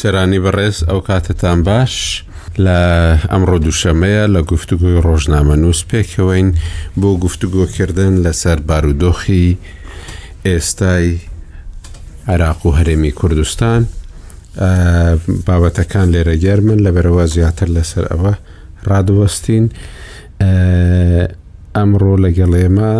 [0.00, 1.94] سەرانی بەڕێز ئەو کاتتان باش
[2.64, 2.80] لە
[3.30, 6.48] ئەمڕۆ دووشەمەیە لە گفتوگوی ڕۆژنامە نووس پێکەوەین
[7.00, 9.48] بۆ گفتوگۆکردن لەسەر بارودۆخی
[10.48, 11.06] ئێستای
[12.32, 13.82] عراق و هەرێمی کوردستان
[15.46, 18.32] بابەتەکان لێرە گەرمن لەبەرەوە زیاتر لەسەر ئەوە
[18.90, 19.64] ڕادوەستین
[21.76, 22.92] ئەمڕۆ لەگەڵێمە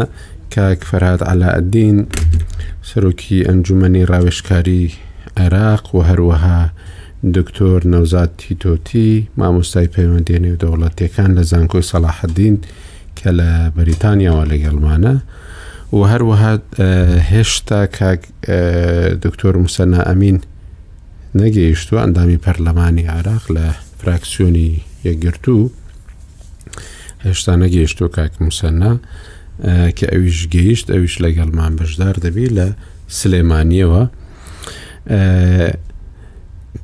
[0.54, 1.96] کاک فەرات علاعدین
[2.88, 4.84] سەرۆکی ئەنجومی ڕاوێشکاری
[5.40, 6.60] عێراق و هەروەها
[7.36, 9.08] دکتۆر نەوزاد تیتۆتی
[9.40, 12.56] مامۆستای پەیوەندی نێودەوڵەتیەکان لە زانکۆی سەلاحدین
[13.18, 15.14] کە لە بەریتانیاوە لە گەڵمانە
[15.96, 16.52] و هەروەها
[17.30, 18.20] هێشتا کاک
[19.24, 20.38] دکتۆر موسەنا ئەمین
[21.42, 23.66] نەگەیشتووە ئەندامی پەرلەمانی عراق لە
[24.00, 24.68] فراکسیۆنی
[25.06, 25.60] یەکگرتوو
[27.26, 28.92] هێشتا نەگەیشتۆ کاک موسەنا
[29.96, 32.66] کە ئەویش گەیشت ئەویش لەگەڵمان بەشدار دەبی لە
[33.20, 34.04] سلێمانیەوە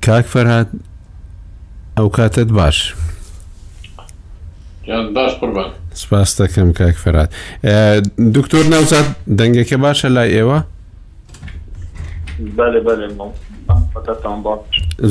[0.03, 0.67] کاک فەرهاات
[1.99, 2.95] ئەو کاتت باش
[5.95, 7.31] سپاس دەکەم کاک فەرات
[8.37, 9.07] دکتۆر ناوزات
[9.39, 10.59] دەنگەکە باشە لای ئێوە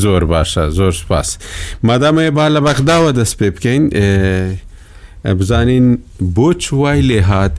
[0.03, 1.37] زۆر باشە زۆر سپاس
[1.83, 3.83] مادامەیە با لە بەخداوە دەست پێ بکەین
[5.25, 5.97] بزانین
[6.35, 7.51] بۆ چوای لێ هاات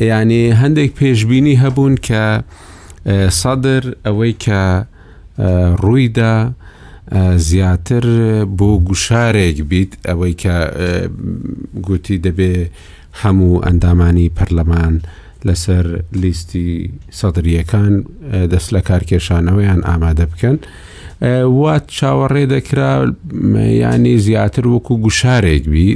[0.00, 2.42] ینی هەندێک پێشببینی هەبوون کە
[3.28, 4.84] سادر ئەوەی کە
[5.38, 6.52] ڕوویدا
[7.36, 8.04] زیاتر
[8.58, 10.56] بۆ گوشارێک بیت ئەوەی کە
[11.86, 12.54] گوتی دەبێ
[13.22, 14.94] هەموو ئەندامانی پەرلەمان
[15.46, 15.86] لەسەر
[16.22, 17.92] لیستی سەدرریەکان
[18.52, 20.56] دەست لە کارکێشانەوەیان ئامادە بکەن.
[21.62, 22.92] وات چاوەڕێ دەکرا
[23.82, 25.88] ینی زیاتر وەکو گوشارێک بی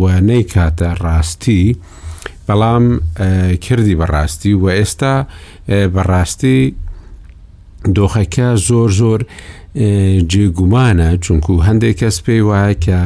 [0.00, 1.64] وانەی کاتە ڕاستی
[2.48, 2.84] بەڵام
[3.64, 5.14] کردی بەڕاستی و ئێستا
[5.94, 6.58] بەڕاستی
[7.96, 9.20] دۆخەکە زۆر زۆر
[10.30, 12.98] جێگومانە چونکو هەندێک کەس پێی وایە کە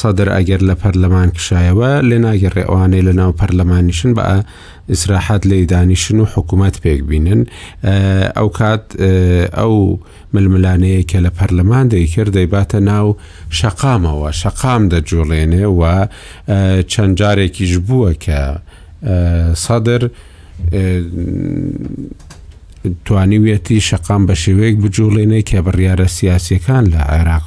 [0.00, 4.24] سەدر ئەگەر لە پەرلەمان کشایەوە لێ ناگەڕێ ئەوانەی لە ناو پەرلەمانیشن بە
[4.92, 7.42] ئیسراحات لی دانیشن و حکوومەت پێک بینن
[8.38, 8.84] ئەو کات
[9.58, 9.74] ئەو
[10.34, 13.06] ململانەیە کە لە پەرلەمان دەیکرد دەیباتە ناو
[13.58, 15.80] شەقامەوە شەقام دەجوڵێنێ و
[16.92, 18.40] چەند جارێکیش بووە کە
[19.64, 20.02] سەدر
[23.04, 27.46] توانیوێتی شەقام بە شێوەیەک بجوڵێنەی کە بڕیارە سیاسیەکان لە عێراق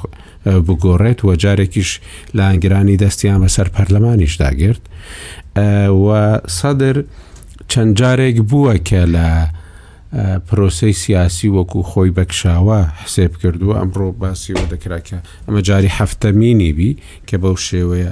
[0.66, 1.90] بگۆڕێت وە جارێکیش
[2.36, 4.82] لە ئەنگرانی دەستیان بەسەر پەرلەمانیش داگرت
[6.04, 6.08] و
[6.58, 6.96] سەدر
[7.70, 9.28] چەند جارێک بووە کە لە
[10.48, 16.90] پرۆسی سیاسی وەکو خۆی بەکشاوە حسێب کردووە ئەمڕۆ باسیەوە دەکراکە ئەمە جاری هەفتەمینی بی
[17.28, 18.10] کە بەو شێوەیە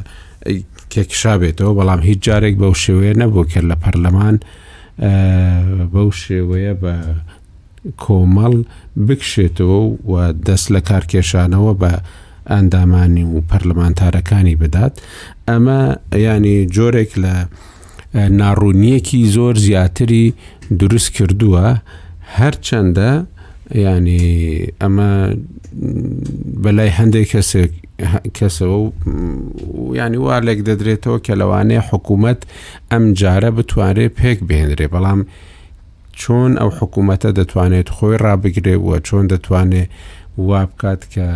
[0.93, 4.37] کێکشابێتەوە بەڵام هیچ جارێک بەو شێوەیە نەبوو کرد لە پەرلەمان
[5.93, 6.95] بەو شێوەیە بە
[8.05, 8.55] کۆمەڵ
[9.07, 9.79] بکشێتەوە
[10.11, 10.15] و
[10.47, 11.93] دەست لە کارکێشانەوە بە
[12.51, 14.95] ئەندامانی و پەرلەمانتارەکانی بدات
[15.49, 15.81] ئەمە
[16.27, 17.35] ینی جۆرێک لە
[18.41, 20.27] ناڕوونیەکی زۆر زیاتری
[20.81, 21.67] دروست کردووە
[22.39, 23.11] هەرچەندە
[23.87, 24.27] ینی
[24.81, 25.11] ئەمە
[26.63, 27.73] بەلای هەندێک کەسێک
[28.35, 28.79] کەسەوە
[29.79, 32.41] و ینی وا لێک دەدرێتەوە کە لەوانەیە حکوومەت
[32.93, 35.21] ئەم جارە بتوانێت پێک بهێنرێ بەڵام
[36.21, 39.89] چۆن ئەو حکوومەتە دەتوانێت خۆی ڕابگرێ وە چۆن دەتوانێت
[40.49, 41.27] وا بکات کە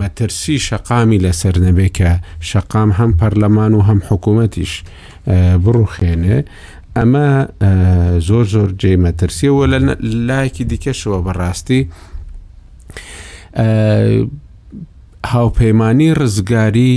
[0.00, 2.10] مەترسی شەقامی لەسەر نەبێ کە
[2.50, 4.72] شەقام هەم پەرلەمان و هەم حکوومەتیش
[5.64, 6.38] بڕوخێنێ
[6.96, 7.28] ئەمە
[8.28, 9.78] زۆر زۆر جێ مەترسیەوە لە
[10.28, 11.82] لایەکی دیکەشەوە بەڕاستی
[15.34, 16.92] هاوپەیمانانی ڕزگاری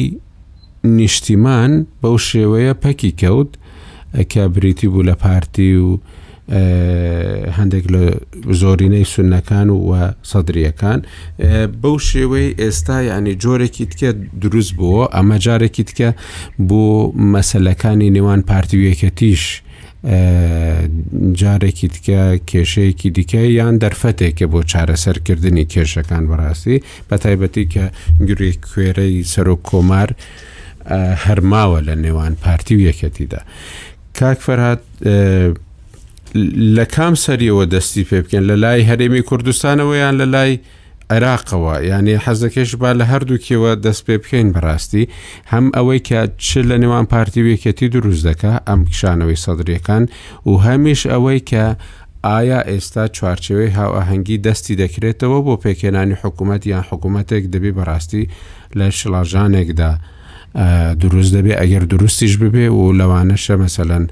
[1.00, 3.52] نیشتیمان بەو شێوەیە پەکی کەوت
[4.18, 5.90] ئەکە بریتی بوو لە پارتی و
[7.58, 8.04] هەندێک لە
[8.62, 9.88] زۆرینەی سونەکان و
[10.32, 11.00] سەدرریەکان
[11.82, 14.10] بەو شێوەی ئێستا ینی جۆرێکی تکە
[14.42, 16.10] دروست بووە ئەمە جارێکی تکە
[16.70, 16.84] بۆ
[17.34, 19.44] مەسلەکانی نێوان پارتی وەکەتیش
[21.40, 26.78] جارێکی تکە کێشەیەکی دیکە یان دەرفەتێکە بۆ چارەسەرکردنی کێشەکان بەڕاستی
[27.10, 27.86] بە تایبەتی کە
[28.28, 30.10] گوری کوێرەی سەر و کۆمار
[31.26, 33.42] هەرماوە لە نێوان پارتی و یەکەتیدا
[34.20, 34.82] کاک فەرهاات
[36.78, 40.54] لە کام سەریەوە دەستی پێ بکەن لە لای هەرێمی کوردستانەوەیان لە لای
[41.14, 45.04] عێراقەوە یعنی حەزەکەش با لە هەردووکیەوە دەست پێ بکەین بەڕاستی
[45.52, 50.04] هەم ئەوەی کە چ لە نێوان پارتی وێکەتی دروست دەکە ئەم کشانەوەی سەدرەکان
[50.50, 51.66] و هەمیش ئەوەی کە
[52.28, 58.24] ئایا ئێستا چوارچەوەی هاوەهەنگی دەستی دەکرێتەوە بۆ پێکێنانی حکوومەت یان حکوومەتێک دەبێ بەڕاستی
[58.78, 59.92] لە شڵاژانێکدا
[61.04, 64.04] دروست دەبێ ئەگەر دروستیش ببێ و لەوانەشە مەسەەن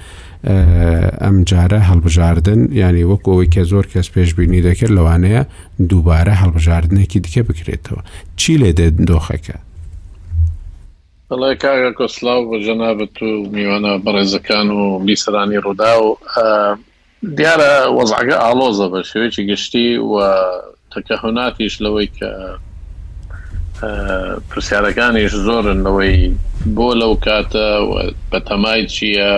[1.23, 5.41] ئەم جارە هەڵبژاردن ینی وەک ئەوەی کە زۆر کەس پێشببینی دەکرد لەوانەیە
[5.89, 8.01] دووبارە هەڵبژاردنێکی دیکە بکرێتەوە
[8.39, 9.57] چی لێ دێت دۆخەکە
[11.29, 16.07] بەڵێ کاگە کۆسلااو بە جەنابەت و میوانە بەڕێزەکان و بیسرانی ڕوودا و
[17.37, 20.13] دیارە وەزعگە ئالۆزە بە شوێکی گشتی و
[20.91, 22.29] تەکە هەناتیش لەوەی کە
[23.81, 26.17] پرسیارەکانیش زۆرنەوەی
[26.77, 27.65] بۆ لەو کاتە
[28.31, 29.29] بەتەمای چییە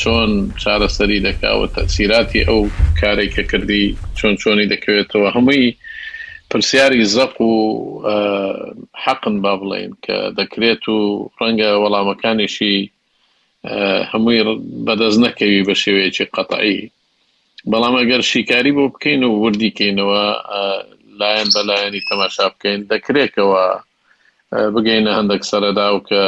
[0.00, 0.30] چۆن
[0.62, 2.60] چارەسەری دەکاوە تەسیراتی ئەو
[3.00, 5.74] کارێککە کردی چۆن چۆنی دەکەوێتەوە هەمووی
[6.50, 7.54] پرسیاری زەق و
[9.04, 12.78] حەقن با بڵێن کە دەکرێت و ڕەنگە وەڵامەکانیشی
[14.12, 14.42] هەمووی
[14.86, 16.90] بەدەست نەکەوی بە شێوەیەکی قەتعی
[17.70, 20.20] بەڵام ئەگەر شیکاری بۆ بکەین و وردیکەینەوە
[21.20, 23.64] لایەن بەلایەنی تەماشا بکەین دەکرێتەوە
[24.74, 26.22] بگەینە هەندێک سەردا و کە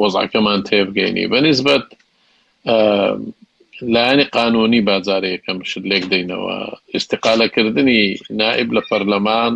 [0.00, 1.84] وەزاکەمان تێبگەینی بەنسبت
[3.94, 6.56] لایانی قانونی بازارەکەم شت لێک دەینەوە
[6.96, 8.02] استقالەکردنی
[8.40, 9.54] نائب لە پەرلەمان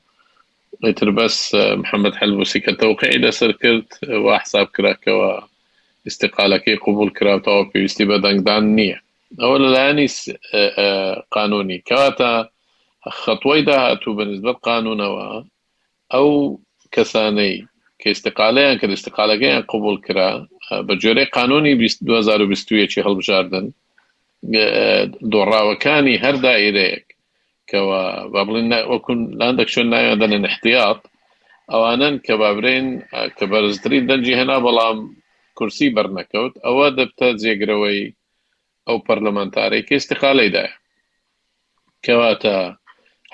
[0.97, 5.45] تر بەس آه، محەممەد هەلبوسیکە كرد وأحساب كراكا و حساب کراکەوە
[6.09, 8.99] استقالەکەی قوبول کراوتەوە پێویستی بە دەنگدان نییە
[9.43, 10.09] ئەوە لەلایانی
[13.11, 15.45] خەتوای داهاتوو بەنسبت قانونەوە
[16.15, 16.29] ئەو
[16.95, 17.55] کەسانەی
[18.01, 20.31] کە استقالیان کە استقالەکەیان قوبول کرا
[20.87, 23.67] بە جۆرەی قانونی 2020 هەڵبژاردن
[25.33, 27.05] دۆڕاوەکانی هەر دائرەیەک
[27.71, 28.03] کەەوە
[28.35, 31.01] بابلین وەکو لاندێک شوێن نایدەن احتیاط
[31.73, 32.87] ئەوانن کە بابرین
[33.39, 34.99] کە بەرزترین دەنجی هەنا بەڵام
[35.59, 38.01] کورسی بەرنەکەوت ئەوە دەبتە جێگرەوەی
[38.87, 40.69] ئەو پەرلەمانتارێکی استقالەیداە
[42.05, 42.59] کەواتە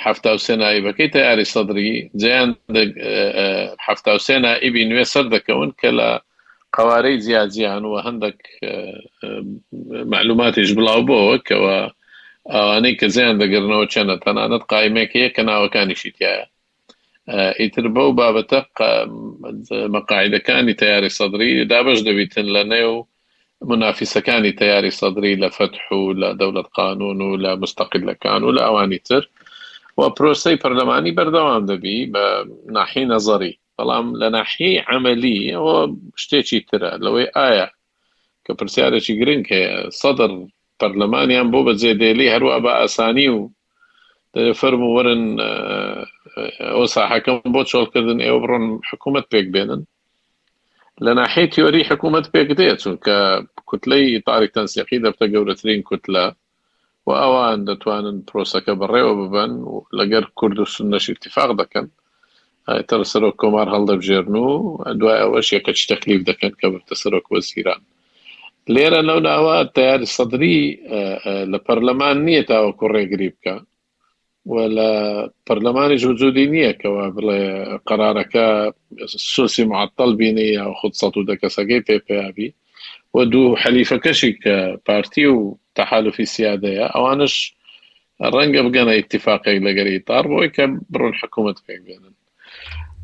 [0.05, 6.11] حفتاوسێنە ئایبەکەیتە ئاری سەدرری اه، اه، ای بی نوی نوێ دکون کلا
[6.77, 9.43] قواری زیاد زیان و هندک هەندێک اه،
[10.13, 11.79] معلوماتیش بڵاو بۆەوە کەەوە
[12.77, 16.41] آنی که زیان دەگرنەوە چەنە تەنانەت قایمێکەیە کە ناوەکانیشی تایە
[17.61, 18.61] ئیتر بەو بابەتە
[19.95, 22.95] مەقاعدەکانی تیاری سەدرری دابش دەبیتن لە نێو
[23.71, 25.49] منافیسەکانی تیاری سەدرری لە
[26.07, 29.23] ولا دولة قانون ولا مستقلة مستەقلەکان ولا لە ئەوانی تر
[29.99, 32.25] و پرۆسی پەرلەمانی بەردەوام دەبی بە
[32.77, 35.77] ناحی نەزەری بەڵام لە ناحی عملی ئەوە
[36.23, 37.67] شتێکی ترە لەوەی ئایا
[38.45, 40.33] کە پرسیارێکی گرنگ هەیە سەدر
[40.79, 43.39] پەرلەمانیان بۆ بە جێدێلی هەروە بە ئاسانی و
[44.61, 45.25] فەرم وەرن
[46.75, 49.83] ئەو ساحەکەم بۆ چۆڵکردن ئێوە بڕۆن حکوومەت پێک بێنن
[51.05, 53.17] لە ناحی تیۆری حکوومەت پێک دێت چونکە
[53.69, 56.25] کوتلەی تاریک تەنسیقی دەبتە گەورەترین کوتلە
[57.09, 59.53] و ئەوان دەتوانن پرۆسەکە بەڕێوە ببن
[59.99, 61.87] لەگەر کورد و سنەش اتفاق دەکەن
[62.89, 64.49] تەر سەرۆک کۆمار هەڵدەبژێرن و
[65.01, 67.81] دوای ئەوەش یەکەچ تەکلیف دەکەن کە بتە سەرۆک وەزیران
[68.75, 70.59] لێرە لەو ناوە تیاری سەدری
[71.53, 73.57] لە پەرلەمان نییە تاوە کوڕێگری بکە
[74.77, 74.91] لە
[75.47, 77.43] پەرلەمانی وجودی نییە کەەوە بڵێ
[77.89, 78.47] قرارەکە
[79.35, 82.55] سوسی معطل بینی یا خود سە و دەکەسەگەی پێپیابی پی
[83.15, 87.35] و دوو حەلیفەکەشی کە پارتی و تحالفی سیادەیە ئەوانش
[88.35, 92.15] ڕەنگە بگەنە ئتیفاقێک لەگەری تار بۆی کە بڕۆن حکوومەت پێک بێنن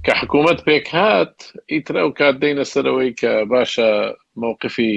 [0.05, 1.35] کە حکوومەت پێک هات
[1.73, 3.91] ئیترا و کات دەینە سەرەوەی کە باشە
[4.41, 4.95] مووقفی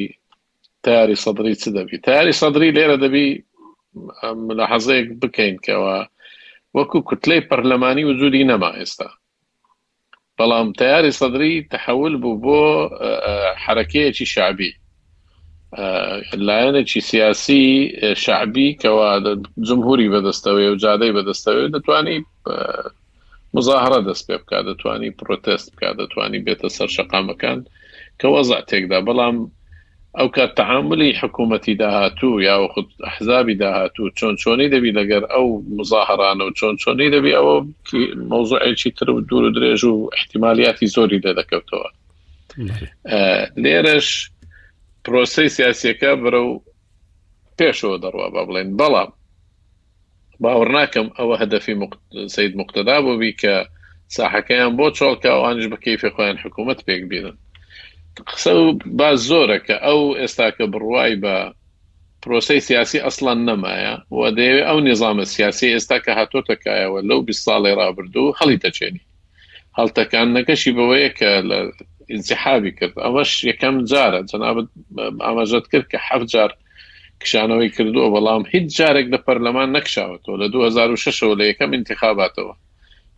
[0.84, 3.30] تاری سەدری چ دەبی تاری سەدری لێرە دەبی
[4.58, 5.96] لە حەزەیەک بکەین کەەوە
[6.78, 9.10] وەکو کوتلەی پەرلەمانی وجودی نەما ئێستا
[10.38, 12.60] بەڵام تیاری سەدری تحول بوو بۆ
[13.64, 14.72] حرەکەیەکی شعبی
[16.48, 17.64] لایەنێکی سیاسی
[18.24, 19.12] شعبی کەوا
[19.68, 22.18] جمهوری بەدەستەوەی و جادەی بەدەستەوەی دەتوانی
[23.56, 27.60] مزاهرە دەست پێ بکات دەتوانی پرۆتست بکات دەتوانی بێتە سەر شقامەکان
[28.20, 29.38] کە وەزع تێکدا بەڵام
[30.18, 35.48] ئەو کە تعاملی حکوومەتی داهاتوو یا خود حزابی داهاتوو چۆن چۆنی دەبی لەگەر ئەو
[35.80, 37.56] مزاهرانە و چۆن چۆنی دەبی ئەوە
[38.32, 41.88] مۆزوعێکی تر و دوور و درێژ و احتیمالیاتی زۆری لێ دەکەوتەوە
[43.66, 44.08] لێرەش
[45.08, 46.52] پرۆسی سیاسەکە برە و
[47.60, 49.10] پێشەوە دەڕوا با بڵێن بەڵام
[50.44, 51.76] باوەڕ ناکەم ئەوە هەدەفی
[52.36, 53.56] سید مقتدا بووبی کە
[54.18, 57.36] ساحەکەیان بۆ چۆڵکە ئەوانش بەکەیفی خۆیان حکوومەت پێک بینن
[58.30, 58.52] قسە
[59.00, 61.36] با زۆرە کە ئەو ئێستا کە بڕوای بە
[62.24, 67.74] پرۆسی سیاسی ئەسلان نەمایە و دەیەوێت ئەو نظامە سیاسی ئێستا کە هاتۆتەکایەوە لەو 20 ساڵی
[67.80, 69.02] رابرردوو هەڵی دەچێنی
[69.80, 71.60] هەڵتەکان نەکەشی بەوەیە کە لە
[72.14, 74.68] انسیحابی کرد ئەوەش یەکەم جارە جەنابەت
[75.30, 76.52] ئاماژەت کرد کە حەف جار
[77.24, 82.56] کشانەوەی کردووە بەڵام هیچ جارێک لە پەرلەمان نەکشاوەەوە لە 2006 لە یەکەم انتخاباتەوە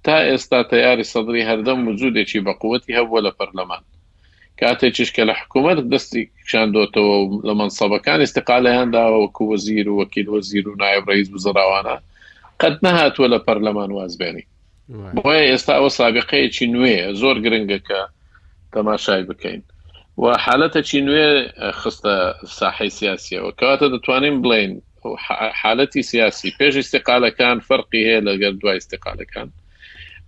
[0.05, 3.83] تا ئێستا تیاری سەدری هەردەم وجودێکی بەقوەتی هەبووە لە پەرلەمان
[4.59, 7.15] کاتێکیش کە لە حکوومەت دەستی کشاندۆتەوە
[7.47, 11.95] لە منسەبەکان استقالەیانداوە وەکو وەزیر و وەکیل وەزیر و نایب ڕئیس بزراوانە
[12.61, 14.45] قەت نەهاتووە لە پەرلەمان وازبێنی
[15.21, 18.01] بۆیە ئێستا ئەوە سابقەیەکی نوێ زۆر گرنگەکە
[18.73, 19.61] تەماشای بکەین
[20.17, 21.29] و حالەتە چی نوێ
[21.81, 22.15] خستە
[22.47, 24.71] ساحی سیاسیەوە کەواتە دەتوانین بڵین
[25.61, 29.49] حالەتی سیاسی پێش استقالەکان فەرقی هەیە لەگەر دوای استقالەکان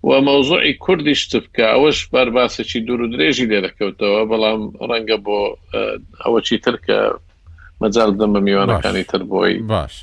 [0.04, 5.40] و مەوزوعی کوردی شت بکە ئەوەش بەرباسەی دوور و درێژی لێ دەکەوتەوە بەڵام ڕەنگە بۆ
[6.24, 7.00] ئەوە چی ترکە
[7.82, 9.96] مەجار دەمە میوانەکانی تر بۆی باش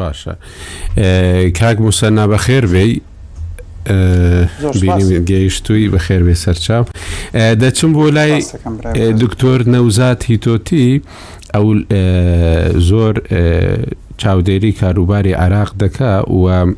[0.00, 0.34] باشە
[1.60, 2.86] کاک موسەنا بەخێر بێ
[5.30, 6.84] گەیشتووی بە خێربێ سەرچاو
[7.60, 8.34] دەچم بۆ لای
[9.22, 10.88] دکتۆر نەوزات هیتۆتی
[11.54, 11.66] ئەو
[12.88, 13.14] زۆر
[14.20, 16.32] چاودێری کاروباری عراق دەکا و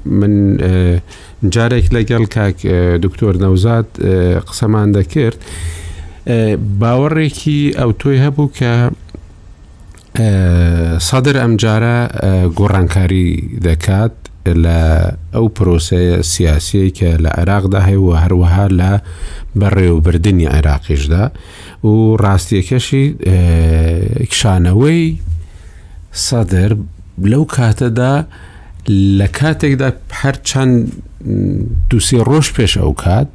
[0.05, 0.35] من
[1.55, 2.57] جارێک لەگەڵ کاک
[3.05, 3.89] دکتۆر نەوزات
[4.49, 5.39] قسەمان دەکرد
[6.81, 8.75] باوەڕێکی ئەو تۆی هەبوو کە
[11.09, 11.99] سەدر ئەم جارە
[12.59, 13.29] گۆڕانکاری
[13.69, 14.15] دەکات
[14.65, 14.81] لە
[15.35, 18.93] ئەو پرۆسەیە سیاسەیە کە لە عێراقدا هەیە و هەروەها لە
[19.61, 21.25] بەڕێوبردننی عێراقیشدا
[21.89, 23.05] و ڕاستیەکەشی
[24.31, 25.03] کشانەوەی
[26.27, 26.71] سەدر
[27.33, 28.15] لەو کاتەدا
[29.19, 29.89] لە کاتێکدا
[30.21, 30.73] هەر چەند
[31.91, 33.29] دووسی ڕۆژ پێش ئەو کات،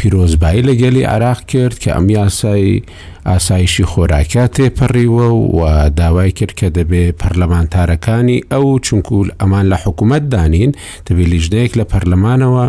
[0.00, 2.82] پیرۆزبایی لەگەلی عراق کرد کە ئەم یاسایی
[3.26, 5.26] ئاسایشی خۆراکە تێپەڕیوە
[5.58, 10.72] و داوای کرد کە دەبێ پەرلەمانتارەکانی ئەو چونکول ئەمان لە حکوومەت دانین
[11.06, 12.64] دەبێت لیژنەیەک لە پەرلەمانەوە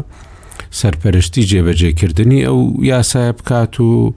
[0.80, 2.60] سەرپەرشتی جێبەجێکردنی ئەو
[2.92, 4.14] یاسایە بکات و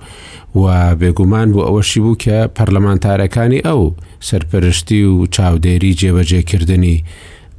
[0.57, 0.63] و
[1.01, 3.83] بێگومان بوو ئەوەشی بوو کە پەرلەمانتارەکانی ئەو
[4.29, 6.97] سەرپەرشتی و چاودێری جێبەجێکردنی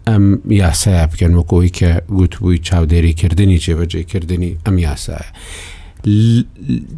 [0.07, 0.25] ئەم
[0.61, 5.29] یاسایە بکەن وەکۆی کە گوتبووی چاودێریکردنی جێبەجێکردنی ئەم یاسایە.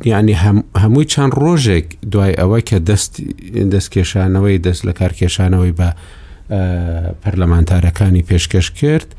[0.05, 0.35] ینی
[0.81, 3.13] هەمووی چەند ڕۆژێک دوای ئەوە کە دەست
[3.73, 5.89] دەستکێشانەوەی دەست لە کارکێشانەوەی بە
[7.23, 9.09] پەرلەمانتارەکانی پێشکەش کرد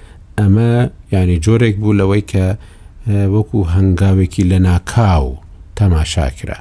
[0.41, 0.71] ئەمە
[1.15, 2.45] ینی جۆرێک بوو لەوەی کە
[3.35, 5.29] وەکو هەنگاوێکی لە ناکاو
[5.79, 6.59] تەماشاکرا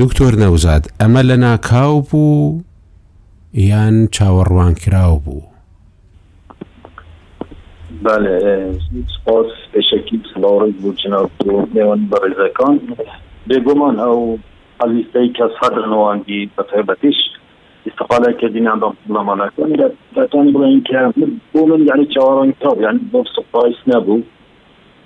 [0.00, 2.60] دکتۆر نەوزاد ئەمە لە ناکاو بوو
[3.70, 5.51] یان چاوەڕوان کراو بوو
[8.02, 8.40] بله
[9.20, 11.30] سپاس تشکیب سلارد بود جناب
[11.74, 12.80] میوان برزکان
[13.46, 14.38] به گمان او
[14.78, 17.14] قلیسته که صدر نوانگی به طیبتش
[17.86, 19.80] استفاده کردین هم رحمت الله کنید
[20.16, 24.26] بطانی برای این که بومن یعنی چهاران کتاب یعنی با سپایس نبود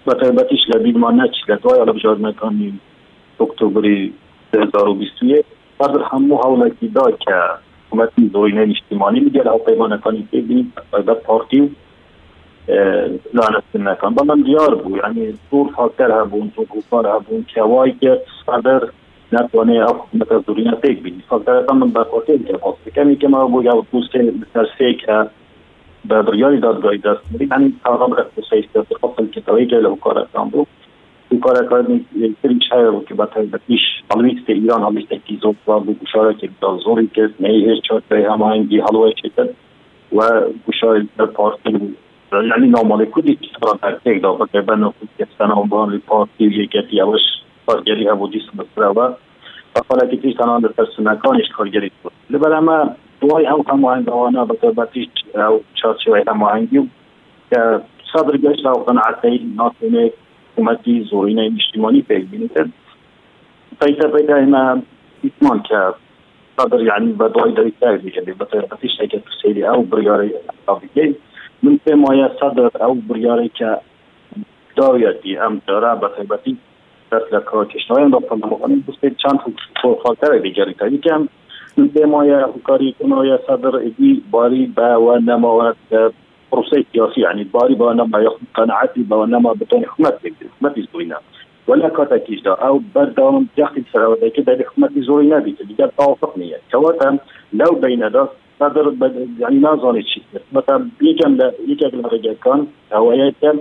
[0.07, 2.81] به طیبتش لبید ما نچیلت وای علا بجار مکانی
[3.41, 4.13] اکتوبری
[4.53, 5.45] 2021
[5.83, 7.33] صدر همو حولکی دا که
[7.91, 10.73] حکومتی دوینه اجتماعی میگه لحو پیمانکانی کنید بینید
[11.27, 11.71] پارتی
[12.67, 13.63] دیار
[14.03, 16.41] Bundan یعنی bu, yəni ها faktor hə bu,
[16.93, 18.13] ها hə bu, kəvay ki,
[18.47, 18.91] sadr
[19.33, 22.39] نتوانه اف متذورین فکر بینی ها من با خب، کوتل
[22.85, 24.67] که کمی که ما بو یا بود که مثل
[25.09, 25.27] ها
[26.05, 30.27] به بریاری دادگاهی دست می‌دیم یعنی تمام رفته است که قفل که توی جلو کار
[30.53, 30.67] بود
[31.43, 31.87] کار
[32.69, 33.07] شهر بود
[34.47, 34.83] که ایران
[38.43, 40.47] و در
[41.17, 41.51] به و
[42.33, 46.67] یعنی normally could it not take the but ban of Pakistan on only for the
[46.67, 47.25] get the hours
[47.65, 49.17] for get the would this
[49.77, 52.91] و حالتی که تنها در پرسنکانش کارگری بود لبرا ما
[53.21, 55.65] دوای او هم آهنگوانا به تربتی او
[56.47, 56.83] هم یو
[57.51, 57.81] که
[58.13, 60.11] صدر گشت و قناعتی ناتونه
[60.53, 62.73] حکومتی زورین اجتماعی پیگیری کرد
[63.81, 64.79] پیتا پیتا ما
[65.23, 65.81] ایتمان که
[66.61, 69.15] صدر یعنی با دوای تاکت
[69.75, 70.31] او بریاری
[70.67, 71.15] آبیگی
[71.69, 73.71] من پێم وایە سەدرت ئەو بریارێک کە
[74.77, 76.55] داویەتی ئەم دەرا بە تایبەتی
[77.11, 79.39] دەست لە کڕکشتایان بە پەنەوەقانی بستێک چند
[79.81, 81.23] خۆخواتەرە دیگەریکاری کەم
[81.77, 85.69] من پێم وایە هوکاری کنەوەیە سەدر ئیدی باری بەوە نەماوە
[86.51, 90.15] پرۆسی سیاسی عنی باری بەوە نەما یخم قەنعەتی بەوە نەما بتوانێت حکومەت
[90.53, 91.19] حکومەتی زۆینە
[91.69, 97.19] ولا كتاكيجدا او بدهم يخدم سراوات كده لحكومة زوري نبي تبدا توافق نية كواتا
[97.53, 98.29] لو بين داس
[98.59, 98.93] صدر
[99.39, 103.59] یعنی نازانی چی کرد مثلا یکم یکم لرگه کن هوایه کن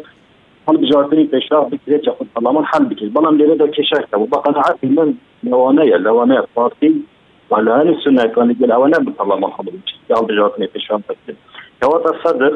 [0.67, 4.37] هم بجارتنی پیشرفت بکرد چه خود بلامون حل بکرد بلام لیره دا کشک و با
[4.37, 7.05] قناعت من لوانه لوانه پارتی
[7.51, 11.37] و لوانه سنه کن لگل اوانه بلامون حل بکرد یا بجارتنی پیشرفت بکرد
[11.81, 12.51] هوا صدر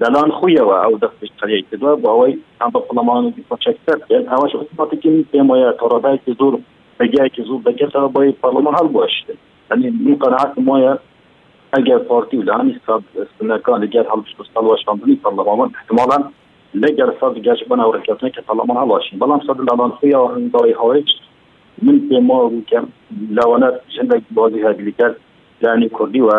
[0.00, 4.26] دلان خویه و او دست بشتریه کدوا با اوی هم با بلامون دیتا چکتر کرد
[4.26, 6.58] هواش اصلاتی کم پیمایه تارابه که زور
[7.00, 9.26] بگه که زور بگه تا بای بلامون حل باشد
[9.70, 10.98] یعنی این قناعت مایه
[11.76, 16.18] ئەگەر پارتی و لانی سەبستنەکان لەگەر هەڵپشت و سال وەشاندنی پەرلەمان احتمالاً
[16.82, 21.08] لەگەر سەد گەش بەنا ڕکەوتنەکە پەرلەمان هەڵاشین بەڵام سەد لەڵان خۆی هەنداڵی هەوێج
[21.84, 22.86] من پێما وکەم
[23.36, 25.16] لەوانە ژندێک بازی هەبیلیکرد
[25.62, 26.30] لانی کوردی و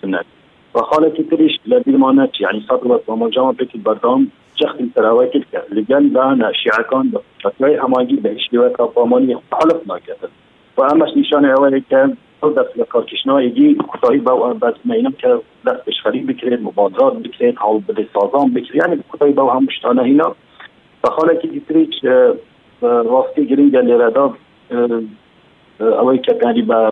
[0.00, 0.26] سنت
[0.74, 4.20] وخالتي تريش لبيمانات يعني صدرت ومجامع بيت البردام
[4.60, 10.28] شخص التراوي تلك لجان بانا شيعة كان بفتوى هماجي بهش لواء كاباماني خالفنا كذا
[10.78, 11.96] و همش نشانه اولی که
[12.42, 15.28] دست به کارکشنایگی کتایی با بس مینم که
[15.66, 20.34] دست بشخری خرید بکرید مبادرات بکرید حال بده سازان یعنی کتایی با هم مشتانه اینا
[21.04, 21.94] که که دیتریچ
[22.82, 24.34] راستی گرین گلیرادا
[25.80, 26.90] اولی که با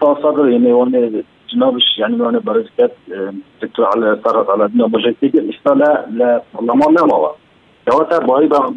[0.00, 1.24] با صدر یعنی اون
[1.54, 2.90] جنابش یعنی برزكت
[3.62, 6.40] دكتور على صارت على بجایتی بروجيكتي اصلا لا
[7.92, 8.72] دوتا باری با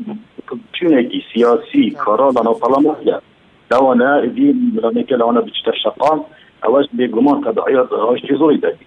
[0.79, 3.21] چونه کی سیاسی کارا دانا پلا مویا
[3.69, 6.21] دوانه این مرانی که لانا بچتر شقان
[6.63, 8.85] اواش بگمان تدعیات هاش تیزوی دادی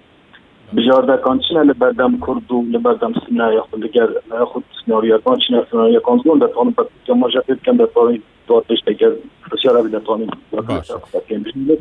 [0.77, 5.63] بجار دکان چنه لبردم کردو لبردم سنه یا خود لگر یا خود سناری اکان چنه
[5.71, 9.11] سناری اکان زنون در تانو پاکی که ما جاید کم در تانوی دوات بشت اگر
[9.43, 10.31] خسی عربی در تانوی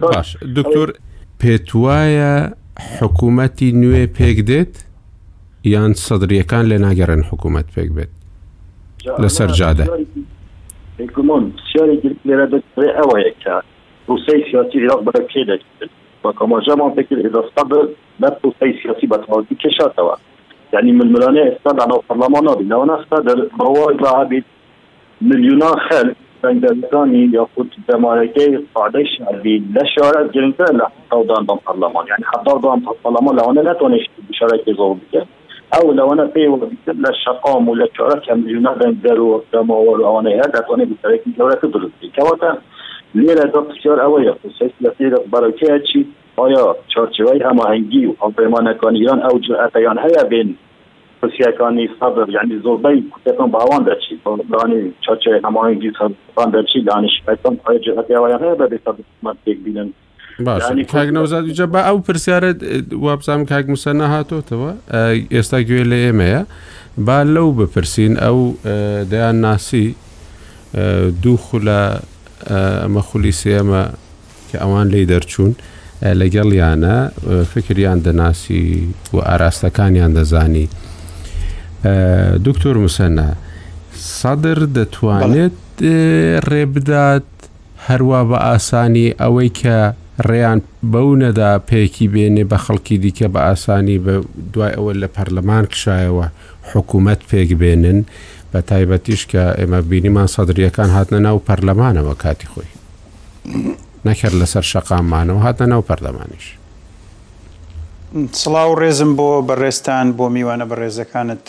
[0.03, 0.93] باش دکتور
[1.39, 2.45] پیتوای
[3.01, 4.85] حکومتی نوی پیگدید
[5.63, 8.22] یان یا صدریکان لنگرن حکومت پیگدید
[9.23, 9.85] لەسەر جادە
[12.27, 12.47] لێرە
[12.99, 13.55] ئەوەیە کە
[14.07, 15.91] رووسی سیاسی عراق بە پێ دەکرد
[16.25, 17.79] وەکەماژەمان فکر ئێستا بە
[18.21, 20.15] بەر رووسی سیاسی بەتەواتی کێشاتەوە
[20.73, 24.45] یعنی ململانە ئێستا داناو پەرلەمان نابی لەوە نەستا دەر بەوای ڕابیت
[25.29, 26.15] میلیونا خەلک
[27.37, 33.33] یا خود دەمارەکەی قادەی شعبی لە شارەت گرنگتر لە حەوتدان بەم پەرلەمان یعنی حەتاودان پەرلەمان
[33.39, 34.07] لەوانە نتوانێت
[34.39, 35.27] شارەکی زۆر بکەن
[35.75, 36.69] ئەو لەوەنە پێوەتر
[37.03, 42.51] لە شقام و و چۆرە کەمیلیونادن دەروەمەوەوانەیە دەتوانێت بسەرێکی گەورەکە درستی کەواتە
[43.19, 45.99] لێرە پرسیار ئەوەیە پرسیس لە پێ بەرەکەیە چی
[46.45, 46.63] آیا
[47.49, 49.37] هماهنگی و ئەڵپەیمانەکان ایران ئەو
[49.73, 50.49] های هەیە بێن
[51.21, 54.13] پرسیەکانی صبر خب، یعنی زۆربەی کوتەکان باوان دەچی
[54.53, 59.89] بانی چارچەی هەماهنگگی دانش دەچی دانیشتان پای جهەتیان هەیە بە بێ بینن
[60.39, 62.57] باشگەزادجە بە ئەو پرسیارت
[62.93, 64.71] وابزانام کاک موسە نەهاتۆتەوە
[65.33, 66.41] ئێستا گوێ لە ئێمەیە
[67.05, 68.37] با لەو بپرسین ئەو
[69.11, 69.95] دەیان ناسی
[71.23, 71.81] دوو خولە
[72.49, 73.83] ئەمە خولی سێمە
[74.49, 75.51] کە ئەوان لی دەرچوون
[76.21, 76.95] لەگەڵیانە
[77.53, 78.61] فکریان دەناسی
[79.13, 80.65] و ئاراستەکانیان دەزانی
[82.47, 83.27] دکتۆر موسەنە
[84.19, 85.57] سەدر دەتوانێت
[86.51, 87.29] ڕێبدات
[87.87, 89.77] هەروە بە ئاسانی ئەوەی کە
[90.29, 90.59] ڕێیان
[90.93, 94.13] بەونەدا پێکی بێنێ بە خەڵکی دیکە بە ئاسانی بە
[94.53, 96.27] دوای ئەوە لە پەرلەمان کشایەوە
[96.71, 97.99] حکوومەت پێک بێنن
[98.53, 102.71] بە تایبەتیش کە ئێمە بینیمان سەدرریەکان هاتنە ناو پەرلەمانەوە کاتی خۆی
[104.07, 106.45] نەکرد لەسەر شەقامانەوە هاتە ناو پەرلەمانیش
[108.41, 111.45] سڵاو ڕێزم بۆ بەڕێستان بۆ میوانە بەڕێزەکانت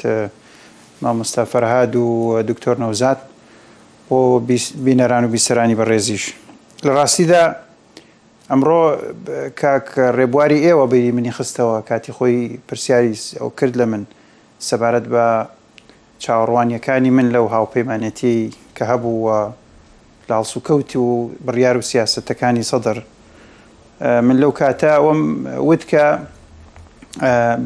[1.03, 3.19] مامۆستا فەرهاد و دکتۆر نەوزات
[4.09, 4.17] بۆ
[4.85, 6.25] بینەران و بیسەرانی بەڕێزیش
[6.85, 7.45] لە ڕاستیدا
[8.51, 8.79] ئەمڕۆ
[9.61, 9.85] کاک
[10.19, 12.37] ڕێبواری ئێوە بەری منی خستەوە کاتی خۆی
[12.69, 14.03] پرسیاری ئەو کرد لە من
[14.69, 15.25] سەبارەت بە
[16.23, 18.37] چاوەڕوانیەکانی من لەو هاوپەیمانەتی
[18.77, 19.37] کە هەبووە
[20.31, 21.09] لاڵسو کەوتی و
[21.47, 22.99] بڕیار و سیاستەکانی سەدر
[24.29, 25.21] من لەو کاتاوەم
[25.69, 26.05] وت کە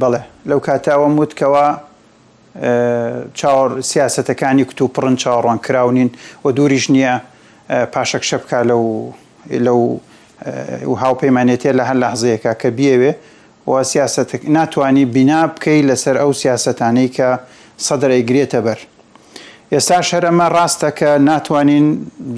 [0.00, 1.66] بەڵێ لەو کاتاوەم وتکەوە
[3.38, 3.62] چاوە
[3.92, 6.10] سیاستەکانی کت و پڕن چاوەڕوان کراونین
[6.44, 7.14] و دووریش نییە
[7.94, 8.84] پاشەک شەبکە لەو
[9.66, 9.80] لەو
[10.90, 13.12] و هاوپەیمانێتێ لە هەر لەحزەیەەکە کە بیەوێ
[13.70, 17.28] و سیاست ناتوانانی بینا بکەی لەسەر ئەو سیاستانەی کە
[17.86, 18.78] سەدرەیگرێتە بەر.
[19.72, 21.86] ئێستا شەرەمە ڕاستە کە ناتوانین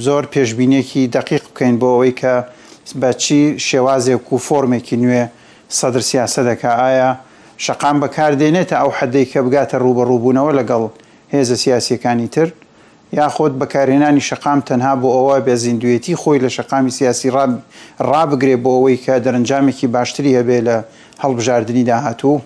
[0.07, 2.35] زۆر پێشببینێکی دەقیق بکەین بۆ ئەوەی کە
[3.03, 5.23] بەچی شێوازێک و فۆرمێکی نوێ
[5.79, 7.11] سەدر سیاسە دەکا ئایا
[7.67, 10.85] شقام بەکاردێنێتە ئەو حەدەی کە بگاتە ڕوبە ڕووبوونەوە لەگەڵ
[11.35, 12.49] هێزە سیاسیەکانی تر
[13.17, 17.29] یاخۆت بەکارێنانی شقام تەنها بۆ ئەوە بێزیندوێتی خۆی لە شقامی سیاسی
[18.11, 20.77] ڕابگرێ بۆ ئەوەی کە دەرەنجامێکی باشتری هەبێ لە
[21.23, 22.41] هەڵبژاردننی داهاتوو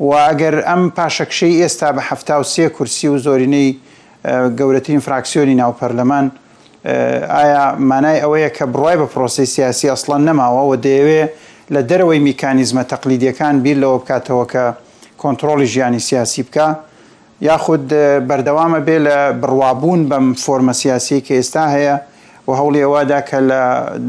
[0.00, 3.68] و ئەگەر ئەم پاشەکشەی ئێستا بە هەفتا و سێ کورسی و زۆرینەی
[4.58, 6.26] گەورەترین فراکسیۆنی ناوپەرلەمان
[7.36, 11.22] ئایا مانای ئەوەیە کە بڕای بە پرۆسی سیاسی ئەسڵان نەماوەەوە دەیەوێ
[11.74, 14.64] لە دەرەوەی میکانیزمە تەقلیدیەکان بیر لەوە بکاتەوە کە
[15.22, 16.66] کۆنتترۆلی ژیانی سیاسی بکە
[17.40, 17.88] یاخود
[18.28, 21.96] بەردەوامە بێ لە بڕوابوون بەم فۆرمەسیاسی کە ئێستا هەیە
[22.48, 23.38] و هەوڵی ئێوادا کە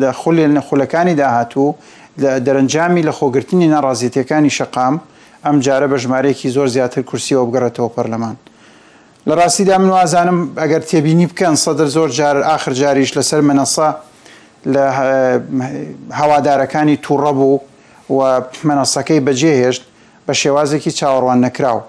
[0.01, 1.75] لە خولی نەخولەکانی داهاتوو
[2.21, 4.95] لە دەرەنجامی لە خۆگرتنی ناڕازیتەکانی شقام
[5.45, 8.35] ئەم جارە بە ژمارەیەکی زۆر زیاتر کورسیەوە بگەڕێتەوە پەرلەمان.
[9.27, 13.89] لە ڕاستیدا من وازانم ئەگەر تێبینی بکەن سەدر زۆر جار آخر جاریش لەسەر منەسا
[14.73, 14.83] لە
[16.19, 17.59] هەوادارەکانی تووڕە بوو
[18.15, 18.19] و
[18.67, 19.83] منەسەکەی بەجێهێشت
[20.27, 21.81] بە شێوازێکی چاوەڕوان نەکراوە.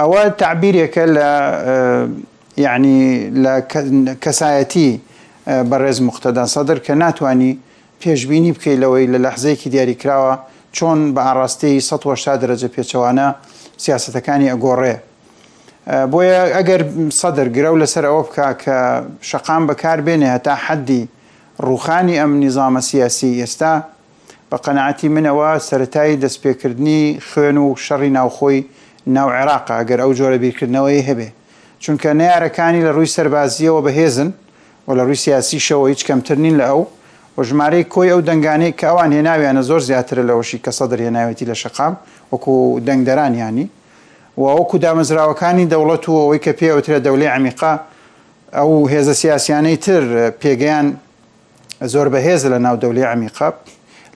[0.00, 1.30] ئەوە تعبیرێکە لە
[2.66, 2.98] یعنی
[3.44, 3.54] لە
[4.24, 4.90] کەسایەتی
[5.70, 7.52] بەڕێز مختەدان سەدر کە ناتانی
[8.02, 10.32] پێشببینی بکەیت لەوەی لە لەحزەیەکی دیاریکراوە
[10.76, 13.28] چۆن بە ئاڕاستەی 1970 دەرەجە پێچەوانە
[13.84, 14.94] سیاستەکانی ئەگۆڕێ
[16.12, 16.82] بۆیە ئەگەر
[17.20, 18.76] سەدر گرە لەسەر ئەوە بکە کە
[19.28, 21.02] شەقام بەکار بێنێ هەتا حەدی
[21.66, 23.74] ڕوخانی ئەم نظامە سیاسی ئێستا
[24.50, 28.60] بە قەنعاتی منەوە سەتایی دەستپێکردنی خوێن و شەڕی ناوخۆی
[29.14, 31.28] ناو عێراق ئەگەر ئەو جۆرە بیرکردنەوەی هەبێ
[31.82, 34.30] چونکە نارەکانی لە ڕووی سەربازیەوە بەهێزن
[34.86, 36.82] و لە ڕووی سیاسی شەوە هیچ کەمتر نین لە ئەو
[37.36, 41.54] و ژمارەی کۆی ئەو دەنگانەی کە ئەوان هێناویانە زۆر زیاتر لەەوەشی کە سەدر هێناوێتی لە
[41.62, 41.94] شقام
[42.32, 42.54] وەکو
[42.88, 43.66] دەنگدەرانیانی
[44.40, 47.72] و وەکو دامەزراوەکانی دەوڵەت و ئەوەی کە پێوترە دەولی عمیقا
[48.58, 50.02] ئەو هێزە سیاسیانەی تر
[50.42, 50.86] پێگەیان
[51.92, 53.54] زۆر بەهێز لە ناو دەولی عمیقاب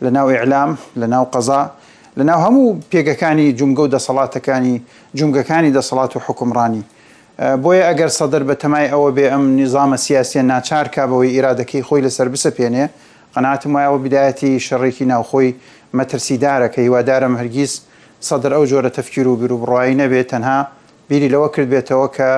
[0.04, 1.62] لە ناو ئیعلام لە ناو قەزا
[2.18, 4.74] لەناو هەموو پێگەکانی جومگە و دەسەڵاتەکانی
[5.18, 6.82] جومگەکانی دەسەڵات و حکمڕانی
[7.62, 12.28] بۆیە ئەگەر سەدەر بە تەمای ئەوە بێ ئەم نظامە سیاسە ناچار کابەوەی ئیرادەکەی خۆی لەسەر
[12.34, 12.84] بسەپێنێ
[13.34, 15.50] قەناتم وایەوە بدایەتی شەڕێکی ناوخۆی
[15.98, 17.72] مەترسیدارەکە هیوادارم هەرگیز
[18.28, 20.58] سەدر ئەو جۆرە تەفکیر و بیر و بڕایی نەبێت تەنها
[21.08, 22.30] بیری لەوە کرد بێتەوە کە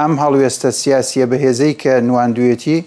[0.00, 2.78] ئەم هەڵوێستە سیاسیە بەهێزەی کە نواندوێتی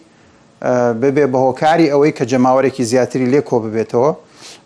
[1.01, 4.09] ببێ بە هۆکاری ئەوەی کە جەماوەێکی زیاتری لێکۆ ببێتەوە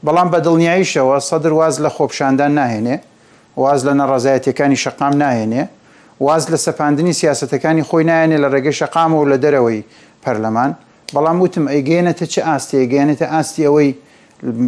[0.05, 2.95] بەڵام بە دڵنیاییشەوە سەدر واز لە خۆپشاندان ناهێنێ
[3.63, 5.63] واز لە نەڕزایەتەکانی شقام ناهێنێ
[6.25, 9.81] واز لە سەپاندنی سیاستەکانی خۆی نایەنێ لە ڕێگە شقام و لە دەرەوەی
[10.23, 10.71] پەرلەمان
[11.13, 13.89] بەڵام وتم ئەیگەێنێتە چه ئاستی ئەگەێنێتە ئاستی ئەوەی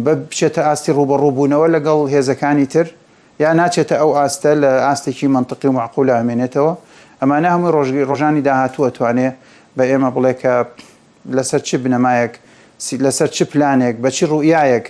[0.06, 2.86] بچێتە ئاستی ڕوبەڕووبوونەوە لەگەڵ هێزەکانی تر
[3.42, 6.72] یا ناچێتە ئەو ئاستە لە ئاستێکی منطقی معقول ئامێنێتەوە
[7.20, 9.28] ئەمانە هەموو ڕۆژگی ڕۆژانی داهاتووە توانێ
[9.76, 10.52] بە ئێمە بڵێ کە
[11.36, 12.32] لەسەر چ بنەمایەک
[13.04, 14.86] لەسەر چ پلانێک بە چی ڕوئایەک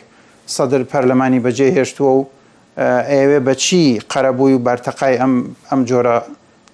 [0.54, 2.20] سەدر پەرلەمانی بەجێ هێشتووە و
[3.10, 5.32] ئێوێ بەچی قەرەبووی و بارتەقای ئەم
[5.70, 6.18] ئەم جۆرە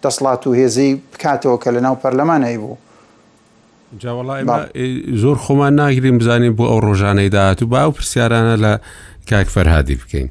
[0.04, 2.76] دەسڵات و هێزی بکاتەوە کە لە ناو پەرلەمانایی بوو
[4.02, 4.42] جاوەڵای
[5.22, 8.72] زۆر خۆمان ناگریم بزانین بۆ ئەو ڕۆژانەی داات و با و پرسیارانە لە
[9.30, 10.28] کاک فەرهادی بکەین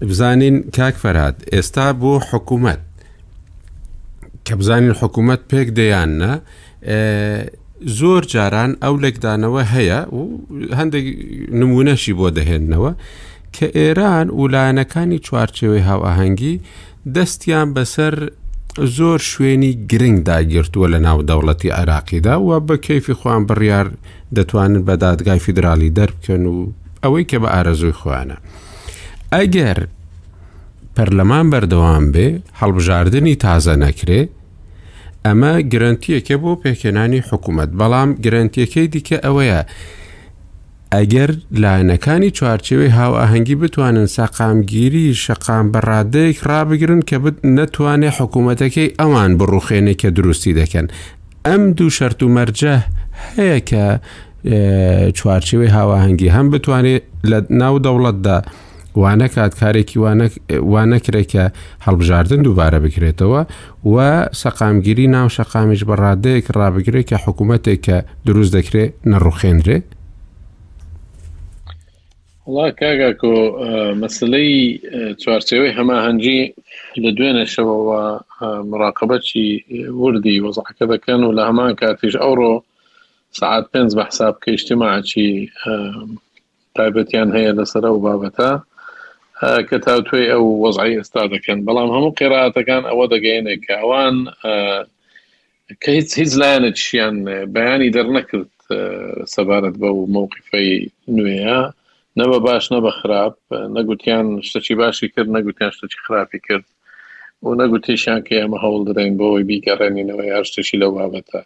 [0.00, 2.80] بزانین کاک فەراد ئێستا بۆ حکوومەت
[4.46, 6.32] کە بزانین حکوومەت پێک دەیانە
[7.98, 10.20] زۆر جاران ئەو لەکدانەوە هەیە و
[10.78, 11.06] هەندێک
[11.60, 12.92] نمونەشی بۆ دەهێننەوە
[13.54, 16.60] کە ئێران ولایەنەکانی چوارچێوەی هاوەهەنگی
[17.14, 18.14] دەستیان بەسەر
[18.98, 23.86] زۆر شوێنی گرنگ داگیرتووە لە ناو دەوڵەتی عراقیدا و بە کەیفی خۆیان بڕیار
[24.36, 26.72] دەتوانن بە دادگای فیدراالی دەربکەن و
[27.04, 28.36] ئەوەی کە بە ئارەزوی خۆیانە.
[29.34, 29.78] ئەگەر
[30.96, 32.26] پەرلەمان بەردەوام بێ
[32.60, 34.22] هەڵبژاردننی تازە نەکرێ
[35.26, 39.60] ئەمە گرنتیەکە بۆ پێکێنانی حکوومەت بەڵام گرنتیەکەی دیکە ئەوەیە
[40.94, 41.30] ئەگەر
[41.62, 47.16] لایەنەکانی چوارچێوەی هاو ئاهەنگی بتوانن سەقامگیری شەقام بەڕادەیەک ڕابگرن کە
[47.58, 50.86] نەتوانێت حکوومەتەکەی ئەوان بڕوخێنێک کە دروستی دەکەن
[51.46, 52.76] ئەم دوو شەرت و مەرجە
[53.34, 53.84] هەیە کە
[55.18, 58.38] چوارچێوەی هاواهەنگی هەم بتوانێت لە ناو دەوڵەتدا
[59.00, 59.96] وانەکات کارێکی
[60.72, 61.44] وانەکرێکە
[61.86, 63.40] هەڵبژاردن دووبارە بکرێتەوە
[63.92, 63.96] و
[64.40, 69.78] سەقامگیری ناو شەقامیش بەڕادەیەک ڕابگرێت کە حکوومەتێک کە دروست دەکرێت نەڕوخێنرێ
[72.50, 73.36] وڵا کاگاکۆ
[74.02, 74.52] مەسلەی
[75.22, 76.40] چوارچەوەی هەماهەنجی
[77.02, 78.00] لە دوێنێ شەوەوە
[78.70, 79.48] مراقبەتی
[80.02, 82.54] وردی وەزحەکە دەکەن و لە هەمان کاتیش ئەوڕۆ
[83.40, 85.28] سعات پێنج بە حساب کە شتیماچی
[86.76, 88.50] تایبەتیان هەیە لەسەر و بابەتە
[89.68, 94.16] کە تا توێ ئەو وەزعی ئێستا دەکەن بەڵام هەموو قێراتەکان ئەوە دەگەینێک کە ئەوان
[95.82, 97.16] کە هیچ هیچ لایەنە چیان
[97.54, 98.50] بەیانی دەرنەکرد
[99.34, 100.70] سەبارەت بە و مووقفی
[101.16, 101.60] نوێە
[102.18, 103.34] نەبە باش نەبە خراپ
[103.76, 106.66] نەگوتیان شتەی باشی کرد نەگوتیان شتەی خراپی کرد
[107.44, 111.40] و نەگوتیشان کە ئەمە هەوڵ درێن بەوەی بیگەڕێنینەوە یاشتشی لەو بابەتە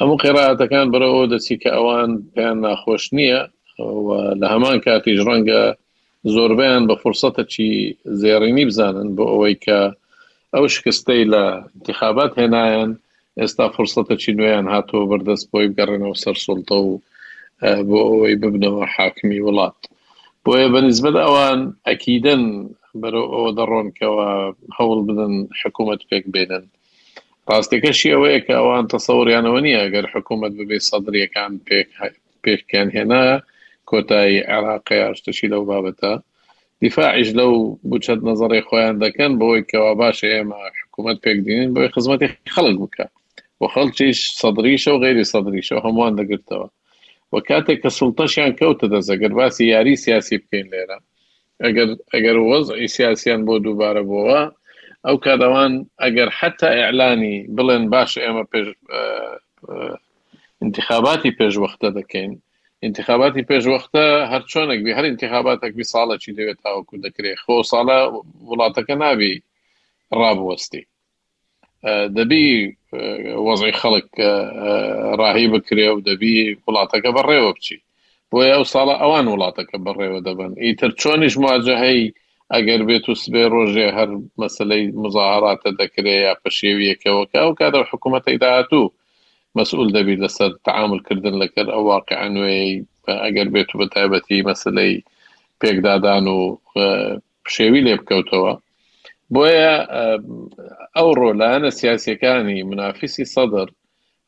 [0.00, 3.40] هەموو قێراتەکان بەرەوە دەچی کە ئەوان پێیان ناخۆش نییە
[4.40, 5.62] لە هەمان کاتیش ڕەنگە
[6.32, 7.72] زۆربیان بە فرسەتەکی
[8.20, 9.78] زێڕینی بزانن بۆ ئەوەی کە
[10.54, 11.44] ئەو شکستەی لە
[11.76, 12.90] انتخابات هێنایەن
[13.40, 16.90] ئێستا فرسەتەکی نوێیان هاتووە بەردەست بۆی بگەڕێنەوە سەر سڵتە و
[17.88, 19.78] بۆ ئەوەی ببنەوە حاکمی وڵات
[20.44, 22.42] بۆیە بەنسبت ئەوان ئەکیدن
[23.00, 24.28] بەرەو ئەوە دەڕۆنکەوە
[24.76, 26.64] هەوڵ بدن حکوومەت پێک بێنن
[27.50, 31.52] ڕاستێکەشی ئەوەیە کە ئەوان تەسەوریانەوە نیە گەر حکوومەت ببێ سەدرریەکان
[32.44, 33.24] پێکیان هێنا
[33.90, 36.12] کۆتایی عراقیشتشی لەو بابەتە
[36.82, 37.52] دیفاعش لەو
[37.90, 43.06] بچەت نظری خۆیان دەکەن بۆی کەوا باشە ئێمە حکوومەت پێکدینین بۆی خزمەتی خەڵک بکە
[43.58, 46.68] بۆ خەڵکیش سەدریشە و غیری سەدریشە هەمووان دەگرتەوە
[47.32, 50.98] وە کاتێک کە سڵتەشیان کەوتە دەزەگەر باسی یاری سیاسی بکەین لێرە
[51.64, 54.40] ئەگەر ئەگەر وەز ئیسیاسیان بۆ دووبارە بووە
[55.06, 55.72] ئەو کادەوان
[56.04, 58.66] ئەگەر حتا ئیعلانی بڵێن باش ئێمە پێش
[60.64, 62.32] انتخاباتی پێشوەختە دەکەین
[62.86, 67.98] انتخاباتی پێشوەختە هەر چۆنێک بی هەر انتخاباتێکبی ساڵەکی دەوێت تاوەکو دەکرێت خۆ ساڵە
[68.50, 69.32] وڵاتەکە نابی
[70.20, 70.82] ڕابوەستی
[72.16, 72.48] دەبی
[73.46, 74.08] وەزی خەڵک
[75.20, 77.78] ڕاهی بکرێ و دەبی وڵاتەکە بەڕێوە بچی
[78.30, 82.02] بۆیە ئەو ساڵە ئەوان وڵاتەکە بەڕێوە دەبن ئیتر چۆنیش مواجههەی
[82.54, 88.86] ئەگەر بێت و سبێ ڕۆژێ هەر مەسلەی مزاهاراتە دەکرێت یا پەشێویەکەوەکە ئەو کاتە حکوومەتەی داهاتوو
[89.58, 92.68] مەسئول دەبیت لەسەر تعاملکردن لەکرد ئەو واقع نوێی
[93.24, 94.94] ئەگەر بێت و بەتابەتی مەسلەی
[95.60, 96.38] پێکدادان و
[97.44, 98.52] پشێوی لێ بکەوتەوە
[99.34, 99.74] بۆیە
[100.96, 103.68] ئەو ڕۆلانە سیاسەکانی منافیسی سەدر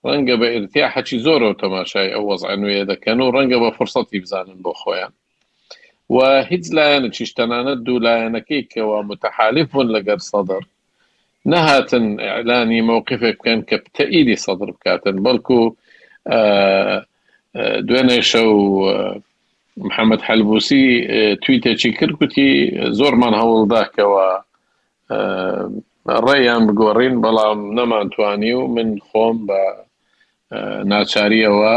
[0.07, 4.59] ڕەنگە بە ئرتیا حەچی زۆرە و تەماشای ئەو وەزانوێ دەکەن و ڕەنگە بە فرسەتی بزانن
[4.65, 5.13] بۆ خۆیان
[6.15, 6.17] و
[6.51, 10.63] هیچ لایەنە چیشتەنانە دوو لایەنەکەی کەەوە متحالف بوون لەگەر سەدر
[11.53, 15.61] نەهاتن ئەلانی مووقفێک بکەن کە تەئیدی سەدر بکاتن بەڵکو
[17.89, 18.53] دوێنێ شەو
[19.87, 20.85] محەممەد حەلبوسی
[21.43, 22.51] تویتێکی کردکوتی
[22.99, 24.29] زۆرمان هەوڵداکەوە
[26.27, 29.63] ڕێیان بگۆڕین بەڵام نەمانتوانی و من خۆم بە
[30.91, 31.77] ناچاریەوە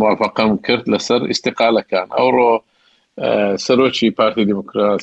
[0.00, 2.52] موافقم کرد لەسەر استقالەکان ئەوڕۆ
[3.64, 5.02] سەرۆکی پارتی دموکرات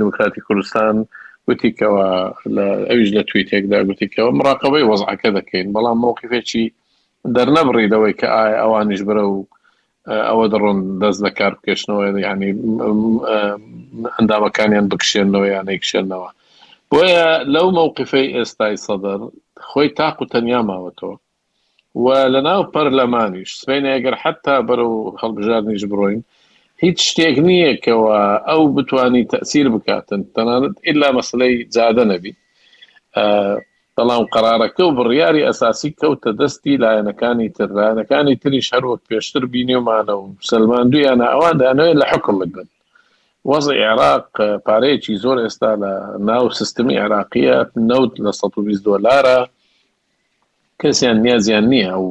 [0.00, 0.96] دموکراتی کوردستان
[1.48, 2.06] گوتیکەوە
[2.88, 6.64] ئەویش لە تویتێکدا گوتیکەوە مراقبەی وەزعەکە دەکەین بەڵام مووقفێکی
[7.36, 9.36] دەرنەبڕیدەوەی کە ئایا ئەوانش برە و
[10.28, 12.52] ئەوە دەڕۆن دەست لە کار بکەشنەوە ینی
[14.14, 16.28] ئەندامەکانیان بکشێنەوە یان نەیکشێنەوە
[16.90, 19.18] بۆیە لەو مووقفەی ئێستای سەدەر
[19.68, 21.16] خۆی تاق و تەنیا ماوەتەوە
[22.02, 26.20] و لە ناو پەرلەمانیش سبین ئەگەر حتا بەرە و هەڵبژارنیش بڕۆین
[26.84, 28.16] هیچ شتێک نییەکەوە
[28.48, 32.34] ئەو بتانی تەسیر بکاتن تەنانەت ئللا مەسلەی زیادە نەبی
[33.96, 40.84] بەڵام قرارەکە و بڕیاری ئەساسی کەوتە دەستی لایەنەکانی تررانەکانی تریش هەروەک پێشتر بینێمانە و سلمان
[40.92, 42.68] دویانە ئەوان دانوێت لە حکڵک بن
[43.50, 44.28] وەزی عێراق
[44.66, 45.92] پارەیەکی زۆر ئێستا لە
[46.28, 47.56] ناو سیستمی عێراقیە
[47.90, 49.38] ناو لە 120 دلارە
[50.80, 52.08] کەسیان نیازیان نییە و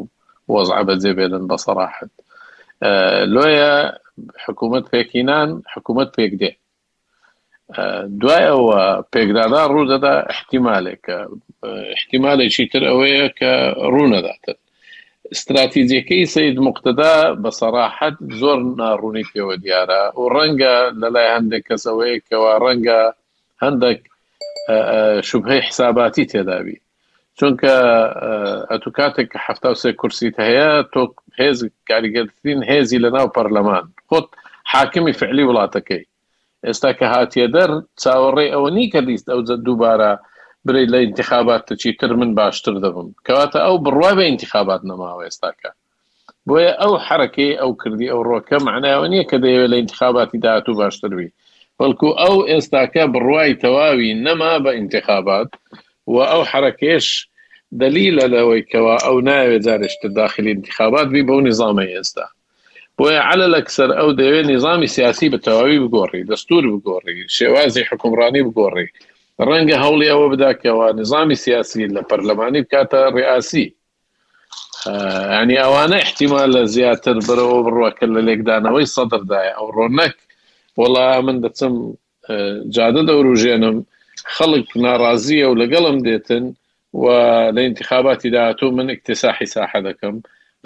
[0.54, 1.58] وەزع بەجێ بێدن بە
[3.36, 3.74] لۆیە
[4.46, 6.52] حکوومەت پێکینان حکوومەت پێک دێ
[8.22, 8.82] دوای ئەوە
[9.14, 11.18] پێکدادا ڕوودەدا احتیمالێکە
[11.96, 13.52] احتیمالێکی تر ئەوەیە کە
[13.94, 14.58] ڕوونەداتن
[15.34, 23.02] استراتیزیەکەی سید مقتدا بە سەراحەت زۆر ناڕوونی پێوە دیارە و ڕەنگە لەلای هەندێک کەسەوەیکەوە ڕەنگە
[23.64, 24.00] هەندێک
[25.30, 26.78] شوبهەی حساباتی تێداوی
[27.42, 27.74] چونکە
[28.70, 29.70] ئەتو کاتێک هەفتا
[30.02, 31.02] کورسیت هەیە تۆ
[31.40, 31.58] هێز
[31.90, 34.28] کاریگەرترین هێزی لە ناو پەرلەمان خۆت
[34.74, 36.04] حاکمی فعلی وڵاتەکەی
[36.68, 37.70] ئێستا کە هاتیە دەر
[38.02, 40.12] چاوەڕێ ئەوە نی کە لیست ئەو دووبارە
[40.66, 45.72] بری لە انتخابات چی تر من باشتر دەبم کەواتە ئەو بڕوا بە انتخابات نەماوە ئێستاکە
[46.48, 51.30] بۆیە ئەو حرەکەی ئەو کردی ئەو ڕۆکە معناوە نییە کە دەیەوێت لە انتخاباتی داهاتوو باشتروی
[51.80, 55.50] بەڵکو ئەو ئێستاکە بڕوای تەواوی نەما بە انتخابات
[56.14, 57.08] و ئەو حرەکێش
[57.80, 62.26] دلیلە لەوەیکەوە ئەو ناوێت جارشتر داخلی انتخابات بی بەو نیظامی ئێستا
[62.98, 68.88] بۆیە علە لەکسەر ئەو دەوێت نظامی سیاسی بە تەواوی بگۆڕی دەستور بگۆڕی شێوازی حکومڕانی بگۆڕی
[69.48, 73.66] ڕەنگە هەوڵی ئەوە بداکەوە نظامی سیاسی لە پەرلەمانی بکاتە ڕاسی
[75.42, 80.16] ینی ئەوانە احتیمال لە زیاتر برەوە بڕواکە لە لێکدانەوەی سەدردایە ئەو ڕۆنەک
[80.80, 81.74] وڵا من دەچم
[82.76, 83.78] جادە دەوروژێنم
[84.36, 86.46] خەڵک ناڕازیە و لەگەڵم دێتن
[86.94, 90.16] ولانتخاباتی داهاتوو من اکتساحی ساحە دەکەم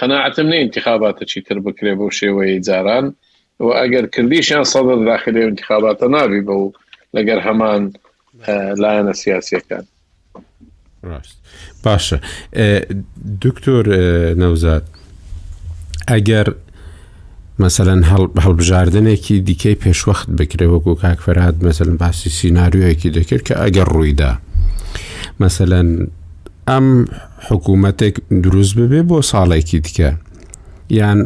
[0.02, 3.16] قەنەعتم نە انتخاباتە چی تر بکرێ بەو شێوەیە جاران
[3.60, 6.72] و ئەگەر کردیشیان سەدە داخلی انتخاباتە نابی بە و
[7.18, 7.94] لەگەر هەمان
[8.82, 9.84] لایەنە سیاسەکان
[11.04, 11.38] ڕاست
[11.84, 12.18] باشە
[13.46, 13.86] دکتۆر
[14.42, 14.84] نەوزاد
[16.12, 16.48] ئەگەر
[17.60, 18.02] مثلەن
[18.44, 24.32] هەڵبژاردنێکی دیکەی پێشوەخت بکرێ وەکو کاکفرات مەمثلەن باسی سینناریوەکی دەکرد کە ئەگەر ڕوویدا
[25.42, 25.88] مەسەەن
[26.74, 26.88] ئەم
[27.50, 30.10] حکوومەتێک دروست ببێ بۆ ساڵێکی دیکە
[31.00, 31.20] یان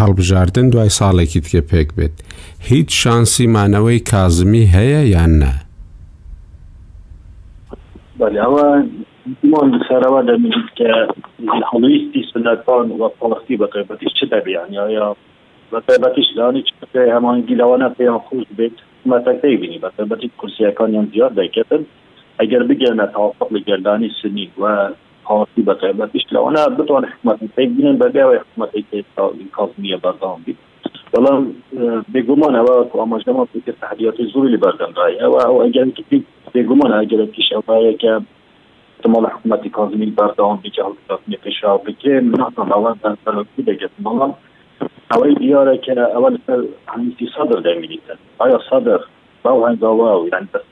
[0.00, 2.14] هەڵبژاردن دوای ساڵێکی دیکە پێک بێت
[2.70, 5.52] هیچ شانسی مانەوەی کازمی هەیە یان نە
[9.88, 10.90] سەرەوە دەبیێت کە
[11.70, 15.06] هەڵویستی سنەتان وە پڵستی بە قەبەتیش چ دەبیان یا
[15.72, 16.62] بە قەبەتیش دانی
[17.14, 18.76] هەمانگی لەوانە پێیان خۆش بێت
[19.12, 21.82] مەتەکەی بینی بە قەبەتی کورسیەکانیان زیاد دەکەتن
[22.38, 24.90] اگر بگەێنە توافق لگردانی سنی و
[25.24, 27.06] پارتی بە قیبەتیش لەوانە بتوان
[27.56, 29.04] تایی بینن حکمتی بەگەوای حکومەتی
[29.56, 30.56] کازمیە بەردام بیت
[31.12, 31.42] بەڵام
[32.12, 35.86] بێگومان ئەوە ئاماژەمان پێکە تحریات زوری لە بەردەمدای ئەوە ئەو ئەگەر
[36.54, 37.48] بێگومان ئەگەرکیش
[38.00, 38.12] که
[38.96, 44.32] احتمال حکومەتی کازمی بەردەوام بجاڵنی پێشا بکە ناتان ئەوان سەرکی دەگەت بەڵام
[45.12, 46.28] ئەوەی دیارە کە ئەوە
[46.92, 49.00] هەمیسی سەدر دەمینیتن آیا صدر
[49.42, 50.71] باو هەنگاوا و یعنی دست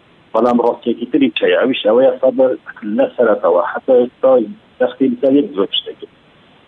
[0.33, 2.47] بەڵام ڕاستێکی تری چای ئەوش ئەوەیە سەبە
[2.97, 4.31] لەسەرەوە حتا ئێستا
[4.79, 6.07] دەختی لەسەر یەک زۆر شتێکی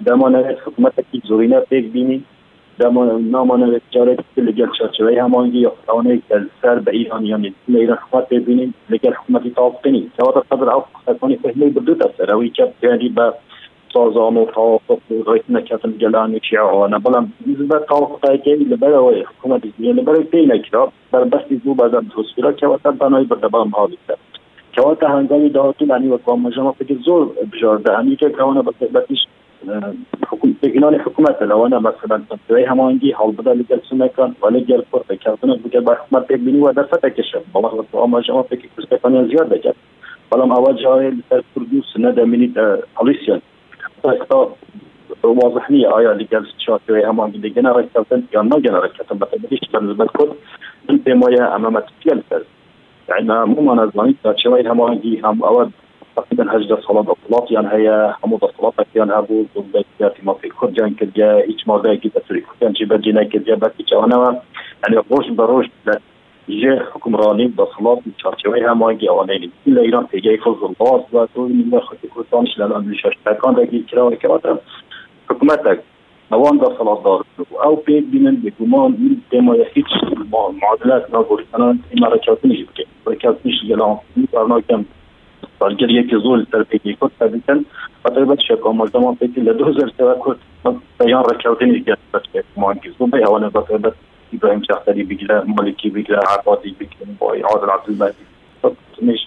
[0.05, 2.19] دەمانەوێت حکوومەتێکی زۆرینە پێک بینی
[3.33, 9.13] نامانەوێت جارێک لەگەل چارچەوەی هەمانگی یافتانەیە کە سەر بە ئیرانیانی لەیرە حکوومەت پێ بینین لەگەل
[9.19, 13.27] حکوومەتی تاڵقنی سەواتە قدر ئەو قسەکانی فهمی بردوتە سەرەوەی کە پێری بە
[13.93, 19.25] sazonu таваффуқ гайтна кәтел җалан чиана балам бизбә таваффуқа кәйле бәлә вай
[24.73, 24.83] که
[41.55, 43.37] که
[44.07, 44.47] sektor
[45.23, 50.29] واضح لي آیا لیگل شاکی همان دیگه نرکتن یا نگنرکتن بطه هیچ بنزبت کد
[50.89, 52.45] این پیمایه امامت پیل کرد
[53.09, 55.69] يعني مو ما نزماني تشوي هم هي هم اول
[56.15, 60.73] تقريبا هجدة صلاة الصلاة يعني هي حمود الصلاة يعني هابو ضد في ما في كل
[60.73, 63.85] جان يعني كل جا هيك ما ذاك كده تري كان شي بجينا كل جا بكي
[64.81, 65.65] يعني روش بروش
[66.47, 70.65] یه حکمرانی با صلاح و چارچوبی هم اونگی اونایی در ایران پیگاه
[71.13, 73.33] و تو این نه خاطر که اون شلال نشاش تا
[73.91, 74.13] کرا و
[75.29, 75.61] حکومت
[76.77, 77.25] صلاح دار
[77.65, 78.97] او بینن به گمان
[79.31, 79.85] این هیچ
[80.31, 81.25] معادلات نا
[81.69, 84.27] این مرکز نیست که مرکز نش اعلان این
[86.23, 87.11] زول تر پیگاه خود
[88.77, 89.15] ما
[90.63, 90.75] تا
[93.05, 93.93] بیان
[94.33, 98.23] İbrahim Şahseri bilgiler, Maliki bilgiler, Harpati bilgiler, Boy, Adil Abdülmezdi.
[98.61, 99.21] Totmiş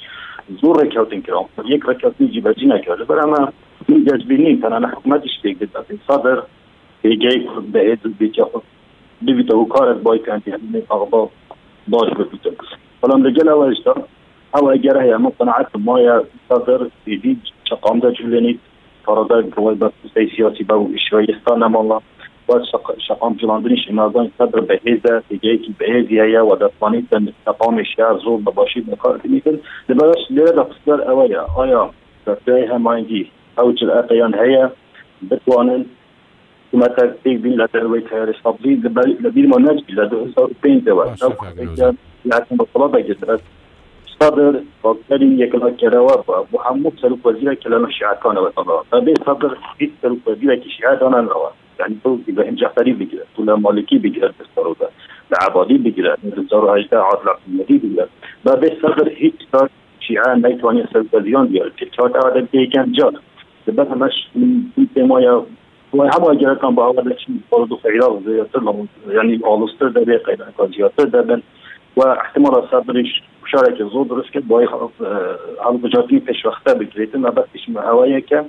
[0.62, 3.44] زور رکوتین کردم یک رکوتی جیبجی نکرده برای من
[3.88, 4.50] این جذبینی
[4.94, 5.66] حکومتش دیگه
[6.08, 6.38] صدر
[7.02, 7.80] دیگه خود به
[9.28, 11.22] هیز و کارت بای کنی همین اغبا
[11.88, 12.50] باش ببیتا
[13.02, 13.94] حالا لجل اولش دا
[14.54, 17.38] او اگر هیا مقنعت ما یا صدر دیدی
[20.36, 20.64] سیاسی
[23.08, 28.90] شقامجیلاندنی شنازان صدر بهیزه تیجایی که بهیزی هیا و دستانی تن تقام شهر زور بباشید
[28.90, 31.90] مقارنه میکن لبراش لیره دفتر اوایا آیا
[32.26, 34.72] دفتر همانگی او چل اقیان هیا
[35.30, 35.84] بتوانن
[36.72, 38.74] كما تكتيك بين لتروي تهرس قبلي
[39.20, 41.04] لبير مناج بلا دوسا بين دوا
[42.26, 43.40] لكن بالطلبة جدرت
[44.20, 46.10] صدر فكري يكلا كروا
[46.52, 51.48] محمد سلوك وزيرك لنا شعاتنا وطلبة فبي صدر حيث سلوك وزيرك شعاتنا الروا
[51.80, 54.86] یعنی تو ابراهیم جعفری بگیره پول مالکی بگیره بستاروده
[55.40, 58.08] عبادی بگیره 2018 عادل عبدالمدی بگیره
[58.44, 59.68] و به صدر هیچ سال
[60.00, 63.18] شیعه نیتوانی سرزدیان بیاره که چهار تعداد بیکن جان
[63.78, 65.44] بس همش این تیمای و
[66.02, 68.60] همه اگر کن با اول چی بارد و خیرا و زیادتر
[69.14, 71.42] یعنی آلوستر در بیه قیدن کن زیادتر در بن
[71.96, 73.22] و احتمال صدرش
[73.78, 74.66] که زود درست که بای
[75.62, 78.42] حال بجاتی پیش پیشوخته بگیریتن و بس پیش هوایی که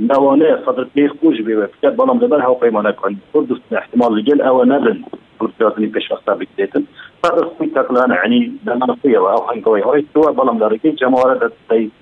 [0.00, 4.64] نوانه صدر پیخ کوش بیوه پکر بالام دبر هاو پیمانه کن کردستان احتمال جل او
[4.64, 4.98] نبن
[5.40, 6.82] کردستانی پیش وقتا بکتیتن
[7.24, 11.50] صدر خوی تکلان عنی دمان خویه و او هنگوی های تو بالام دارکی جمعاره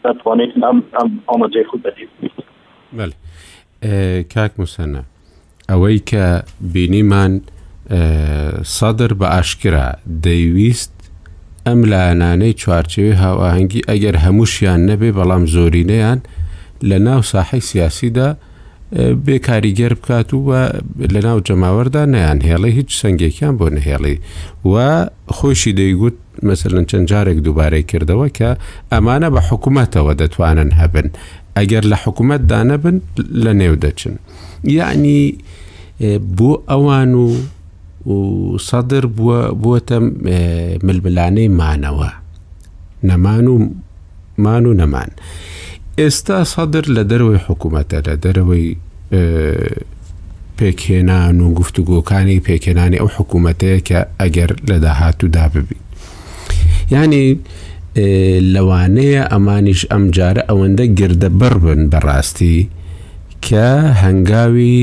[0.05, 2.09] دتوانیتن ام ام آمجه خود بدید
[2.93, 3.13] بله
[3.83, 5.03] اه، کاک مسنه
[5.73, 7.41] ئەوەی کە بینیمان
[8.79, 9.93] سەدر اه، بە ئاشکرا
[10.23, 10.93] دەیویست
[11.67, 16.19] ئەم لایەنانەی چوارچێوی هاواهنگگی ئەگەر هەمووشیان نەبێ بەڵام زۆرینەیان
[16.85, 18.37] لە ناو ساحی سیاسیدا
[18.97, 20.69] بێکاریگەر بکات و
[21.01, 24.19] لە ناو جەماوەردا نەیان هێڵی هیچ سنگێکیان بۆ نهێڵی
[24.69, 28.51] و خۆشی دەیگوت مثلن چەند جارێک دووبارەی کردەوە کە
[28.93, 31.07] ئەمانە بە حکوومەتەوە دەتوانن هەبن
[31.57, 32.97] ئەگەر لە حکوومەت دانەبن
[33.45, 34.13] لە نێو دەچن
[34.65, 35.39] یعنی
[36.39, 37.27] بۆ ئەوان و
[38.69, 39.97] سەدر بووە بووەتە
[40.87, 42.11] ململانەی مانەوە
[43.09, 43.55] نەمان و
[44.39, 45.11] مان و نەمان.
[46.03, 48.69] ئێستا سەدر لە دەرەوەی حکوومەتە لە دەرەوەی
[50.59, 55.81] پێکهێنان و گفتوگۆکانی پێکێنانی ئەو حکوومەتەیە کە ئەگەر لە داهاتوودا ببین
[56.97, 57.29] ینی
[58.55, 62.59] لەوانەیە ئەمانیش ئەم جارە ئەوەندە گردە بڕبن بەڕاستی
[63.47, 63.69] کە
[64.03, 64.77] هەنگاوی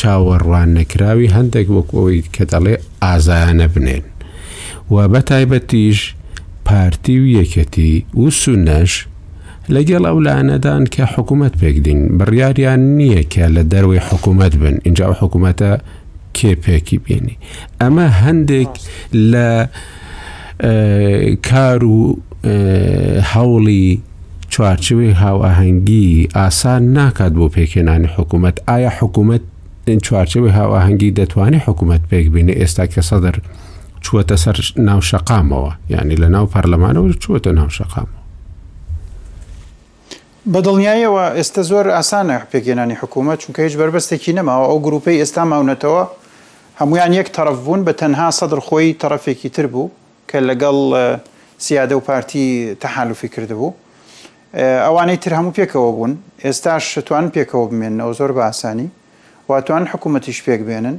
[0.00, 4.04] چاوەڕوان نەکراوی هەندێک وەکەوەی کە دەڵێ ئازایانە بنێن
[4.94, 5.98] و بەتایبەتیش
[6.66, 8.92] پارتی و یەکەتی و سونەش
[9.76, 15.72] لەگەڵ ئەو لاەنەدان کە حکوومەت پێکدین بڕیاریان نییە کە لە دەروی حکوومەت بن اینجا حکوومەتە
[16.36, 17.36] کێ پێکی بینی
[17.80, 18.72] ئەمە هەندێک
[19.32, 19.50] لە
[21.50, 21.98] کار و
[23.32, 23.86] هەوڵی
[24.52, 29.44] چوارچوی هاوەهەنگی ئاسان ناکات بۆ پێکێنانی حکوومەت ئایا حکوومەت
[30.06, 33.34] چوارچوی هاوەهەنگی دەتوانێت حکوومەت پێک بینێ ئێستا کە سەدر
[34.04, 34.56] چوەتە سەر
[34.88, 38.17] ناو شەقامەوە یعنی لە ناو پەرلەمانەوە چوەتە ناو شەقامەوە
[40.52, 46.04] بە دڵنیایەوە ئێستا زۆر ئاسانە پێکێنانی حکوومەت چونکە هیچ بربەستێکی نەماوە ئەو گروپەی ئێستا ماونەتەوە
[46.80, 49.88] هەمویان یەک تەرەف بوون بە تەنها سەدر خۆی تەرەفێکی تر بوو
[50.30, 50.78] کە لەگەڵ
[51.64, 52.46] سیادە و پارتی
[52.82, 53.70] تەحالوفی کردبوو
[54.86, 56.12] ئەوانەی تر هەموو پێکەوە بوون
[56.44, 58.88] ئێستا شتوان پێکەوە بمێنەوە زۆر بە ئاسانی
[59.48, 60.96] واتوان حکوومەتیش پێک بێنن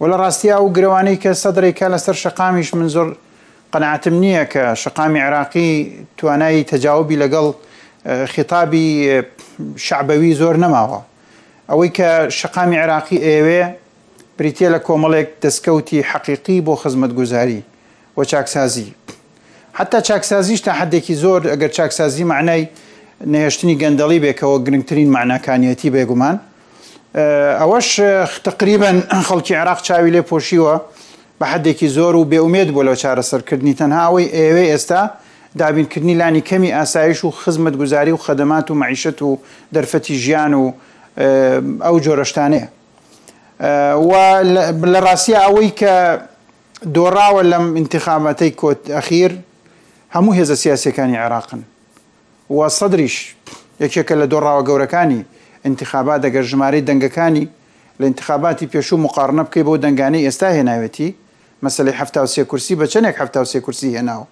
[0.00, 3.08] و لە ڕاستیا و گرەوانەی کە سەدرێکە لەسەر شقامیش من زۆر
[3.72, 5.68] قەنعاتم نییە کە شقامی عراقی
[6.18, 7.46] توانایی تەجاوبی لەگەڵ
[8.28, 9.20] خیتابی
[9.88, 11.00] شعبەوی زۆر نەماوە
[11.70, 13.62] ئەوەی کە شقامی عێراقی ئێوێ
[14.38, 17.62] بریتە لە کۆمەڵێک دەستکەوتی حەقیقی بۆ خزمەت گوزاری
[18.16, 18.94] و چاکسازی
[19.78, 22.62] حتا چاکسازیش تا حدێکی زۆر ئەگەر چاکسازی معنای
[23.32, 26.36] نێشتنی گەندەڵی بێکەوە گرنگترین معناکانیەتی بێگومان
[27.60, 27.88] ئەوەش
[28.46, 28.96] تقریبن
[29.28, 30.74] خەڵکی عراق چاوی لێ پۆشیوە
[31.40, 35.02] بە حدێکی زۆر و بێومێت بۆ لەو چارەسەرکردنی تەنهاوەی ئێوێ ئێستا
[35.56, 39.38] دابینکردنی لانی كمي ئاسایش و خزمەت گوزاری و خدمات و معیشت و
[39.74, 40.72] دەرفەتی ژیان و
[41.16, 42.64] اه، ئەو جۆرەشتانەیە
[43.60, 46.20] اه، لە ڕاستە ئەوەی کە
[46.94, 48.90] دۆڕاوە لەم انتخامەتەی کۆت
[50.10, 51.58] همو هزا هێزە سیاسەکانی عێراقن
[52.50, 53.16] و سەدریش
[53.80, 55.22] یەکێکە لە دۆڕاوە گەورەکانی
[55.64, 57.46] انتخابات دەگەر ژمارەی دەنگەکانی
[58.00, 61.14] لە انتخاباتی پێشوو مقارنە بکەی بۆ دەنگانەی ئێستا هێناوێتی
[61.64, 64.24] مەسلەی هەفتا سێ کورسی بە چەندێک هەفتا سێ کورسی هناو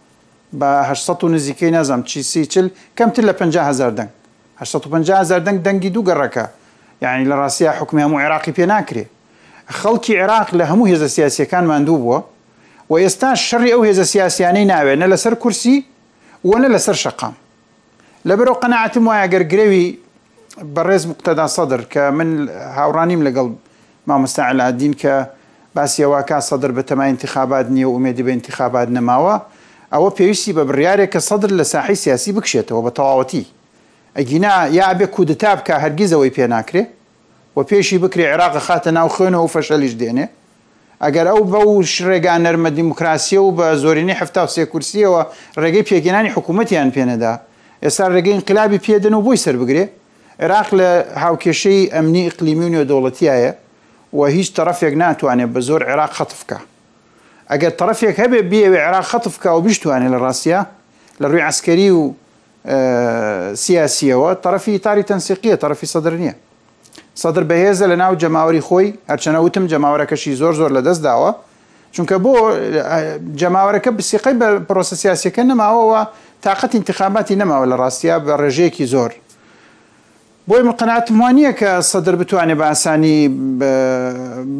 [0.60, 4.10] بە 800 نزیکی نازام چی سیچل کەمتر لە 500هزار دەنگ
[4.60, 6.46] 500هزار دەنگ دەنگی دوو گەڕەکە
[7.02, 9.04] یعنی لە ڕاستیا حکومی هەموو عێراقی پێ ناکرێ
[9.78, 12.20] خەڵکی عێراق لە هەموو هێزە سیاسەکان مادوو بووە
[12.90, 15.06] و ئێستا شەڕی ئەو هێزە سیاسیانەی ناوێنە
[15.42, 15.84] کرسی
[16.44, 17.34] و وەنە لەسەر شقام
[18.28, 19.86] قناعت قەنەعتم وایە گەرگرەوی
[20.74, 23.46] برز مقتدا صدر کە من هاوڕانیم لەگەڵ
[24.08, 25.14] مامۆستا علادین کە
[25.76, 29.36] باسیەوە کا سەدر بە تەمای انتخابات نیو امیدی به انتخابات نەماوە
[29.94, 33.44] ئەوە پێویستی بە بڕیارێک کە سەدر لە ساحی سیاسی بکشێتەوە بە تەواوەتی
[34.16, 36.82] ئەگینا یا بێ کودتا بکە هەرگیزەوەی پێناکرێ
[37.56, 40.26] و پێشی بکرێ عێراق خاتە ناو خوێنەوە و فەشەلیش دێنێ
[41.04, 45.22] ئەگەر ئەو بە و شڕێگان نەرمە دیموکراسیە و بە زۆرینی هەفتا سێ کورسیەوە
[45.62, 47.32] ڕێگەی پێگەنانی حکوومەتیان پێنەدا
[47.84, 49.84] ئێستا ڕێگەی انقلابی پێدن و بۆی سەر بگرێ
[50.42, 50.90] عێراق لە
[51.22, 53.52] هاوکێشەی ئەمنی ئقلیمیونی و دەوڵەتیایە
[54.18, 56.58] و هیچ تەرەفێک ناتوانێت بە زۆر عێراق خەتفکە
[57.50, 60.60] ئەگەر تەرەفێک هبه بیه و عراق خطف که او بیشتو ڕاستە لراسیا
[61.20, 62.14] لروی عسکری و
[63.56, 70.04] سیاسی و طرفی تاری تنسیقیه تەنسیقیە تەرەفی سەدر نییە لناو جماوری خوی هرچنه اوتم خۆی
[70.10, 71.34] کشی زور زور لدست زۆر
[71.92, 72.34] چون آه، که بو
[73.36, 74.94] بۆ که بسیقی سیاسی پرۆسە
[75.30, 75.38] سیاسەکە
[75.90, 76.06] و
[76.42, 79.12] طاقت انتخاباتی و لراسیا ڕاستیا رجه کی زور
[80.48, 83.18] بۆی من قەناتمانە کە سەدر بتوانێت بە ئاسانی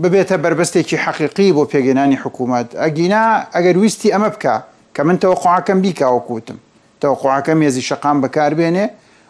[0.02, 3.24] ببێتە بربەستێکی حەقیقی بۆ پێگەنانی حکوومەت ئەگینا
[3.54, 4.54] ئەگەر ویستی ئەمە بکە
[4.96, 6.58] کە من تەوەقعاکەم بیکاوەکوتم
[7.02, 8.86] تەوەقعاکە مێزی شەقام بەکاربێنێ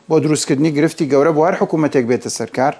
[0.08, 2.74] بۆ دروستکردنی گرفتی گەورە بۆ هەر حکوومەتێک بێتە سەرکار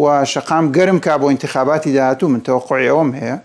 [0.00, 3.36] و شقام گەرم کا بۆ انتخاباتی داهاتوو من تەوەقعی ئەوم هەیە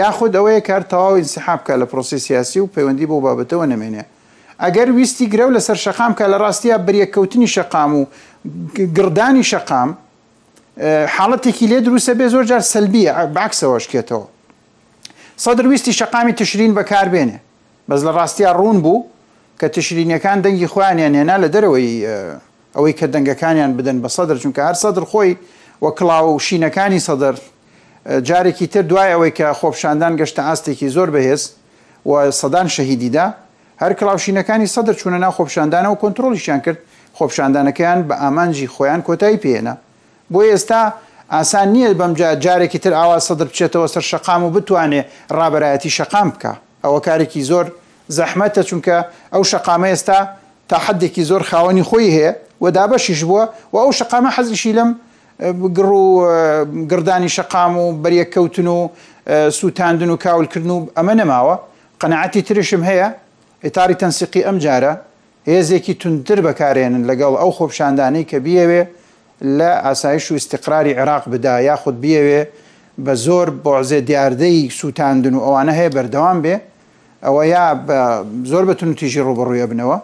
[0.00, 4.04] یاخود ئەوەیە کار تەواوی انسحابکە لە پرۆسی سیاسی و پەیوەندی بۆ بابەتەوە نامێنێ
[4.60, 8.06] ئەگەر ویستی گرە و لەسەر شەقام کە لە ڕاستیە بریەکەوتنی شەقام و
[8.96, 9.90] گردانی شەقام
[11.16, 14.24] حاڵەتێکی لێ دروستە بێ زۆر جار سەلبیە باکسەوەشکێتەوە
[15.44, 17.38] سەدر ویستی شەقامی تشرین بەکاربێنێ
[17.88, 19.06] بەس لە ڕاستیا ڕوون بوو
[19.60, 21.88] کە تشرینەکان دەنگی خۆیانیان هێنا لە دەرەوەی
[22.76, 25.32] ئەوەی کە دەنگەکانیان بدەن بە سەدر چونکە هەر سەدر خۆی
[25.84, 27.34] وە کڵاو و شینەکانی سەدر
[28.28, 31.42] جارێکی تر دوای ئەوەی کە خۆپشاندان گەشتە ئاستێکی زۆر بەهێز
[32.08, 33.26] و سەدان شەهیدیدا
[33.82, 36.78] هەر کلااوشینەکانی سەدر چوونە ناو خۆپشاندانە و کۆنتترۆلیشیان کرد
[37.18, 39.74] خۆپشاندانەکەیان بە ئامانجی خۆیان کۆتایی پێێنە
[40.32, 40.80] بۆ ئێستا
[41.34, 42.12] ئاسان نییە بەم
[42.44, 45.00] جارێکی تر ئاوا سەدر بچێتەوە سەر شەقام و بتوانێ
[45.38, 46.52] ڕابەتی شەقام بکە
[46.84, 47.66] ئەوە کارێکی زۆر
[48.16, 48.96] زەحمەتە چونکە
[49.34, 50.18] ئەو شەقامە ئێستا
[50.70, 54.90] تا حدێکی زۆر خاوەنی خۆی هەیە و دابەشیش بووە و ئەو شەقامە حەزیشی لەم
[55.76, 56.06] گڕ و
[56.90, 58.76] گردانی شەقام و بەریەکەوتن و
[59.58, 61.54] سووتاندن و کاولکردن و ئەمە نەماوە
[62.00, 63.08] قەنەعەتی ترشم هەیە
[63.64, 64.92] ئێتاری تەنسیقی ئەم جارە
[65.50, 68.82] هێزێکی تونتر بەکارێنن لەگەڵ ئەو خۆپشاندانەی کە بیەوێ
[69.58, 72.42] لە ئاسایش و استقراری عێراق بدا یاخود بیەوێ
[73.04, 76.54] بە زۆر بۆعزێ دیاردەی سووتاندن و ئەوانە هەیە بەردەوام بێ
[77.24, 77.66] ئەو یا
[78.52, 79.98] زۆر بە تونتیژی ڕوبڕویە بنەوە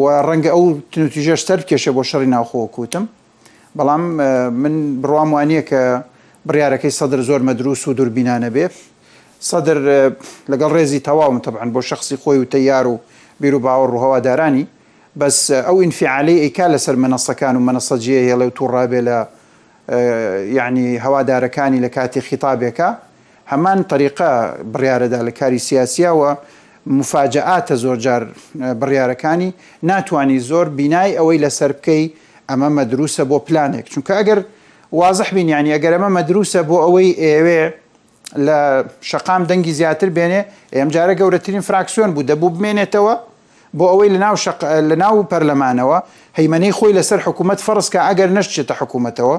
[0.00, 3.04] و ڕەنگە ئەو تنوتیژە شتەر کێشە بۆ شەڕی ناوخۆوە کوتم
[3.78, 4.02] بەڵام
[4.62, 5.82] من بڕوام وانە کە
[6.48, 8.64] بڕیارەکەی سەدر زۆر مەدروست و دووربینانە بێ
[9.50, 9.78] سەدر
[10.52, 13.00] لەگەڵ ڕێزی تەواوم تەبعاان بۆ شخصی خۆی و تەیار و
[13.40, 14.64] بیر و باوە ڕوهەوادارانی
[15.20, 19.18] بەس ئەو ئینفعالی ئیکا لەسەر منەسەکان و منەسەجیە هێڵێ و تووڕابێ لە
[20.58, 22.90] یعنی هەوادارەکانی لە کاتی خیتابێکە
[23.52, 24.30] هەمان طریقە
[24.72, 26.30] بڕیارەدا لە کاری سیاسیەوە
[26.86, 28.22] مفاجعاتە زۆرجار
[28.80, 29.48] بڕیارەکانی
[29.90, 32.06] ناتوانانی زۆر بینای ئەوەی لەسەر بکەی
[32.50, 34.38] ئەمە مەدروسە بۆ پلانێک چونکە ئەگەر
[35.00, 37.64] وازح بین یعنی ئەگەر ئەمە مەدروسە بۆ ئەوەی ئێوێ
[38.36, 40.42] لە شقام دەنگی زیاتر بێنێ
[40.76, 43.14] ئەمجارە گەورەترین فراکسیۆن بوو دەبوو بمێنێتەوە
[43.78, 44.08] بۆ ئەوەی
[44.90, 45.98] لە ناو پەرلەمانەوە
[46.38, 49.36] هەیمەەی خۆی لەسەر حکوومەت فەرستکە ئەگەر نەشتێتە حکوومەتەوە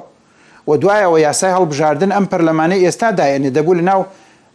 [0.67, 4.01] و دوایەوە یاسای هەڵبژاردن ئەم پەرلەمانەی ئێستا داێنێ دەبوو لە ناو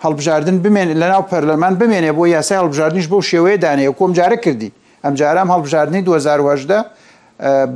[0.05, 4.72] هەڵبژاردن بمێن لە ناو پەرلەمان بمێنێ بۆ یاسای هەڵبژاردنیش بەو شێوەیە دانەیە کۆم جارە کردی
[5.05, 6.84] ئەم جارام هەڵبژاردننی 2010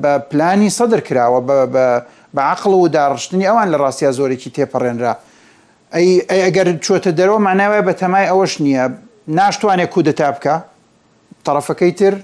[0.02, 1.40] بە پلانی سەدر کراوە
[2.36, 5.14] بە عقل و داڕشتنی ئەوان لە ڕاستیا زۆرێکی تێپەڕێنرا.
[5.93, 8.84] ئەگەر چۆتە دەرەوە ماناوای بە تەمای ئەوەش نییە
[9.38, 10.55] ناشتوانێت کودەتا بکە
[11.47, 12.14] تەرەفەکەی تر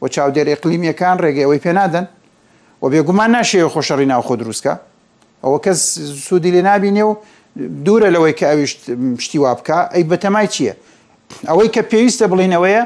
[0.00, 2.06] و چاودێر ئەقلیمیەکان ڕێگەیەوەی پێنادەن
[2.82, 4.74] و بێگومان ناشێوە خۆشەڕی ناوخۆ دروستکە
[5.44, 5.80] ئەوە کەس
[6.26, 7.12] سوودی لێ نبینێ و
[7.84, 8.72] دوورە لەوەی کە ئەویش
[9.24, 10.74] شتی وا بکە ئەی بەتەمای چییە؟
[11.50, 12.82] ئەوەی کە پێویستە بڵینەوەیە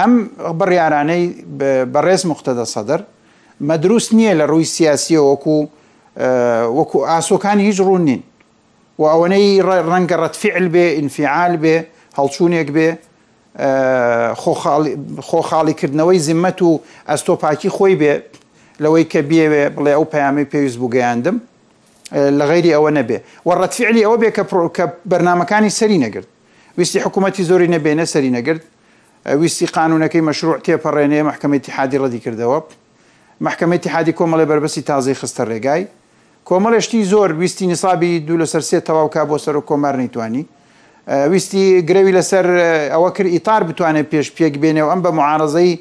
[0.00, 0.12] ئەم
[0.58, 1.24] بڕیارانەی
[1.94, 3.00] بەڕێز مختەدە سەدەر
[3.68, 5.56] مەدروست نییە لە ڕووی سیاسیە وەکو
[6.78, 8.22] وەکو ئاسۆکانی هیچ ڕوون نین
[8.98, 11.76] و ئەوەنەی ڕەنگە ڕەتفیعل بێ ئینفیعال بێ
[12.18, 12.88] هەڵچوونێک بێ
[15.30, 16.70] خۆخاڵیکردنەوەی زیممەت و
[17.10, 18.12] ئەستۆپاکی خۆی بێ
[18.82, 21.36] لەوەی کە بێوێ بڵێ ئەو پامی پێویست بووگەیاندم
[22.38, 26.28] لە غیری ئەوە نەبێ و ڕەتفیعلی ئەوە بێ کە بەرنمەکانی سەری نەگرت
[26.78, 28.64] ویستی حکوومەتی زۆری نەبێنە سەری نەگرت
[29.40, 32.58] ویستی قانونەکەی مەشروع تێپەڕێنێ محکمەتی حادی ڕەدی کردەوە
[33.46, 35.82] محکمەتی حادی کۆمەڵێ بربەسی تازی خستە ڕێگای
[36.46, 40.44] کۆمەڵشتی زۆر ویستی نسابی دوو لەسەر سێ تەواو کا بۆ سەر و کۆمار نەیتوانی
[41.32, 42.46] ویستی گرەوی لەسەر
[42.92, 45.72] ئەوە کرد ئیتار بتوانێت پێش پێک بێنێ و ئەم بە معارزەی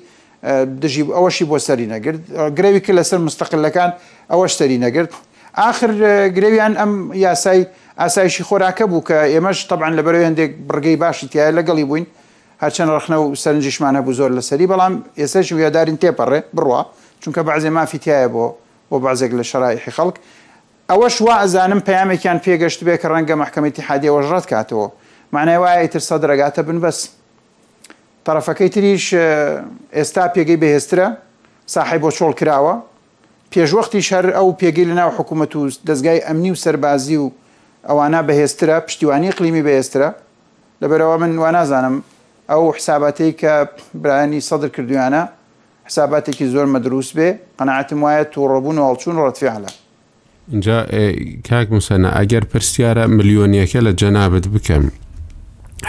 [0.81, 2.19] دژی ئەوەشی بۆ سەری نەگرت
[2.57, 3.91] گرەوی کرد لەسەر مستەقلەکان
[4.31, 5.09] ئەوەش سەری نەگرت
[5.69, 5.91] آخر
[6.37, 6.91] گرێویان ئەم
[7.25, 7.59] یاسای
[7.99, 12.05] ئاسایشی خۆراکە بوو کە ئێمەش تەبان لە بەرەوە هەندێک بڕگەی باشی تایە لەگەڵی بووین
[12.63, 16.81] هەرچەند ڕخنە و سەرنجشمانە بوو زۆر لەسەری بەڵام ئێسش ویادارین تێپەڕێ بڕە
[17.21, 18.45] چونکە بەعزێ مافی تایە بۆ
[18.89, 20.15] بۆ بازێک لە شرایحی خەڵک
[20.91, 24.87] ئەوەش وا ئەزانم پامێکیان پێگەشت بێ کە ڕەنگە محکمەتی حادیەوە ڕەت کاتەوە
[25.33, 26.99] معنای وایە تر سە دەرەگاتە بن بەس
[28.25, 29.05] تەرەفەکەی تریش
[29.97, 31.07] ئێستا پێگەی بەهێسترە
[31.73, 32.75] ساحی بۆ چۆڵ کراوە
[33.51, 37.25] پێشوەختی شەر ئەو پێگەی لە ناو حکوومەت و دەستگای ئەمنی و سەربازی و
[37.89, 40.09] ئەوانە بەهێسترە پشتیوانی قلیمی بەهێسترە
[40.81, 41.95] لەبەرەوە من وا نازانم
[42.51, 43.51] ئەو حساباتەی کە
[44.01, 45.23] برایانی سەدر کردویانە
[45.89, 47.29] حساباتێکی زۆر مەدروست بێ
[47.59, 49.71] قەنەعاتم وایە تووڕەبوون و هەڵچوون ڕەتفیعلە
[50.51, 50.77] اینجا
[51.49, 54.85] کاک موسەنە ئەگەر پرسیارە ملیۆنیەکە لە جەنابەت بکەم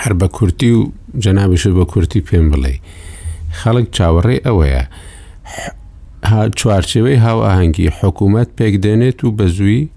[0.02, 0.82] هەر بە کورتی و
[1.24, 2.74] جەنابش بە کورتی پێم بڵێ
[3.58, 4.82] خەڵک چاوەڕێ ئەوەیە
[6.58, 9.88] چوارچەوەی هاو ئاهەنگی حکوومەت پێک دێنێت و بە زووی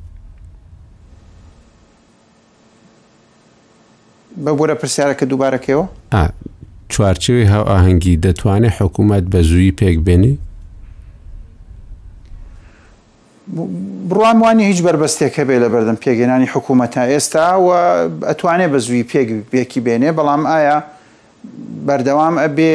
[4.43, 5.86] بەبوورە پرسیارەکە دووبارەکەەوە
[6.93, 10.34] چوارچەوەی هاو ئاهەنگی دەتوانێت حکوومەت بە زووی پێک بێنی
[13.47, 17.69] بڕوان وانی هیچ بربەستێکە بێ لە بەردەم پێگەێنانی حکوومەتە ئێستا و
[18.29, 19.03] ئەتوانێت بە زووی
[19.51, 20.77] پێکی بێنێ بەڵام ئایا
[21.87, 22.73] بەردەوام ئەبێ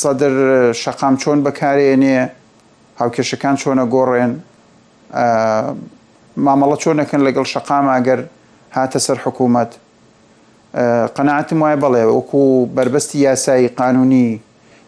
[0.00, 0.32] سەدر
[0.82, 2.20] شەقام چۆن بەکارێنێ
[3.00, 4.32] هاوکێشەکان چۆنە گۆڕێن
[6.44, 8.20] مامەڵە چۆنەکەن لەگەڵ شەقام ئاگەر
[8.76, 9.70] هاتە سەر حکوومەت
[11.16, 12.42] قەنەعاتم وایە بەڵێ وەکو
[12.76, 14.26] بربەستی یاسایی قانونی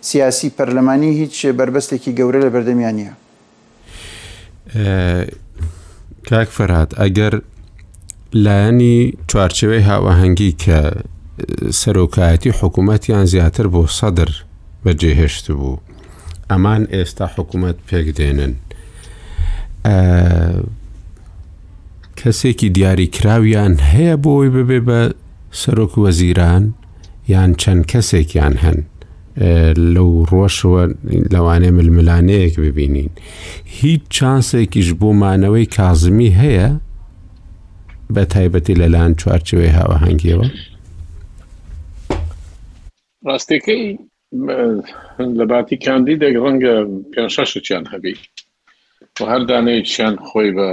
[0.09, 3.15] سیاسی پەرلەمانی هیچ بربەستێکی گەورە لە بەردەمیان نیە
[6.31, 7.35] کاک فەرات ئەگەر
[8.45, 8.97] لایەنی
[9.31, 10.81] چوارچەوەی هاوەهەنگی کە
[11.81, 14.31] سەرۆکایەتی حکوومەتیان زیاتر بۆ سەدر
[14.85, 15.83] بەجێهێشت بوو
[16.51, 18.53] ئەمان ئێستا حکوومەت پێک دێنن
[22.21, 25.01] کەسێکی دیاریکراویان هەیە بۆی ببێ بە
[25.61, 26.65] سەرۆک وەزیران
[27.33, 28.79] یان چەند کەسێکیان هەن
[29.95, 30.83] لەو ڕۆشەوە
[31.35, 33.11] لەوانێ ململانەیەک ببینین
[33.79, 36.69] هیچ چانسێکیش بۆ مانەوەی کازمی هەیە
[38.15, 40.47] بە تایبەتی لەلاەن چوارچوێ هاوەهنگیەوە
[43.29, 43.85] ڕاستەکەی
[45.39, 46.75] لە باتی کاندی دەگ ڕەنگە
[47.13, 48.15] پێ شەشیان هەبی
[49.19, 50.69] و هەر دانەیەیان خۆی بە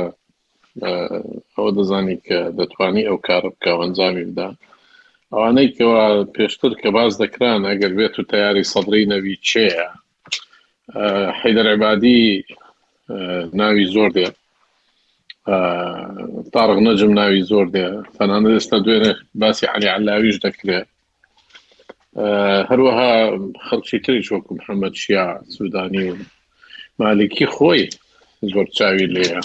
[1.55, 4.55] ئەوە دەزانی کە دەتوانی ئەو کارە بکە ئەنجامی بدان
[5.35, 6.03] ئەوانەی کەوا
[6.35, 9.71] پێشتر کە باز دەکران ئەگەر بێت و تیاری سەدری نەوی چێە
[11.39, 12.23] حیدەر عبادی
[13.59, 14.35] ناوی زۆر دێت
[16.53, 19.11] تارغ نەجم ناوی زۆر دێ فەنانە ئێستا دوێنێ
[19.41, 20.87] باسی علی علاویش دەکرێت
[22.69, 23.13] هەروەها
[23.67, 26.17] خەڵکی تری چۆکو محەممەد شیا سوودانی و
[26.99, 27.83] مالکی خۆی
[28.53, 29.39] زۆر چاوی لێە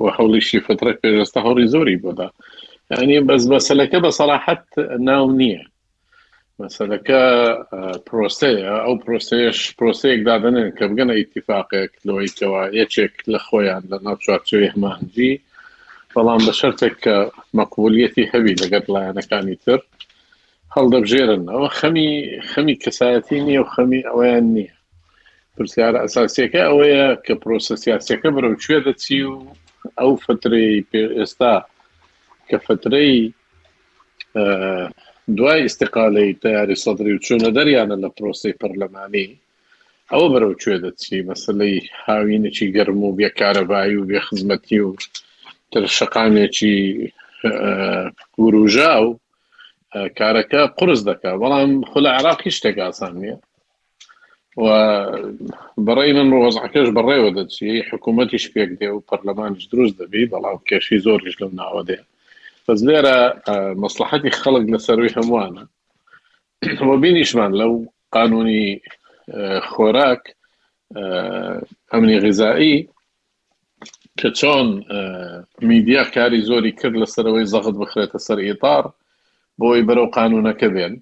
[0.00, 2.28] و هەوڵیشی فترە پێێستا هەوری زۆری بۆدا
[3.00, 4.64] ینی بەس بەسەلەکە بە سەراحەت
[5.08, 5.62] ناو نییە
[6.62, 7.22] مەسەلەکە
[8.06, 15.32] پرۆسەیە ئەو پرۆسەیەش پرۆسەیەک دادنن کە بگەنە ئیتیفاقێک لەوەیەوە یەکێک لە خۆیان لە ناوچارچوی هەمانجی
[16.14, 17.16] بەڵام بە شەرێک کە
[17.58, 19.80] مەقبولیەتی هەوی لەگەر لایەنەکانی تر
[20.76, 22.10] هەڵدەبژێرن ئەوە خەمی
[22.50, 24.74] خەمی کەسایەتی نییە و خەمی ئەویان نییە
[25.54, 29.34] پرسیار ئەساسیەکە ئەوەیە کە پرۆسە سیاسەکە بەرەو کوێ دەچی و
[29.98, 31.54] ئەو فتری پێ ئێستا
[32.52, 33.32] کە فترەی
[35.36, 39.28] دوای استقالی تیاری سەدرری و چوونە دەریانە لە پرۆسی پەرلەمانی
[40.12, 41.76] ئەوە بەرەو کوێ دەچی مەسلەی
[42.06, 44.90] هاوینێکی گەرم و بێکارەبایی و بێخزمەتی و
[45.72, 46.76] تر شقامێکی
[48.36, 49.08] گوروژا و
[50.18, 53.36] کارەکە قرس دەکا بەڵام خلا عراقی شتێک ئاسان نییە
[54.64, 54.64] و
[55.86, 61.36] بەڕی من ڕۆزعکەش بەڕێوە دەچی حکوومەتیش پێک دێ و پەرلەمانش دروست دەبی بەڵام کێشی زۆریش
[61.42, 62.06] لەم ناوە دێت
[62.68, 63.16] بەس لێرە
[63.82, 65.62] مەسلحەتی خەڵک لەسەروی هەمووانە
[66.88, 67.72] وە بینیشمان لەو
[68.16, 68.64] قانونی
[69.70, 70.22] خۆراک
[71.92, 72.76] ئەمنی غیزایی
[74.18, 74.68] کە چۆن
[75.70, 78.84] میدیا کاری زۆری کرد لەسەرەوەی زەخت بخرێتە سەر ئیتار
[79.60, 80.94] بۆی بەرەو قانونەکە بێن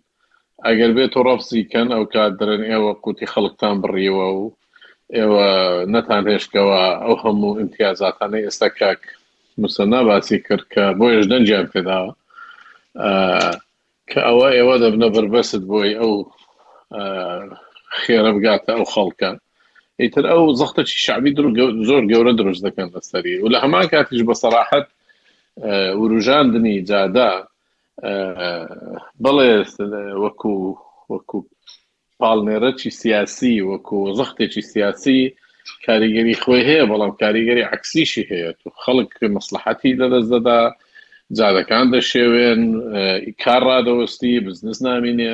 [0.67, 4.43] ئەگەر بێت و ڕفزیکەن ئەو کات دەرن ئێوە قوتی خەڵکتان بڕیەوە و
[5.17, 5.47] ئێوە
[5.95, 9.01] نەتان هێشکەوە ئەو هەموو امتیازاتانەی ئێستا کاک
[9.65, 12.13] مسەنا باسی کرد کە بۆیش دەنجیان پێداوە
[14.11, 16.13] کە ئەوە ئێوە دەبنە بربەست بۆی ئەو
[18.03, 19.31] خێرە بگاتە ئەو خەڵکە
[20.01, 21.31] ئیتر ئەو زەختە چی شعبی
[21.89, 24.87] زۆر گەورە دروست دەکەن لەسەری و لە هەمان کاتیش بە سەراحەت
[26.01, 27.31] وروژاندنی جادا
[29.25, 29.53] بڵێ
[30.23, 30.55] وەکو
[31.13, 31.39] وەکو
[32.21, 35.21] پاڵنێرەی سیاسی وەکو زەختێکی سیاسی
[35.87, 40.61] کاریگەری خۆی هەیە بەڵام کاریگەری عکسیشی هەیە تو خەڵک مەسلحەتی لەدەستدەدا
[41.39, 42.63] جادەکان دەشێوێن
[43.45, 45.33] کار ڕادەوەستی بزنس نامینێ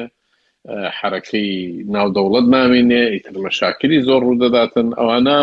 [0.99, 1.53] حرەکەی
[1.95, 5.41] ناودەوڵەت نامینێ ئیتر مەشاکری زۆر ڕوودەداتن ئەوانە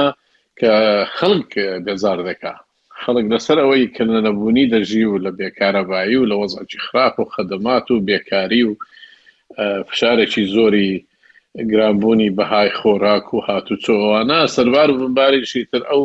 [0.60, 0.74] کە
[1.18, 1.52] خەڵک
[1.86, 2.54] بێزار دەکا
[3.02, 7.88] خەڵک لەسەر ئەوەی کردە نەبوونی دەژی و لە بێکارەبایی و لە وەزعی خراپ و خەدەمات
[7.92, 8.74] و بێکاری و
[9.90, 10.94] فشارێکی زۆری
[11.72, 16.04] گرانبوونی بەهای خۆراک و هاتو چۆوانە سەروار بمباریشی تر ئەو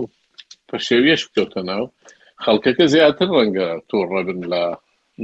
[0.68, 1.84] پەشێویش کەوتە ناو
[2.44, 4.62] خەڵکەکە زیاتر ڕەنگە تۆ ڕەبن لە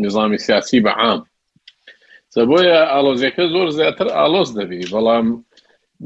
[0.04, 1.20] نظامی سیاسی بەعام
[2.50, 5.26] بۆیە ئالۆزیەکە زۆر زیاتر ئالۆز دەبی بەڵام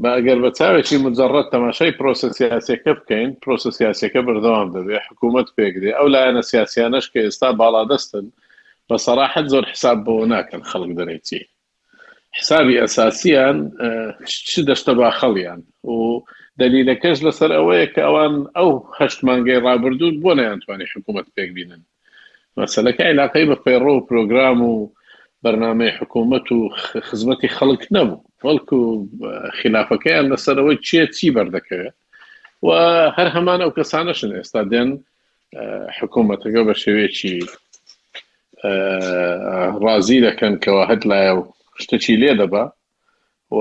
[0.03, 6.07] باگەر بە چاوێکی مجرڕەت تەماشای پرۆسە سیاسەکە بکەین پرۆسە سیاسەکە بردەوام دەبێ حکوومەت پێگرێ ئەو
[6.13, 8.25] لایەنە سیاسیانش کە ئێستا باادەستن
[8.87, 11.41] بە سەراحت زۆر حساب بۆ ناکەن خەڵک دەرێتی
[12.37, 13.57] حسابی ئەساسیان
[14.27, 15.97] چ دەشتە با خەڵیان و
[16.61, 21.81] دلیلەکەش لەسەر ئەوەیە کە ئەوان ئەو هەشت مانگەی ڕابردون بۆ نەیانتوانی حکوومەت پێک بینن
[22.59, 24.73] مەسلەکە علاقەی بە پەیڕۆ و پرۆگرام و
[25.43, 26.59] بەرنمەی حکوومەت و
[27.07, 28.77] خزمەتی خەڵک نەبوو وەڵکو
[29.59, 31.95] خلافەکەیان لەسەرەوەی چیە چی بەردەکەوێت
[32.65, 32.69] و
[33.17, 34.89] هەر هەمان ئەو کەسانەشن ئێستا دێن
[35.97, 37.35] حکوومەتەکە بە شێوێکی
[39.83, 41.41] ڕازی دەکەن کەەوە هەت لایە و
[41.83, 42.63] شتێکی لێ دەبا
[43.51, 43.59] و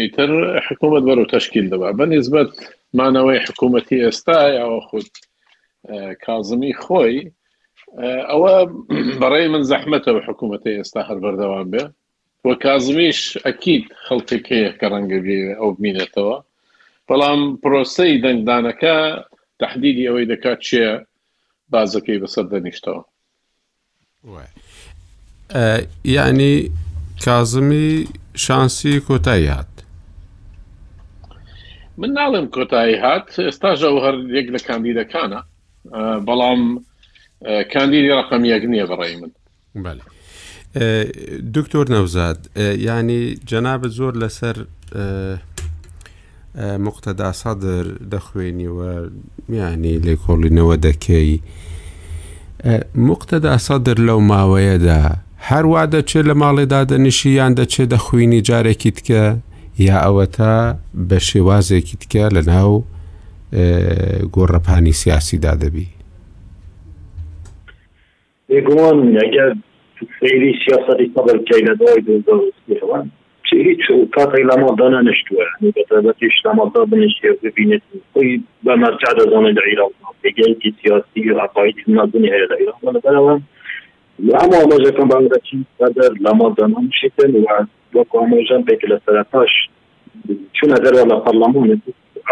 [0.00, 0.30] ئیتر
[0.66, 2.50] حکوومەت بەرە و تشکیل دەبا بە نسبت
[2.98, 5.08] مانەوەی حکوومەتی ئێستا ئەوە خود
[6.24, 7.16] کازمی خۆی
[8.30, 8.52] ئەوە
[9.20, 11.84] بەڕێ من زەحمەتەوە حکوومەتی ئێستا هەر بەردەوام بێ
[12.46, 16.36] وە کازمیش ئەکیید خەڵکێکەیە کە ڕەنگەبی ئەو بینێتەوە
[17.08, 18.96] بەڵام پرۆسی دەنگدانەکە
[19.60, 20.86] تهدیدی ئەوەی دەکات چێ
[21.72, 23.02] بازەکەی بەسەر دەنیشتەوە
[26.16, 26.52] یعنی
[27.24, 29.66] کازمی شانسی کۆتایی هات
[31.98, 35.40] من ناڵم کۆتایی هات ئێستاژە و هەر یەک لە کاندیدەکانە
[36.28, 36.60] بەڵام
[37.72, 39.30] کاندیدی ڕقم یەک نییە بەڕێ من
[41.56, 42.40] دکتۆر نەوزاد
[42.88, 44.56] ینی جەنابە زۆر لەسەر
[46.86, 48.92] مختدا سادر دەخوێنیوە
[49.48, 51.40] میانی لێکۆڵینەوە دەکەی
[52.94, 55.16] مختدا سادر لەو ماوەیەدا
[55.48, 59.24] هەروە دەچێت لە ماڵێدا دەنیشی یان دەچێت دەخوینی جارێکی تکە
[59.78, 60.76] یا ئەوە تا
[61.08, 62.84] بە شێوازێکی تکە لە ناو
[64.36, 65.86] گۆڕەپانی سیاسیدا دەبی
[68.48, 69.50] بێگومان ئەگەر
[70.20, 72.00] سەیری سیاسەتی قبل کەی لە دوای
[72.80, 73.10] دوان
[73.70, 73.84] هیچ
[74.16, 77.82] کاتێک لەمادان نشتووە بەتەبەتیش لەمادا بنشتێ ببینێت
[78.12, 78.30] خۆی
[78.64, 79.90] بە مەرجع دەزانێت لە عێراق
[80.80, 83.34] سیاسی عقاید نازنی هەیە لە عێراق بەەوە
[84.24, 85.88] عام آموزه کم بانگرچی در
[86.20, 87.44] لامازان هم شیتن و
[88.00, 89.50] وکو آموزان بیکل سرطاش
[90.52, 91.82] چون در والا پرلمان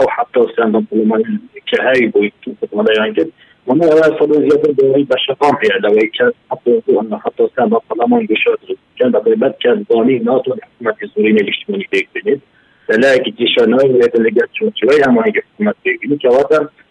[0.00, 3.28] او حتی سیاندان پرلمان که هایی بوی تو پرلمان یعنی که
[3.66, 8.24] وانا اولا صدو زیادر دوری بشقام هیا لوی که حتی تو انا حتی سیاندان پرلمان
[8.26, 12.42] گشادر کن دا قیبت که دانی ناتو حکومت زورین الاجتماعی بیگ بینید
[12.88, 16.68] لکه جیشانایی ویدن لگت شما چوی همانی حکومت بیگ بینید که واتر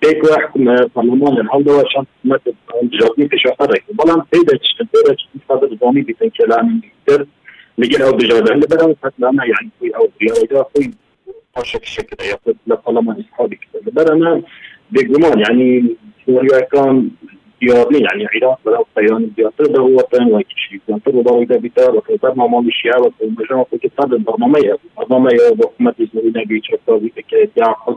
[0.00, 0.64] Tek u għahkum
[0.96, 2.56] برلمان għaldu għaxan t-matet
[2.96, 3.90] ġodni fi xaħarek.
[4.00, 6.70] Balan t-tedaċ, t-tedaċ, t-fadr għomi bi t-ċelan
[7.04, 7.26] għal
[7.80, 10.90] Miguel أو بجودة هلا بدأوا يتكلمنا يعني في أو في أو إذا في
[11.56, 14.42] أشك شكل يقول لطالما أصحابي كذا بدأنا
[14.90, 15.96] بجمال يعني
[16.30, 16.40] هو
[16.72, 17.08] كان
[17.62, 22.38] ديارني يعني عراق بدأوا طيران بيعترض هو طيران وايد شيء بيعترض ضوء إذا بيتار وكتاب
[22.38, 23.12] ما مال الشيعة
[23.72, 27.96] وكتاب البرنامج البرنامج وحكومة إسرائيل بيشرب طاوي فكرة يعقل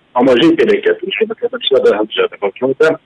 [0.13, 2.99] амажин перекет мешуд кадам сада ҳамҷада бакнда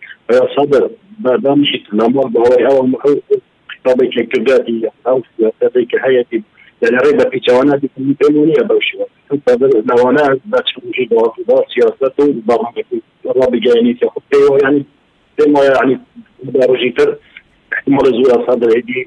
[0.55, 0.79] сада
[1.23, 2.83] баъдан шид намон баҳои ҳава
[3.71, 4.73] китобе ки кирдади
[5.37, 6.39] китобе ки ҳаяти
[6.81, 7.81] يعني ريبة في جوانات
[8.19, 9.07] بنونية بوشوة
[9.91, 12.75] نوانات بتشوجي بوضع سياسته برامج
[13.39, 14.79] رابي جاني سيخطي يعني
[15.37, 15.93] كما يعني
[16.43, 17.09] داروجي تر
[17.73, 18.99] احتمال زوال صدر هدي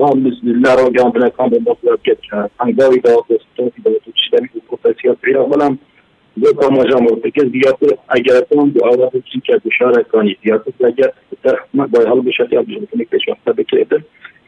[0.00, 5.16] رام بسم الله رو جان بنا كان بنا كان قوي دوات وستوتي دوات وشتامي وكوفاسيات
[5.24, 5.76] عيرا ولم
[6.40, 7.78] دو کاماژا مرتکز بیاد
[8.08, 9.60] اگر اون دو آن بسی که
[10.12, 11.10] کنید یا اگر
[11.44, 13.92] تخم با حال بشد یا بشد کنی که شخص بکرد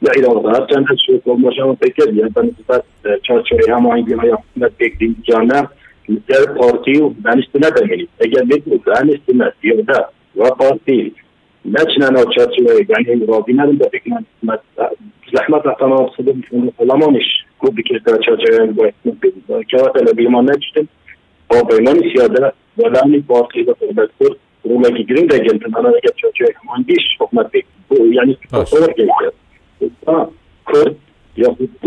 [0.02, 2.82] یا ایران غرب چند شو کاماژا مرتکز یا یعنی به نسبت
[3.22, 5.68] چارچوری هم یا های حکومت بکرین جانه
[6.28, 7.10] در پارتی و
[8.20, 10.06] اگر بگو دانست سیاده
[10.36, 11.12] و پارتی
[11.64, 14.10] نچنن و چارچوری یعنی راضی ندن به فکر
[15.34, 16.34] زحمت احتمال صدق
[16.80, 17.24] علمانش
[17.58, 20.88] کو بکرد چارچوری باید بگیرید که وقت لبیمان نچتن
[21.48, 26.44] آبینان سیاده دادن باقی و قدرت کرد رو مگی گرین در گلتن آنه اگر چونچه
[26.64, 27.50] همانگیش حکمت
[28.14, 29.34] یعنی تصور کرد
[31.36, 31.78] یا خود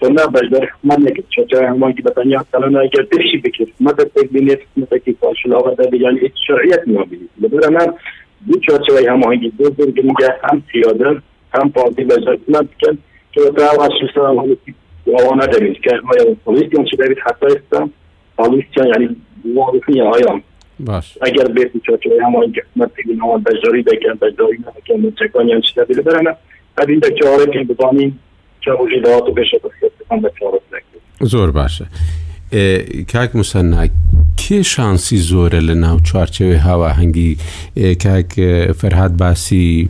[0.00, 5.12] سنه بجدار نگید چونچه همانگی بطنی ها کلانا اگر درشی بکرد مده تکلینیت حکمت اکی
[5.20, 7.04] فاشل آقا در بیان ایت شعیت نو
[7.40, 7.60] دو
[9.08, 9.30] هم
[10.72, 11.12] سیاده
[11.54, 12.96] هم پاکی بجدار حکمت که
[13.42, 14.56] اتا ها شوستان همانگی
[15.18, 16.24] آوانا دمید که ما یا
[18.38, 20.40] پالیسیا یعنی معرفی آیا
[20.80, 25.84] باش اگر به چاچه هم جمعت مرتبی نام بجاری بکن بجاری نکن متکانی هم چیده
[25.84, 26.36] دیگه برنه
[26.78, 28.18] قد این دکچه هاره که ببانیم
[28.60, 30.60] چه وجوده ها تو بشه بسیار بچه هاره
[31.20, 31.86] زور باشه
[33.12, 33.90] کاک مسنک
[34.48, 37.36] کێ شانسی زۆرە لە هوا هنگی
[37.76, 39.88] که کاک فرهاد باسی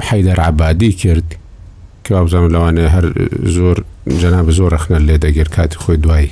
[0.00, 1.36] حیدر عبادی کرد
[2.04, 3.04] که بزانم لەوانێ هر
[3.42, 3.84] زور
[4.18, 6.30] جناب زور رەخنە لێ دەگەر کاتی خوی دوایی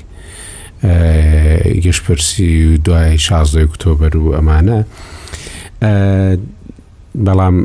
[1.85, 4.81] گەشتپەرسی و دوای 16 ئۆکتۆبر و ئەمانە
[7.25, 7.57] بەڵام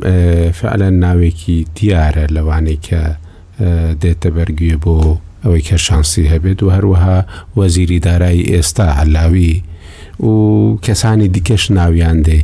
[0.59, 3.01] فعلەن ناوێکی دیارە لەوانەیە کە
[4.01, 4.95] دێتە بەرگوێ بۆ
[5.43, 7.17] ئەوەی کە شانسی هەبێت و هەروەها
[7.59, 9.55] وەزیری دارایی ئێستا هەلاوی
[10.27, 10.33] و
[10.85, 12.39] کەسانی دیکەش ناویان دێ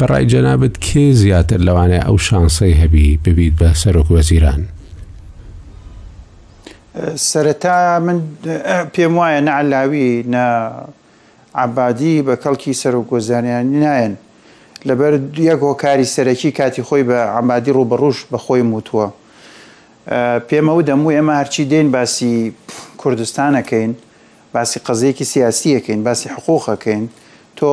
[0.00, 4.62] بەڕای جەنابەت کێ زیاتر لەوانێ ئەو شانسەی هەبی ببیت بە سەرۆک وەزیران.
[7.30, 8.20] سەرەتا من
[8.94, 10.44] پێم وایە نەعلاوی نە
[11.54, 14.14] عبادی بە کەڵکی سەر و گۆزانیان نایەن
[14.88, 15.12] لەبەر
[15.50, 19.08] یەک هۆکاری سەرەکی کاتی خۆی بە عمادی ڕوبڕوش بە خۆی موتووە
[20.48, 22.54] پێمە و دەموو ئێمە هەرچی دێن باسی
[23.02, 23.92] کوردستانەکەین
[24.54, 27.04] باسی قەزەیەکی سیاسیەکەین باسی حقوقەکەین
[27.58, 27.64] تۆ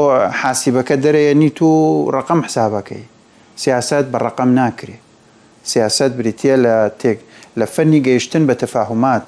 [0.42, 1.68] حاسیبەکە دەرەیەنی تو
[2.16, 3.06] ڕقم حسابەکەی
[3.56, 4.98] سیاست بە ڕقم ناکرێ
[5.64, 7.20] سیاست بریتە لە تێک
[7.60, 9.26] لە فەنی گەیشتن بە تەفاهمات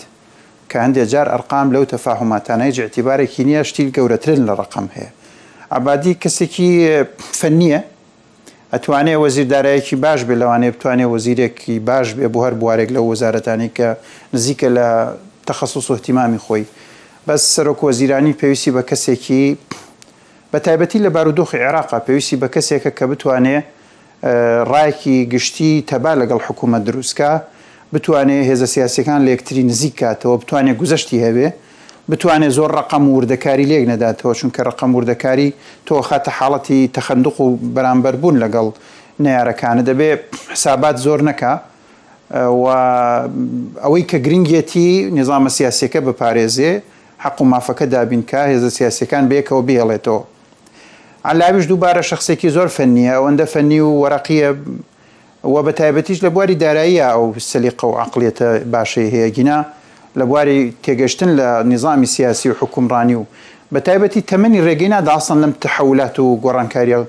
[0.70, 5.12] کە هەندێک جار ئەرقام لەو تەفاهماتانەی جاعتیبارێکی نییە شتیل گەورەترن لە ڕقم هەیە
[5.72, 6.70] ئابادی کەسێکی
[7.40, 7.80] فەنیە
[8.74, 13.88] ئەتوانێت وەزیردارایەکی باش بێ لەوانێ بتوانێت وەزیرێکی باش بێ بۆ هەر بوارێک لە وەزارەتانی کە
[14.36, 14.88] نزیکە لە
[15.48, 16.64] تەخصص و احتیمامی خۆی
[17.28, 19.44] بەس سەرۆک وەزیرانی پێویستی بە کەسێکی
[20.52, 23.64] بە تایبەتی لە بارودۆخی عێراقا پێویستی بە کەسێکە کە بتوانێت
[24.74, 27.32] ڕایکی گشتی تەبا لەگەڵ حکوومەت دروستکە
[27.96, 31.48] بتوانێت هێزە سیاسەکان لێکتری نزیک کاتەوە بتوانێت گوزەشتی هەوێ
[32.12, 35.50] بتوانێت زۆر ڕقم وردەکاری لێک نەداتەوە چونکە ڕقم وردەکاری
[35.88, 38.68] تۆ خاتە حاڵەتی تەخندق و بەرامبەر بوون لەگەڵ
[39.24, 40.22] نارەکانە دەبێت
[40.54, 41.54] حسابات زۆر نەکە
[43.84, 44.88] ئەوەی کە گرنگەتی
[45.20, 46.72] نظامە سیاسەکە بپارێزێ
[47.24, 50.22] حق و مافەکە دابینکە هێزە سیاسەکان بێکەوە بێڵێتەوە.
[51.32, 54.50] علاویش دووبارە شخصێکی زۆر فەنیە ئەوەندە فەنی و وەرەقیە
[55.44, 59.60] و بە تایبەتیش لە بواری داراییە ئەو سەلیقە و عقلێتە باشەی هەیەگینا
[60.20, 63.26] لە بواری تێگەشتن لە نظامی سیاسی و حکومڕانی و
[63.74, 67.00] بە تایبەتی تەمەنی ڕێگەینا داسان لەم تحولات و گۆڕانکاریە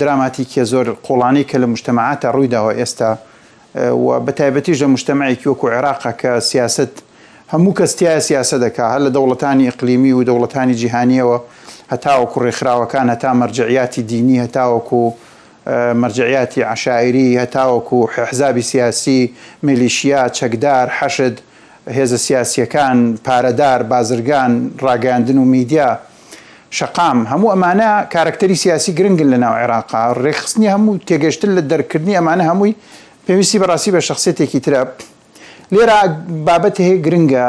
[0.00, 3.10] دراماتی کێ زۆر قوڵانی کە لە مشتتەماعاتە ڕوویداوە ئێستا
[4.04, 6.92] و بە تایبەتیش لە مشتتەماعێکی وەکو عێراقا کە سیاست
[7.52, 11.38] هەموو کەستیایە سیاسە دەکا هەر لە دەوڵەتانی ئەقلیمی و دەوڵەتانی جیهانیەوە
[11.92, 15.10] هەتاوەکو ڕێکخراوەکان هەتا مەرجعیاتی دینی هەتاوەکو و
[15.66, 21.36] مەرجعیاتی عشاعری هەتاوەکو حزابی سیاسی میلیشیا چەکدار حەشت
[21.96, 24.52] هێزە سیاسیەکان پارەدار بازرگان
[24.84, 25.98] ڕاگەاندن و میدیا
[26.70, 32.44] شقام هەموو ئەمانە کارکتەری سیاسی گرنگن لە ناو عێراقا ڕێخستنی هەموو تێگەشتن لە دەرکردنی ئەمانە
[32.50, 32.74] هەمووی
[33.28, 34.80] پێویستی بەڕاستی بە شخصێتێکی ترە
[35.72, 35.98] لێرە
[36.46, 37.46] بابەت هەیە گرنگە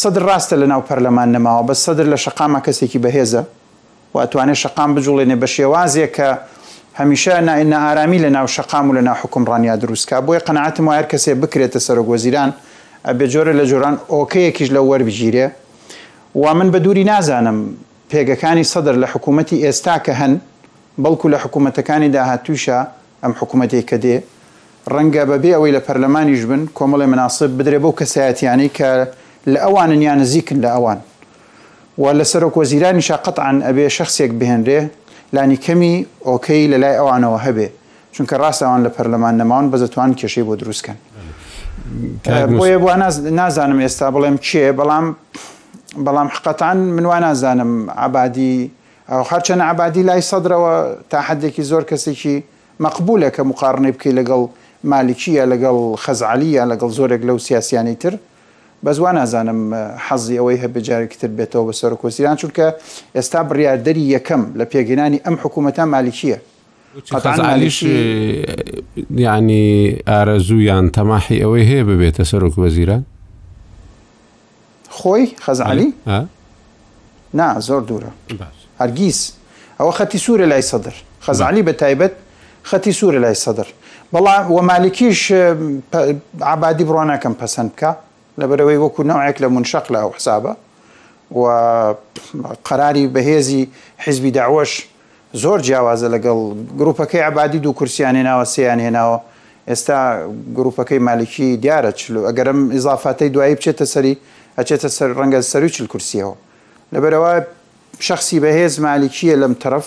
[0.00, 3.42] سەدر ڕاستە لە ناو پەرلەمان نەماوە بە سەدر لە شقامە کەسێکی بەهێزە
[4.14, 6.30] واتوانێت شقام بجوڵێنێ بە شێوازێک کە
[7.00, 7.28] هەمیشە
[7.72, 12.50] نائارامی لە ناو شقام و لە ناوحکمڕانیا دروستکە بۆیە قەنعاتم وایە کەسێ بکرێتە سەرۆگۆزیران
[13.08, 15.46] ئەبێ جۆرە لە جۆران ئۆکەیەکیش لە وەربژیرێ
[16.34, 17.58] وا من بە دووری نازانم
[18.10, 20.32] پێگەکانی سەدر لە حکوومەتتی ئێستا کە هەن
[21.02, 22.78] بەڵکو لە حکوومەتەکانی داهاتوشە
[23.22, 24.16] ئەم حکوومەتێک کە دێ
[24.94, 28.90] ڕەنگە بەبێ ئەوەی لە پەرلەمانیش بن کۆمەڵی مناسب بدرێ بەو کەسایەتیانی کە
[29.52, 30.98] لە ئەوانن یان نزیکن لە ئەوان
[31.98, 34.80] و لە سەرۆکۆزیرانی شاقەت عن ئەبێ شخصێک بهێنرێ
[35.32, 37.68] لانی کەمی ئۆکەی لە لای ئەوانەوە هەبێ
[38.14, 40.98] چونکە ڕاستەوان لە پەرلەمان نەماون بەزتوان کێشەی بۆ دروستکەن
[42.58, 42.90] بۆیە بۆ
[43.40, 45.06] نازانم ئێستا بڵێم چێ بەڵام
[46.04, 47.72] بەڵام حقەتان منوان نازانم
[48.04, 48.56] عبادی
[49.10, 50.72] ئەو خەرچەنە عبادی لای سەدرەوە
[51.10, 52.36] تا حدێکی زۆر کەسێکی
[52.84, 54.42] مەقبولە کە مقارنەی بکەی لەگەڵ
[54.92, 58.14] مالیکیە لەگەڵ خەزعالیە لەگەڵ زۆرێک لەو سیاسیانی تر
[58.86, 59.62] بەزوان نازانم
[60.06, 62.66] حەزی ئەوەی هەبجارێکتر بێتەوە بە سەر کۆسیران چونکە
[63.16, 66.38] ئێستا بڕاردەری یەکەم لە پێگەنانی ئەم حکوومەتە مالیکیە
[67.54, 67.78] علیش
[69.26, 69.66] ینی
[70.08, 73.02] ئارەزوویان تەماحی ئەوەی هەیە ببێتە سەرۆک وەزیران
[74.98, 75.88] خۆی خەزعالی
[77.38, 78.10] نا زۆر دوورە
[78.80, 79.18] هەرگیز
[79.78, 80.94] ئەوە خەتی سوورە لای سەدر
[81.26, 82.12] خەزعالی بە تایبەت
[82.70, 83.68] خەتی سوورە لای سەدر
[84.14, 85.20] بەڵام وەمالیکیش
[86.52, 87.90] عبادی بڕۆناکەم پەسەند بکە
[88.40, 90.52] لە بەرەوەی وەکو ناوێک لە منشەق لە ئەو حسابە
[91.38, 91.42] و
[92.66, 93.62] قەراری بەهێزی
[94.04, 94.72] حیزبی داوەش
[95.42, 96.38] زۆر جیاوازە لەگەڵ
[96.78, 99.18] گرروپەکەی عبادی دوو استا هێناوە سیان هێناوە
[99.70, 99.98] ئێستا
[100.56, 104.14] گرروپەکەی مالکی دیارە چلو ئەگەرم ئیزافاتی سري بچێتە سەری
[104.58, 106.34] ئەچێتە سەر ڕەنگە سەروی چل کورسیەوە
[106.94, 107.32] لەبەرەوە
[108.08, 109.86] شخصی بەهێز مالکیە لەم تەرەف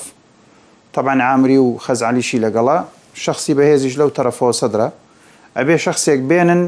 [0.96, 1.78] طبعا عامری و
[2.46, 2.78] لقلا
[3.14, 4.92] شخصي شخصی لو طرف هو صدره
[5.58, 6.62] ابي شخصێک بينن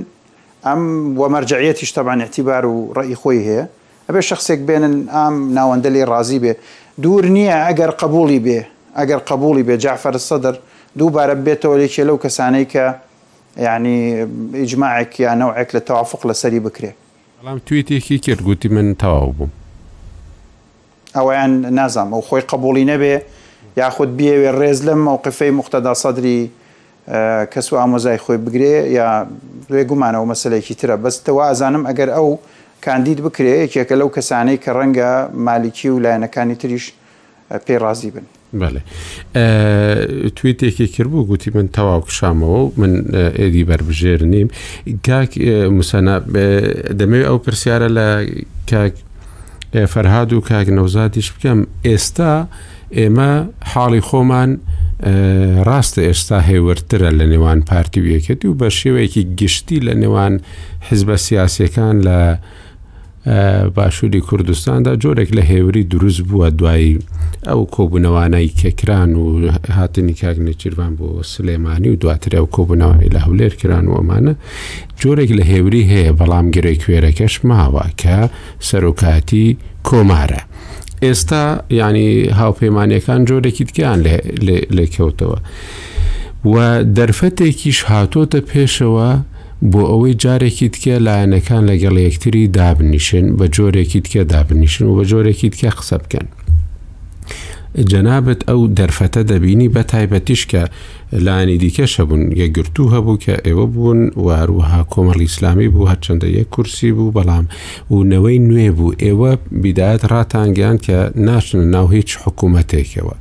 [0.65, 0.83] ئەم
[1.19, 3.63] وەمەرجعەتی شتەبان اعتیبار و ڕێی خۆی هەیە
[4.09, 6.53] ئەبێ شخصێک بێنن ئام ناوەندە لێ ڕازی بێ
[7.03, 8.59] دوور نییە ئەگەر قبولی بێ
[8.99, 10.55] ئەگەر قبولی بێ جعفر سەدر
[10.99, 12.85] دووبارە بێتەوە لێکێ لەو کەسانەی کە
[13.67, 13.97] یعنی
[14.61, 16.91] ئیجمماعێک یا نەوەعێک لە تەوافق لە سەری بکرێ
[17.39, 19.51] بەڵام تویتێکی کرد گوتی من تەواو بووم
[21.17, 21.49] ئەویان
[21.79, 23.15] نازام ئەو خۆی قبولی نەبێ
[23.81, 26.41] یاخود بێوێ ڕێز لەم ئەو قفەی مختدا سەدری
[27.53, 29.27] کەس و ئامۆزای خۆی بگرێ یا
[29.75, 32.27] ڕێگومانەوە مەسلێکی ترە بەستەوە ئازانم ئەگەر ئەو
[32.83, 35.11] کاندید بکرێ یەکێکە لەو کەسانەی کە ڕەنگە
[35.47, 36.85] مالیکی و لایەنەکانی تریش
[37.67, 38.25] پێڕازی بن.
[38.59, 38.79] بەێ
[40.35, 42.93] تویتێکی کردبوو گوتی من تەواو کشامەوە من
[43.39, 44.47] ئێدی بربژێر نیم
[45.07, 45.31] کاک
[45.77, 46.15] موسەنا
[46.99, 48.07] دەمەوێت ئەو پرسیارە لە
[48.71, 48.93] کاک
[49.93, 52.33] فەرهاد و کاک نەوزادیش بکەم ئێستا
[52.97, 53.31] ئێمە
[53.71, 54.51] حاڵی خۆمان
[55.67, 60.33] ڕاستە ئێستا هێورترە لە نێوان پارتی و یەکەتی و بە شێوەیەکی گشتی لە نێوان
[60.87, 62.19] حزبە سیاسەکان لە
[63.75, 66.93] باشووری کوردستاندا جۆرێک لە هێوری دروست بووە دوایی
[67.49, 69.25] ئەو کۆبوونەوانای کێکران و
[69.77, 74.33] هاتنی کاگنەچیروان بۆ سلێمانی و دواتر ئەو کۆبوونەوانی لە هەولێر کران و ئەمانە
[75.01, 78.17] جۆرێک لە هێوری هەیە بەڵام گرێ کوێرەکەش ماوە کە
[78.69, 79.47] سەرۆکاتی
[79.87, 80.43] کۆمارە
[81.05, 81.43] ئێستا
[81.81, 82.07] ینی
[82.39, 83.99] هاوپەیمانەکان جۆرێکی تکیان
[84.77, 85.37] لێکەوتەوە
[86.51, 86.55] و
[86.97, 89.09] دەرفەتێکیش هاتۆتە پێشەوە
[89.71, 95.49] بۆ ئەوەی جارێکی تکە لایەنەکان لەگەڵ یەکتری دابنیشن بە جۆرێکی تکە دابنیشن و بە جۆرێکی
[95.53, 96.27] تکە قسە بکەن
[97.81, 100.63] جەنابەت ئەو دەرفەتە دەبینی بە تایبەتیش کە
[101.25, 106.91] لانی دیکەشە بوون یەگرتو هەبوو کە ئێوە بوون واروها کۆمەڵ ئیسلامی بوو هەرچەندە یە کورسی
[106.97, 107.45] بوو بەڵام
[107.93, 110.97] و نەوەی نوێ بوو ئێوە بیداەت ڕاتانگەیان کە
[111.27, 113.15] ناشن ناو هیچ حکوومەتێکەوە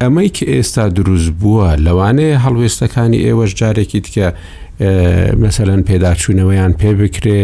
[0.00, 4.28] ئەمەی کە ئێستا دروست بووە لەوانەیە هەڵوێستەکانی ئێوەش جارێکی تکە
[4.80, 7.42] مەمثلەن پێداچوونەوەیان پێ بکرێ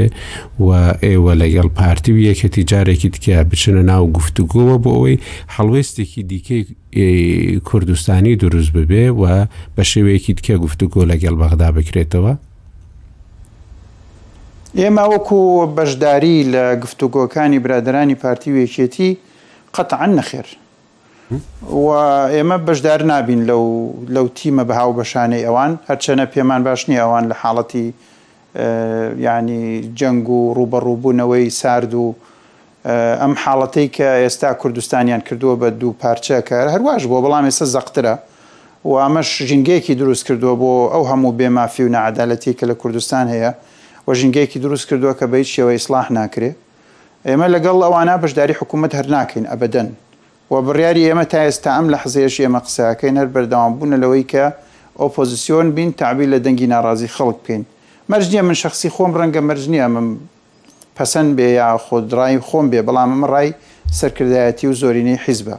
[0.61, 0.69] و
[1.07, 5.19] ئێوە لەگەڵ پارتی و یەکەتی جارێکی تکیا بچنە ناو گفتوگۆوە بۆ ئەوەی
[5.55, 6.63] هەڵوێستێکی دیکەی
[7.69, 9.25] کوردستانی دروست ببێ و
[9.77, 12.33] بە شێوەیەکی تکە گفتوگۆ لەگەڵ بەغدا بکرێتەوە
[14.81, 15.41] ئێمە وەکو
[15.77, 19.11] بەشداری لە گفتوگۆکانی برادرانی پارتی و یەکێتی
[19.77, 20.47] قەتعاان نەخێر
[21.85, 21.89] و
[22.35, 23.65] ئێمە بەشدار نابین لەو
[24.15, 27.87] لەو تیمە بەهاو بەشانەی ئەوان هەرچەنە پێمان باش نیە ئەوان لە حاڵەتی
[29.27, 29.63] ینی
[29.99, 32.07] جەنگ و ڕوبەڕووبوونەوەی سارد و
[33.23, 38.15] ئەم حاڵەتەی کە ئێستا کوردستانیان کردووە بە دوو پارچە کە هەرواش بۆ بەڵام ئێستا زەقترە
[38.89, 43.51] و ئەمەش ژنگەیەکی دروست کردووە بۆ ئەو هەموو بێمافی و نعادالەتی کە لە کوردستان هەیە
[44.09, 46.51] وە ژنگەیەکی دروست کردووە کە بە هیچ شێوە ئیسلاح ناکرێ
[47.29, 49.89] ئێمە لەگەڵ ئەوانە بەشداری حکوومەت هەر ناکەین ئەبدەن
[50.53, 54.45] و بڕیاری ئێمە تا ئێستا ئەم لە حزێش ئێمە قساکەین هەر بەردەوام بوون لەوەی کە
[55.01, 57.63] ئۆپۆزیسیۆن بین تعبی لە دەنگی ناڕازی خەڵک بکەین
[58.11, 60.07] مەرج نییە من شخصی خۆم ڕەنگە مەرج نییە من
[60.97, 63.49] پەسەند بێ یا خۆدرای خۆم بێ بەڵام ئەمە ڕای
[63.99, 65.57] سەرکردایەتی و زۆرینەی حیزبە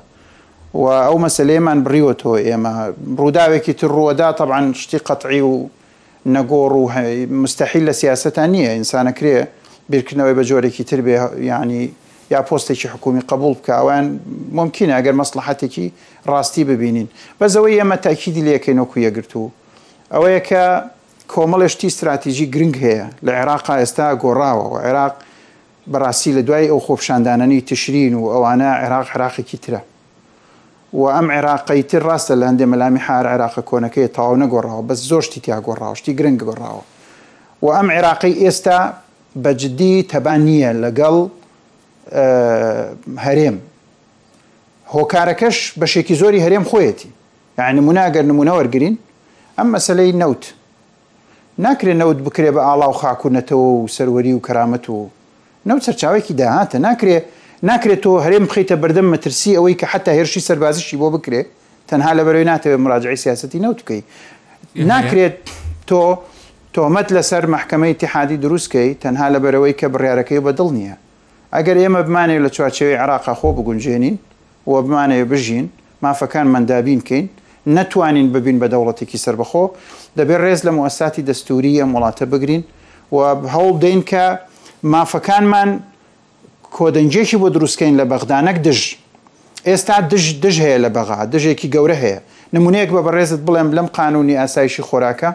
[0.82, 2.74] و ئەو مەسلەیەمان بریوەتەوە ئێمە
[3.20, 5.54] ڕووداوێکی تر ڕوەدا تەعاان شتی قەتعی و
[6.36, 6.84] نەگۆڕ و
[7.44, 9.36] مستحیل لە سیاستان نییە ئینسانەکرێ
[9.92, 11.16] بیرکردنەوەی بە جۆرێکی تر بێ
[11.52, 11.84] ینی
[12.32, 14.06] یا پۆستێکی حکومی قبول بکە ئەوان
[14.60, 15.86] ممکنە ئەگەر مەسلحاتێکی
[16.32, 17.08] ڕاستی ببینین
[17.40, 19.52] بەزەوەی ئێمە تاکیدی لەکەین وەکویەگررت و
[20.14, 20.64] ئەوەیە کە
[21.34, 25.14] کۆمەڵشتی استراتیژی گرنگ هەیە لە عێراقا ئێستا گۆڕاوەوە عێراق
[25.92, 29.82] بەڕاستی لە دوای ئەو خۆپشاندانانی تشرین و ئەوانە عێراق عراقێکی ترە
[31.00, 35.40] و ئەم عێراقی تر ڕاستە لە هەندێ مەلامی حار عێراق کۆنەکەی تاو نەگۆڕاوە بەس زۆشتی
[35.44, 36.82] تیا گۆڕاوشتی گرنگ گۆڕاوە
[37.64, 38.80] و ئەم عێراقی ئێستا
[39.44, 41.16] بەجددی تەبان نییە لەگەڵ
[43.26, 43.58] هەرێم
[44.94, 47.10] هۆکارەکەش بەشێکی زۆری هەرێم خۆیەتی
[47.60, 48.96] یعنی مناگەر نمونەوەرگین
[49.58, 50.44] ئەم مەسلەی نەوت
[51.66, 55.10] ناکرێت نەوت بکرێ بە ئاڵا و خاکوونەتەوە و سەروەری و کەرامەت و
[55.70, 57.26] نەو سەرچاوێکی داهاتە ناکرێت
[57.70, 61.42] ناکرێت تۆ هەرێم بخیتە بەردەم مەترسی ئەوەی کە حتا هێرشی سەربازشی بۆ بکرێ
[61.90, 64.02] تەنها لە بەرەوەی ناتەوێت مراجعی سیاستی نەوت بکەی
[64.92, 65.36] ناکرێت
[65.90, 66.00] تۆ
[66.76, 70.96] تۆمەت لەسەر محکمەی تحادی دروستکەی تەنها لە بەرەوەی کە بڕیارەکەی بەدڵ نییە
[71.58, 74.16] ئەگەر ئێمە بمانێت لە چوارچەوەی عراقا خۆ بگونجێنین
[74.70, 75.66] و بمانەیە بژین
[76.06, 77.26] مافەکان مندابین کەین
[77.76, 79.64] نەتوانین ببین بە دەوڵەتێکی سربەخۆ
[80.18, 82.64] دەبێت ڕێز لە موەساتی دەستوریە وڵاتە بگرین
[83.14, 83.18] و
[83.54, 84.24] هەوڵ دەین کە
[84.94, 85.70] مافەکانمان
[86.78, 88.80] کۆدەنجێکی بۆ دروستکەین لە بەغدانەک دژ
[89.68, 92.20] ئێستا دژ دژ هەیە لە بەغا دژێکی گەورە هەیە
[92.56, 95.30] نمونەیەک بە بەڕێزت بڵێم لەم قانونی ئاسایشی خۆراکە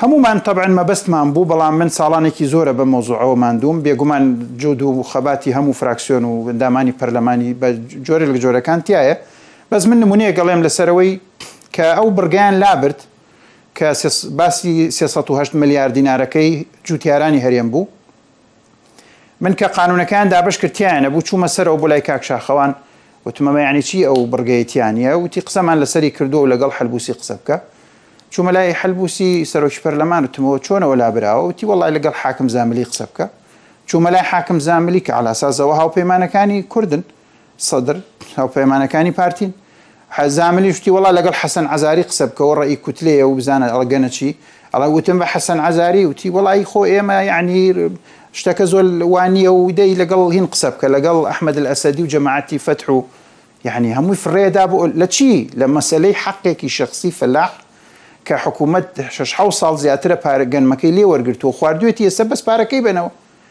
[0.00, 4.22] هەمومان تەبعن مەبەستمان بوو بەڵام من ساڵانێکی زۆرە بە مۆزوعەوە مادووم بێگومان
[4.60, 7.68] جود و خەباتی هەموو فراکسیۆن و دامانی پەرلەمانی بە
[8.06, 9.14] جۆرە لە جۆرەکان تایە
[9.70, 11.12] بەس من نمونەیە گەڵێم لەسەرەوەی
[11.74, 12.98] کە ئەو برگیان لابرد
[13.76, 13.86] کە
[14.40, 17.86] باسی 300 ملیار دینارەکەی جوتیارانی هەرێم بوو
[19.40, 22.72] من کە قانونەکان دابش کردیانە بوو چوومە سەرەوە بۆ لای کاکشاخەوان
[23.28, 27.56] وتمەمەیانی چی ئەو بڕگەیتیانە وتی قسەمان لەسەری کردو و لەگەڵ هەلبوسی قسە بکە
[28.30, 33.30] شو ملاي حلبوسي سروش برلمان وتمو شون ولا براو تي والله لقى الحاكم زاملي قصبك
[33.86, 37.02] شو ملاي حاكم زاملي على اساس وهاو بي مانا كاني كردن
[37.58, 38.00] صدر
[38.38, 39.52] هاو بي مانا كاني بارتين
[40.22, 44.34] زاملي شتي والله لقى حسن عزاري قصبك ورأي كتلية وبزانا القنا شي
[44.74, 47.90] الله وتم حسن عزاري وتي والله يخو إيه ما يعني
[48.34, 53.02] اشتكى الوانيه وانية ودي لقل هين قصبك لقل أحمد الأسدي وجماعتي فتحوا
[53.64, 57.52] يعني هم فريدا بقول لتشي لما سلي حقك الشخصي فلاح
[58.26, 63.10] کە حکوومەت شش ساڵ زیاترە پارەگەنمەکەی لێ وەرگرتووە خواردوێتی ئێستا بەس پارەکەی بنەوە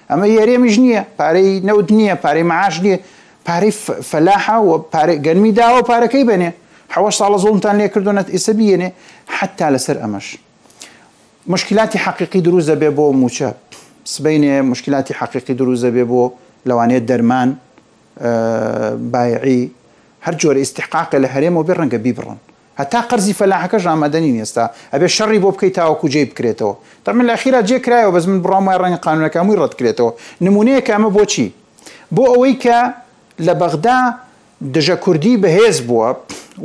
[0.09, 2.97] ئەمە یارێمیش نییە پارەی نەود نییە پارەی معاش نییە
[3.47, 3.71] پارەی
[4.11, 4.71] فەلاحە و
[5.26, 6.49] گەرمی داوە پارەکەی بنێ
[6.93, 8.89] حەوە ساڵە زۆڵتان لێ کردوونەت ئێستا بێنێ
[9.38, 10.28] حتا لەسەر ئەمەش
[11.47, 13.49] مشکلاتی حقیقی دروست دەبێ بۆ موچە
[14.15, 16.23] سبینێ مشکلاتی حقیقی دروست دەبێ بۆ
[16.69, 17.49] لەوانێت دەرمان
[19.13, 19.71] باعی
[20.26, 22.39] هەر جۆرە استحقاقە لە هەرێمەوە بێ ڕەنگە بیبڕن
[22.80, 24.63] هەتا قەرزی فەلاحەکە ژامەدەنی نیێستا
[24.93, 26.73] ئەبێ شەڕی بۆ بکەیت تاوەکو جێ بکرێتەوە
[27.05, 30.11] دەمن لاخیرا جێکرایەوە بەز من بڕامای ڕەنگە قانونەکەمووی ڕەتکرێتەوە
[30.45, 31.47] نمونەیە کامە بۆچی
[32.15, 32.80] بۆ ئەوەی کە
[33.45, 33.99] لە بەغدا
[34.76, 36.09] دژە کوردی بەهێز بووە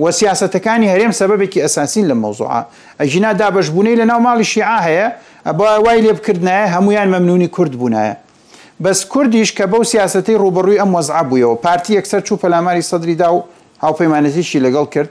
[0.02, 2.60] وە سیاستەکانی هەرێم سەبەبێکی ئەساسین لە مەوزوعە
[3.00, 5.08] ئەژینا دابشبوونەی لە ناو ماڵی شیعا هەیە
[5.48, 8.14] ئەبە وای لێبکردنایە هەمویان مەمنونی کورد بوونایە
[8.84, 13.38] بەس کوردیش کە بەو سیاستی ڕوبڕووی ئەم وەزع بوویەوە پارتی یەکسەر چوو پەلاماری سەدریدا و
[13.84, 15.10] هاوپەیمانەتیشی لەگەڵ کرد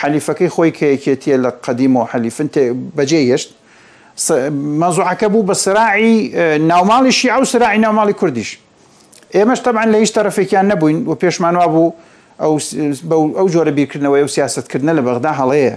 [0.00, 2.48] حەلیفەکەی خۆی کەیەکێتیە لە قەدیم و حەلیفن
[2.96, 3.50] بەجێ هێشت
[4.80, 6.14] مەزوعەکە بوو بە سراعی
[6.70, 8.50] ناوماڵی شیع و سراعی ناوماڵی کوردیش
[9.34, 11.90] ئێمەش تەبان لە هیچ تەرەفێکیان نەبووین و پێشمانوا بوو
[13.38, 15.76] ئەو جۆرە بیرکردنەوەی و سیاستکردنە لە بەغدا هەڵەیە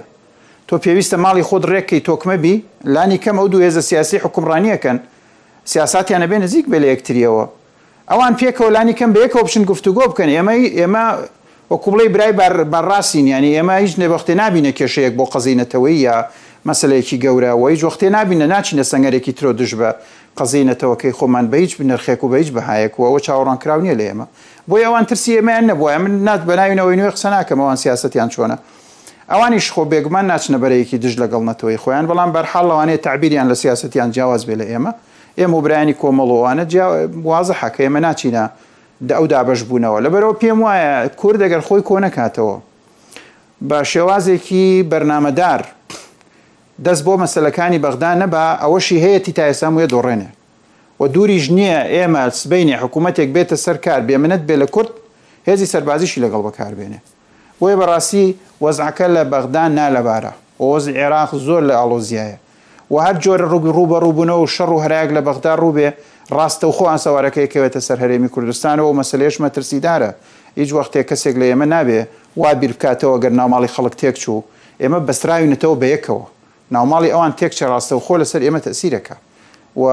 [0.68, 2.56] تۆ پێویستە ماڵی خۆت ڕێککەی تۆکمەبی
[2.94, 4.98] لانی کەم ئەو دوێزە سیاسی حکومڕانیەکەن
[5.74, 7.46] سیاساتیانە بێ نزیک بێ لە یەکتریەوە
[8.12, 11.04] ئەوان پێکەوە لانی کەم بەیەکەوە بشن گفتوگۆ بکەن ئێمە ئێمە
[11.70, 16.16] بۆ کوڵی برای بەڕاستین ینی ئێمە هیچ نێبختێ نبینە کێشەیەک بۆ قەزینەتەوەی یا
[16.70, 19.90] مەسلەیەکی گەورەوەی جۆختێ نبینە ناچینە سنگەرێکی ترۆ دژ بە
[20.40, 24.26] قەزینەتەوەکەی خۆمان بە هیچ بنرخێک و بە هیچ بەهایەکەوە ئەوە چاوەڕانکرااو نیە لە ئێمە
[24.70, 28.58] بۆ ئەوان ترسی ئێمەیان نەبووە من نات بەناوینەوەی نوێ قسە ناکەمەوان سیاستیان چۆنە
[29.32, 34.44] ئەوانیش خۆ بێگومان ناچنە بەرەیەکی دژ لەگەڵ نەتەوەی خۆیان بەڵام بەرحاڵەوانێت تعبیریان لە سیاستیان جیاواز
[34.46, 34.92] بێ لە ئێمە
[35.40, 36.64] ئێمە و برایانی کۆمەڵەوانە
[37.30, 38.44] وازە حەکە ئێمە ناچینە
[39.10, 42.56] ئەو دابش بوونەوە لەبەرەوە پێم وایە کورد دەگەر خۆی کۆ نەکاتەوە
[43.70, 45.62] بە شێوازێکی بەرنامەدار
[46.86, 50.30] دەست بۆ مەسلەکانی بەغدا نەبا ئەوەشی هەیەی تا ئێسام وێ دۆڕێنێ
[51.00, 54.92] و دووریش نییە ئێمە سبینی حکوومەتێک بێتە سەرکار بێمنەت بێ لە کورد
[55.48, 57.00] هێزی سەربازیشی لەگەڵ بەکار بێنێ
[57.60, 58.28] بۆیە بەڕاستی
[58.64, 60.34] وەزعەکە لە بەغدا نالەبارە
[60.64, 62.38] ئۆز عێراق زۆر لە ئالۆزیایە
[62.92, 65.90] و هەر جۆرە ڕووبی ڕوبە ڕووبوونەوە و شەڕ و هەرایك لە بەغدا ڕووبێ
[66.34, 70.10] ڕاستە و خۆیان سەوارەکەی کەوێتە سەر هەرێمی کوردستانەوە و مەسلێش مەترسیدارە
[70.60, 72.02] هیچ وەختێک کەسێک لە ئێمە نابێ
[72.38, 74.42] وا بیر بکاتەوە گەر ناوماڵی خەڵک تێک چوو
[74.82, 76.26] ئێمە بەستراوینەتەوە بەیەکەوە
[76.76, 79.16] ناوماڵی ئەوان تێکچە ڕاستە و خۆ لەسەر ئێمە تەسیرەکە
[79.82, 79.84] و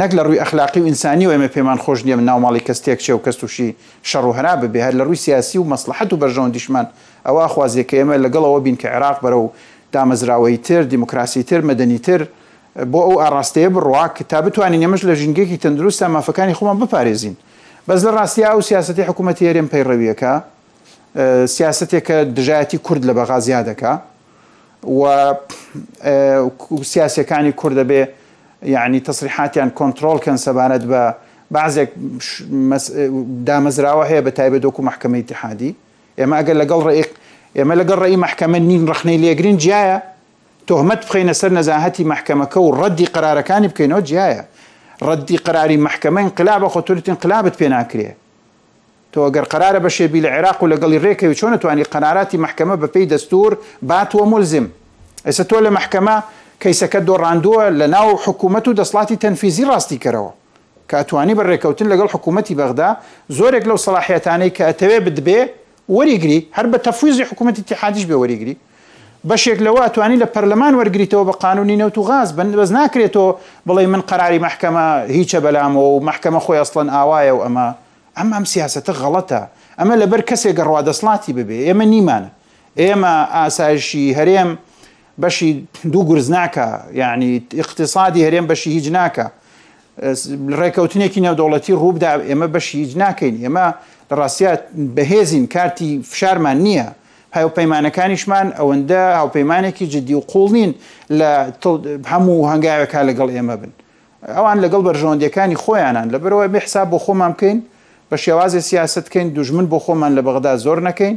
[0.00, 3.20] نەک لە ڕووی ئەخلاقی و ئینسانی و ئێمە پێمان خۆش نیە ناوماڵی کەس تێکچێ و
[3.24, 3.70] کەس تووشی
[4.10, 6.86] شەڕوهرا ببێ هەر لە ڕووی سیاسی و مەسلحەت و بەرژەون دیشمان
[7.26, 9.48] ئەوە خوازیەکە ئێمە لەگەڵەوە بین کە عێراق بەرە و
[9.94, 12.22] دامەزراوەی تر دیموکراسی تر مەدەنی تر
[12.84, 17.34] بۆ ئەو ئاڕاستەیە بڕواک تا بتوانین ئێمەش لە ژنگێکی تەندروست تا مافەکانی خۆمان بپارێزین
[17.88, 20.32] بەس لە ڕاستیا و سیاستی حکوومەتی هێرێن پەیڕەویەکە
[21.56, 23.92] سیاستێکە دژایەتی کورد لە بەغازیا دەکا
[24.84, 25.04] و
[26.92, 28.02] سیاسەکانی کوردە بێ
[28.62, 31.02] یعنی تەسریحاتیان کۆنتترۆلکەن سەبارەت بە
[31.54, 31.90] بعضێک
[33.48, 35.72] دامەزراوە هەیە بە تایبێت دۆکو محکمە تحادی
[36.20, 37.10] ئێمە ئەگەر لەگەڵ ڕێک
[37.58, 39.98] ئێمە لەگەڵ ڕێی محکمە نین ڕخنەی لێگرین جیایە
[40.66, 43.70] تهمت بخينا سر نزاهتي محكمة كو ردي قرار كان
[44.06, 44.42] جیایە
[45.04, 48.08] ڕەدی قراری محکمە انقلابە انقلاب انقلابت پێ ناکرێ
[49.16, 52.76] تۆ ئەگەر قرارە بە شێبی لە عێراق و لەگەڵی ڕێکەوی چۆن توانی يعني قراراتي محكمة
[52.76, 53.54] بەپی دەستور
[53.88, 54.66] باتوە ملزم
[55.28, 56.22] ئێستا تۆ لە محکمە
[56.64, 60.32] کەیسەکە دۆڕاندووە لە ناو حکوومەت و دەسڵاتی تەنفیزی ڕاستی کەرەوە
[60.92, 62.96] کاتوانی بەڕێکەوتن لەگەڵ حکوومەتتی بەغدا
[63.32, 65.40] زۆرێک لەو سەلاحەتانەی کە ئەتەوێ بدبێ
[65.88, 68.54] وەریگری هەر بە تەفویزی حکوومەتتی تحادیش بێ وەریگری
[69.30, 73.30] بەشێک لەوە ئەتوانی لە پەرلەمان وەرگریتەوە بە قانونی نەوت و غاز بند بەس ناکرێتەوە
[73.68, 74.88] بڵێ من قەراری محکەمە
[75.18, 77.66] هیچە بەلامەوە و محکەمە خۆی ئەسڵەن ئاوایە و ئەمە
[78.18, 79.40] ئەم ئەم سیاستە غەڵەتە
[79.78, 82.30] ئەمە لەبەر کەسێک ڕوادەسڵاتی ببێ ئێمە نیمانە
[82.82, 84.50] ئێمە ئاسایشی هەرێم
[85.22, 85.50] بەشی
[85.92, 86.66] دوو گورز ناکە
[87.02, 87.30] یعنی
[87.62, 89.26] اقتصادی هەرێم بەشی هیچ ناکە
[90.60, 93.66] ڕێکەوتنێکی نەودەوڵەتی ڕووبدا ئێمە بەشی هیچ ناکەین ئێمە
[94.18, 94.60] ڕاستیات
[94.96, 96.88] بەهێزین کارتی فشارمان نییە
[97.36, 100.72] هاوپەیمانەکانیشمان ئەوەندە هاوپەیمانێکی جدی و قوڵ نین
[101.18, 101.30] لە
[102.12, 103.70] هەموو هەنگاوێکا لەگەڵ ئێمە بن
[104.34, 107.58] ئەوان لەگەڵ بەرژەوەندەکانی خۆیانان لەبەرەوە بێحسا بۆ خۆمان بکەین
[108.10, 111.16] بە شێوازی سیاستکەین دوژمن بۆ خۆمان لە بەغدا زۆر نەکەین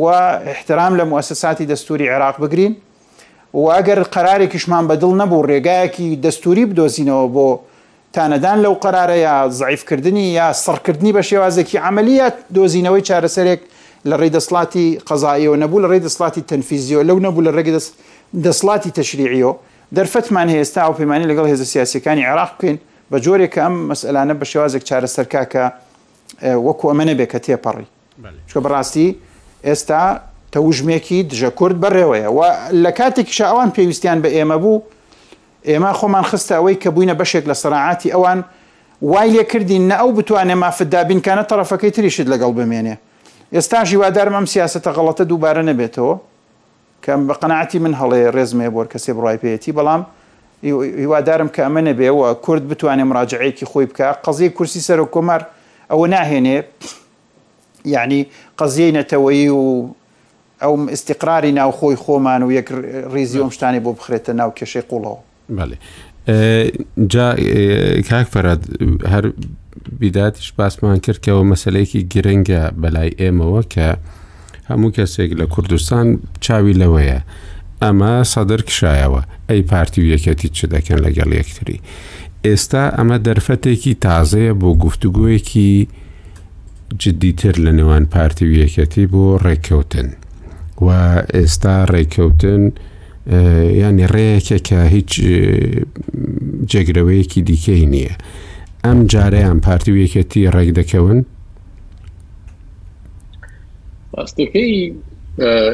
[0.00, 0.04] و
[0.52, 2.72] احترام لە موسساتی دەستوری عێراق بگرین
[3.54, 7.48] و ئەگەر قرارێکیشمان بەدڵ نەبوو ڕێگایەکی دەستوری بدۆزینەوە بۆ
[8.16, 13.60] تانەدان لەو قرارە یا زعیفکردنی یا سڕکردنی بە شێوازێکی عملیات دۆزینەوەی چارەسەرێک
[14.06, 17.74] لە ڕێی دەسڵاتی قەزایەوە نەبوو لە ڕێی دەسڵاتی تەنفیزیۆ لەو نەبوو لە ڕێگە
[18.44, 19.50] دەسڵاتی تەشریعیۆ
[19.96, 22.76] دەرفەتمان هێستا و پەیمانی لەگەڵ هێز سیاسەکانی عراق بکەین
[23.10, 25.64] بە جۆرێک کە ئەم مەسئلانە بە شێوازێک چارەسەرکاکە
[26.66, 27.86] وەکو ئەمەە بێ کە تێپەڕی
[28.48, 29.08] چکە بەڕاستی
[29.68, 30.02] ئێستا
[30.52, 32.40] تەوژمێکی دژە کورد بەڕێوەیە و
[32.84, 34.78] لە کاتێکیش ئەوان پێویستیان بە ئێمە بوو
[35.70, 38.40] ئێمە خۆمان خستە ئەوەی کە بووینە بەشێک لە سەراعاتی ئەوان
[39.10, 42.94] وای لێ کردین نە ئەو بتوانێ مافددابینکانە تەرەفەکەی تریشت لەگەڵ بمێنێ
[43.54, 46.14] ئێستاژی وادارم ئەم سیاستە غەڵەتە دووبارە نەبێتەوە
[47.04, 50.02] کەم بە قەنعاتی من هەڵێ ڕێزمێ بۆر کەسێ بڕای پێێتی بەڵام
[51.02, 55.42] هیوادارم کە ئەمە نەبێەوە کورد بتوانێ مراجعەیەکی خۆی بکە قەزیی کورسی سەر و کۆمار
[55.90, 56.58] ئەوە ناهێنێ
[57.94, 58.20] یعنی
[58.60, 59.64] قەزیەی نەتەوەی و
[60.62, 62.68] ئەو استقراری ناوخۆی خۆمان و یەک
[63.14, 65.18] ریزی ئەم شتانی بۆ بخرێتە ناو کێشەی قوڵەوە
[67.12, 67.26] جا
[68.08, 68.62] کاک فەراد
[69.12, 69.24] هەر
[69.98, 73.88] بیداتیش باسمان کرد کەەوە مەسلەیەکی گرنگە بەلای ئێمەوە کە
[74.70, 76.06] هەموو کەسێک لە کوردستان
[76.44, 77.20] چاوی لەوەیە
[77.82, 81.80] ئەمە سەدر کشایەوە ئەی پارتی و یەکەتی چ دەکەن لەگەڵ یەکتری
[82.46, 85.88] ئێستا ئەمە دەرفەتێکی تازەیە بۆ گفتوگویەکی
[86.98, 90.08] جددیتر لە نێوان پارتی و یەکەتی بۆ ڕێککەوتن
[90.84, 90.88] و
[91.36, 92.62] ئێستا ڕێککەوتن
[93.84, 95.10] ینی ڕێیەکە کە هیچ
[96.70, 98.14] جێگرەوەیەکی دیکەی نییە.
[98.86, 101.18] ئەم جارەیان پارتی و یەکەتی ڕێک دەکەون
[104.16, 104.74] ڕاستەکەی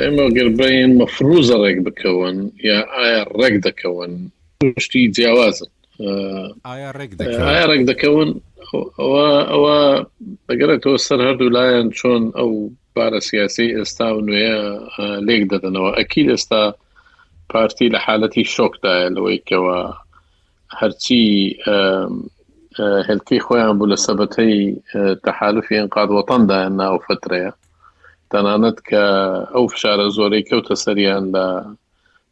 [0.03, 2.37] ئێمە گەربین مەفروزە ڕێک بکەون
[2.69, 4.13] یا ئایا ڕێک دەکەون
[4.85, 5.71] شتی جیاوازن
[7.69, 8.29] ڕێک دەکەون
[9.53, 9.79] ئەوە
[10.49, 12.51] دەگەرێتەوە سەر هەردوو لایەن چۆن ئەو
[12.97, 14.55] بارە سیاسی ئێستا و نوێە
[15.27, 16.63] لێک دەدەنەوە ئەکیل ئێستا
[17.51, 19.79] پارتی لە حالەتی شۆکدایە لەوەیکەوە
[20.81, 21.25] هەرچی
[22.81, 24.55] هلکی آه، تحالف بوو لە سەبەتەی
[25.27, 27.53] تەحالفی ئەنقاد وەتەندا ناو فترەیە
[28.33, 29.05] تەنانەت کە
[29.55, 31.47] ئەو فشارە زۆرەی کەوتە سەریان لە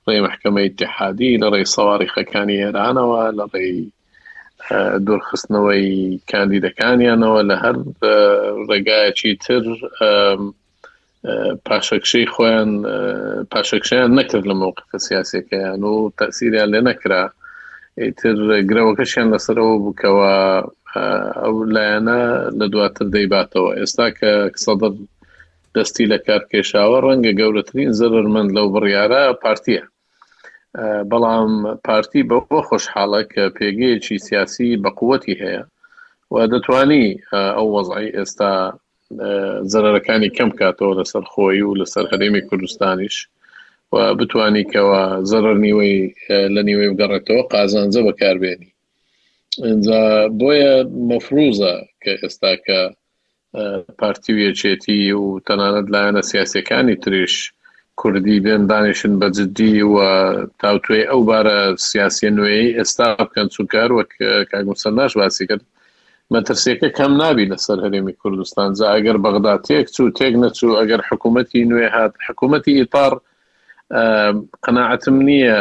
[0.07, 3.69] ڕێ محکمە اتحادی لە ڕێی سەواری خەکانی ئێرانەوە لە كان
[4.75, 5.89] آه، دوورخستنەوەی
[6.31, 7.77] کاندیدەکانیانەوە لە هەر
[8.71, 9.57] ڕێگایەکی آه، تر
[11.67, 12.71] پاشەکشەی خۆیان
[13.53, 16.81] پاشەکشیان نەکرد لە مووقفە سیاسەکەیان و تەسیریان لێ
[18.01, 18.37] ئیتر
[18.71, 20.33] گرەوەکەشیان لەسەرەوە بکەوە
[21.45, 22.21] ئەو لایەنە
[22.59, 24.31] لە دواتر دەیباتەوە ئێستا کە
[24.65, 24.93] سەدر
[25.75, 29.83] دەستی لە کار کێشاوە ڕەنگە گەورەترین زەرمەند لەو بڕیاە پارتیە
[31.11, 31.53] بەڵام
[31.87, 35.63] پارتی بەوە خۆشحاڵە کە پێگەیەکی سیاسی بەقوەتی هەیە
[36.33, 37.07] و دەتوانی
[37.57, 38.53] ئەو وەزعی ئێستا
[39.73, 43.17] زەرەکانی کەم کاتەوە لەسەر خۆی و لەسەر هەرێمی کوردستانیش
[43.93, 45.99] و بتانی کەەوە زەرر نیوەی
[46.55, 48.71] لە نیوەی بگەڕێتەوە قازانزە بەکاربێنی
[50.39, 50.75] بۆیە
[51.09, 52.79] مەفروزە کە ئێستا کە
[54.01, 57.35] پارتی ویەچێتی و تەنانەت لایەنە سیاسەکانی تریش
[58.01, 59.99] کوردی بێن دانیشن بە جددی و
[60.63, 61.59] تاوتێ ئەو بارە
[61.89, 64.13] سیاسی نوێی ئێستا بکەن چوکار وەک
[64.51, 65.65] کاگوسەناش باسی کرد
[66.35, 71.69] مەترسیەکە کەم نابی لەسەر هەرێمی کوردستان جا ئەگەر بەغدا تێک چوو تێک نەچوو ئەگەر حکوومەتتی
[71.71, 73.23] نوێ هات حکوومەتتی ئیپار و
[74.65, 75.57] قەناعتم نییە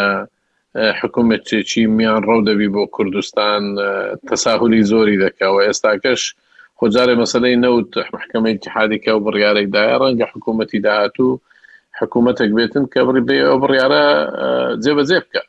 [0.99, 3.61] حکوومەت چێکی میان ڕەو دەبی بۆ کوردستان
[4.29, 6.21] تەساهولی زۆری دەکەەوە ئێستاکەش
[6.79, 11.39] خۆجارێ مەسلەی نەوت محکمەی اتحادیکە و بڕیارێکدایە ڕەنگە حکوومەتی داهاتوو
[11.99, 14.03] حکوومەتێک بێتن کە بڕی بێ ئەو بڕیاە
[14.83, 15.43] جێبەجێ بکە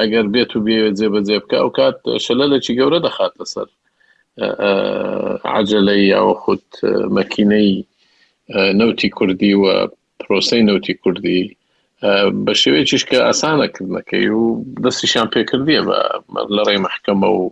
[0.00, 3.68] ئەگەر بێت و بێ جێبەجێ بکە ئەو کات شەلە لەکی گەورە دەخاتە سەر
[5.56, 6.72] عجلەی یاوە خودت
[7.16, 7.70] مەکینەی
[8.78, 9.64] نوتی کوردی و
[10.28, 11.42] پرۆسەی نوتی کوردی
[12.46, 14.42] بە شێوەیەکیش کە ئاسانەکردنەکەی و
[14.84, 15.98] دەستیشان پێکردیە بە
[16.56, 17.42] لەڕێ محکەمە و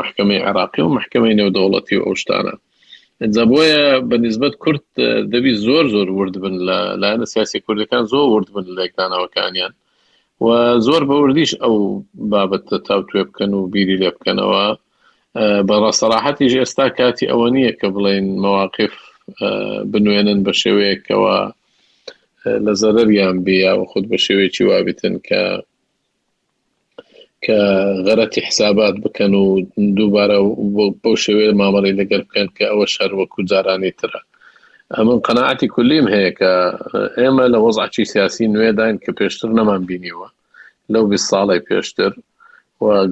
[0.00, 2.54] محکمەی عراقی و محکمەی نێودەوڵەتی و ئەوشتانە
[3.34, 4.84] جابۆیە بە نسبت کورت
[5.32, 9.72] دەبی زۆر زۆر ورد بن لە لایەنە سیاسی کوردەکان زۆر ورد بن لەێکدانەوەکانیان
[10.44, 10.48] و
[10.86, 11.74] زۆر بە وردیش ئەو
[12.32, 14.66] بابەتە تاوتێ بکەن و بیری لێ بکەنەوە
[15.68, 18.92] بەڕاستەراحەتیش ئێستا کاتی ئەوە نییە کە بڵێن مواقف
[19.92, 21.36] بنوێنن بە شێوەیەکەوە
[22.66, 25.42] لە زەرریان بیاوە خودت بە شێوێکی وابتن کە
[27.44, 27.58] کە
[28.06, 29.44] غەرەتی حسابات بکەن و
[29.96, 30.38] دووبارە
[31.02, 34.20] بۆ شێوێ مامەڵی لەگەر بکەن کە ئەوە شار وەکو جارانی ترە
[34.96, 36.52] ئەمن قەنەعاتی کولیم هەیە کە
[37.20, 40.28] ئێمە لە وەزعچی سیاسی نوێداین کە پێشتر نەمان بینیوە
[40.92, 42.12] لەو بی ساڵی پێشتر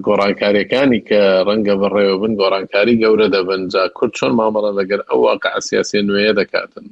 [0.06, 5.52] گۆڕانکاریەکانی کە ڕەنگە بەڕێوە بن گۆڕانکاری گەورە دەبن جا کورد چۆن مامەڵە لەگەر ئەو واقع
[5.68, 6.86] سیاسی نوێ دەکاتن.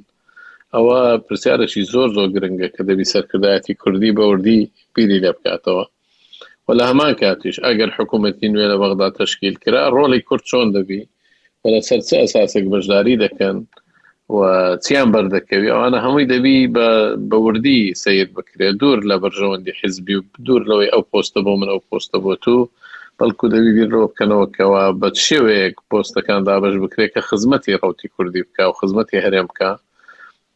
[0.77, 0.97] ئەوە
[1.27, 4.61] پرسیارەشی زۆر زۆر گرنگە کە دەبی سەرکردایەتی کوردی بەوردی
[4.95, 5.85] پیری لێ بکاتەوە
[6.67, 11.03] و لە هەمان کاتیش ئەگەر حکوومەتی نوێ لە بەغدا تشکیل کرا ڕۆلی کورد چۆن دەبی
[11.73, 13.57] لە سەر چه ئەساسێک بەشداری دەکەن
[14.37, 14.39] و
[14.85, 16.59] چیان بەردەکەوی ئەوانە هەمووی دەبی
[17.31, 21.81] بەوردی سید بکرێت دوور لە بەرژەوەندی حزبی و دوور لەوەی ئەو پۆستە بۆ من ئەو
[21.91, 22.55] پۆستە بۆ تو
[23.19, 28.73] بەڵکو دەوی بیرۆ بکەنەوەکەەوە بە شێوەیەک پۆستەکان دابش بکرێت کە خزمەتی ڕوتی کوردی بک و
[28.81, 29.71] خزمەتی هەرێم بکە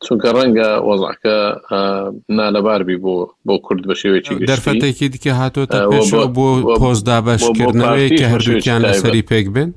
[0.06, 1.32] چونکە ڕەنگە وەزعکە
[2.36, 3.14] نالەباربی بۆ
[3.48, 5.78] بۆ کورد بە شێوێکی دەرفەتێکی دیکە هاتۆتە
[6.36, 6.48] بۆ
[6.80, 9.70] پۆزدا بەشکردنەوەی کە هەردووکیان لەسەری پێک بن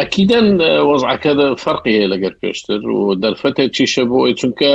[0.00, 0.48] ئەکیدەن
[0.90, 1.32] وەزعکە
[1.64, 4.70] فەرقی هەیە لەگەر پێشتر و دەرفەتە چیشە بۆ چونکە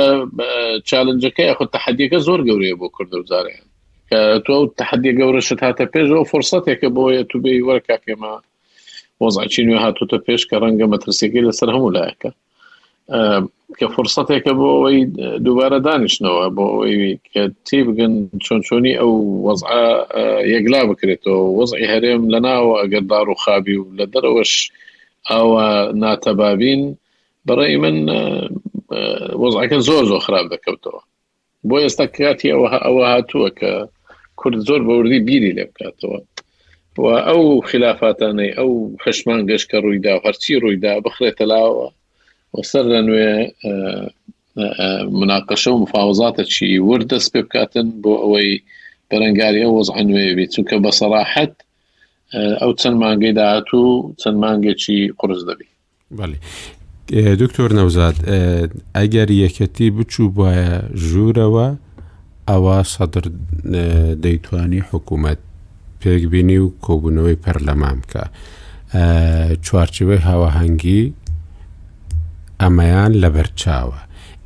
[0.88, 3.66] چالنجەکەی خۆ تحدیەکە زۆر گەورەیە بۆ کورد وزاریان
[4.10, 8.32] کە تۆ تحدی گەورەشت هاتە پێشەوە فرسەتێکە بۆیە تو بێ وەرکا پێمە
[9.22, 12.30] وەزعچین و هاتوتە پێش کە ڕەنگە مەترسێکی لەسەر هەموو لایەکە
[13.78, 15.00] کە فرسەتێکە بۆ ئەوەی
[15.44, 18.12] دووبارە دانیشتنەوە بۆ ئەوەی کە تی بگن
[18.44, 19.12] چۆن چۆنی ئەو
[19.46, 19.60] وەز
[20.54, 24.52] یەکلا بکرێتەوە وەزعی هەرێم لە ناوە ئەگەردار و خابی و لە دەرەوەش
[25.30, 25.64] ئەوە
[26.02, 26.82] ناتەبابین
[27.46, 27.96] بەڕێی من
[29.42, 31.00] وەزعەکە زۆر زۆر خراپ دەکەوتەوە
[31.68, 33.70] بۆ ئێستا کاتی ئەوە ئەوە هاتووە کە
[34.40, 36.18] کورد زۆر بەوردی بیری لێ بکاتەوە
[37.02, 38.70] و ئەو خلافاتانەی ئەو
[39.02, 41.86] پشمان گەشت کە ڕوویدا هەرچی ڕوویدا بخرێتە لاوە
[42.54, 43.30] وەسەر لە نوێ
[45.20, 48.62] مناقەشە و مفاوزاتە چی ورد دەست پێ بکاتن بۆ ئەوەی
[49.10, 51.54] بەرەنگاریە وەزع نوێ بێت چونکە بە سەراحەت
[52.60, 55.66] ئەو چەند مانگەی داات و چەند مانگێکی قرس دەبی
[57.42, 58.16] دکتۆر نەوزاد
[58.98, 60.70] ئەگەر یەکەتی بچوو بایە
[61.06, 61.68] ژوورەوە
[62.50, 63.24] ئەوە سەدر
[64.24, 65.40] دەیتوانی حکوومەت
[66.00, 68.22] پێکبینی و کۆبوونەوەی پەرلەمان بکە
[69.64, 71.02] چوارچوەی هاواهەنگی
[72.62, 73.98] ئەمەیان لەبەرچاوە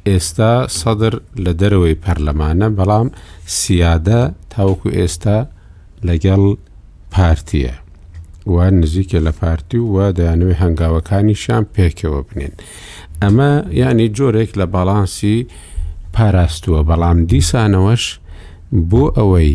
[0.08, 1.14] ئێستا سەدر
[1.44, 3.08] لە دەرەوەی پەرلەمانە بەڵام
[3.56, 4.22] سیادە
[4.52, 5.38] تاوکو ئێستا
[6.08, 6.42] لەگەڵ
[7.14, 7.74] پارتیە
[8.54, 12.54] وا نزیکە لە پارتی و دەیانوێ هەنگاوەکانی شان پێکەوە بنین
[13.22, 13.50] ئەمە
[13.80, 15.36] یعنی جۆرێک لە باڵانسی
[16.16, 18.04] پاراستووە بەڵام دیسانەوەش
[18.90, 19.52] بۆ ئەوەی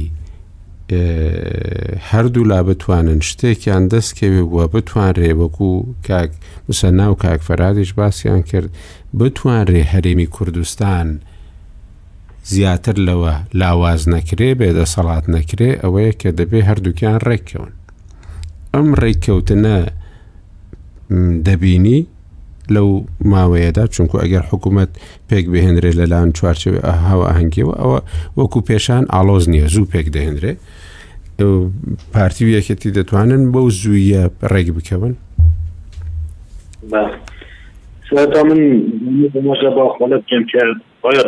[0.92, 5.70] هەردوو لا بتوانن شتێکیان دەستکەوێ بووە بتوان ڕێوەکو
[6.08, 6.32] کاک
[6.70, 8.70] مسە ناو کاک فەرادیش باسییان کرد
[9.20, 11.08] بتوان ڕێ هەرێمی کوردستان
[12.52, 17.72] زیاتر لەوە لاواز نەکرێ بێدە سەڵات نەکرێ ئەوەیە کە دەبێ هەردووکیان ڕێککەون
[18.74, 19.78] ئەم ڕێککەوتنە
[21.48, 22.02] دەبینی
[22.74, 22.88] لەو
[23.32, 24.90] ماوەیەدا چونکو ئەگەر حکوومەت
[25.30, 26.80] پێک بهێنرێت لەلاان چوارچوێ
[27.10, 28.00] هاوا هەنگیەوە ئەوە
[28.38, 30.54] وەکو پێشان ئالۆز نییە زوو پێک دەهێنرێ
[32.14, 34.24] پارتی یەکەتی دەتوانن بەو زوویە
[34.54, 35.14] ڕێگ بکەون
[38.52, 38.62] من
[39.78, 41.24] باخۆلت پێم کرد ئایا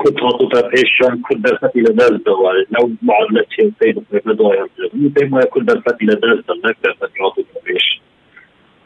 [0.00, 3.48] کورد هاتوتا پێشان کورد دەرفەتی لە دەست دەوای ناو معلت
[3.78, 3.88] پێ
[4.38, 4.68] دوایان
[5.16, 7.86] پێم وایە کورد دەرفەتی لە دەست دەک دەرفەتی هاتوتا پێش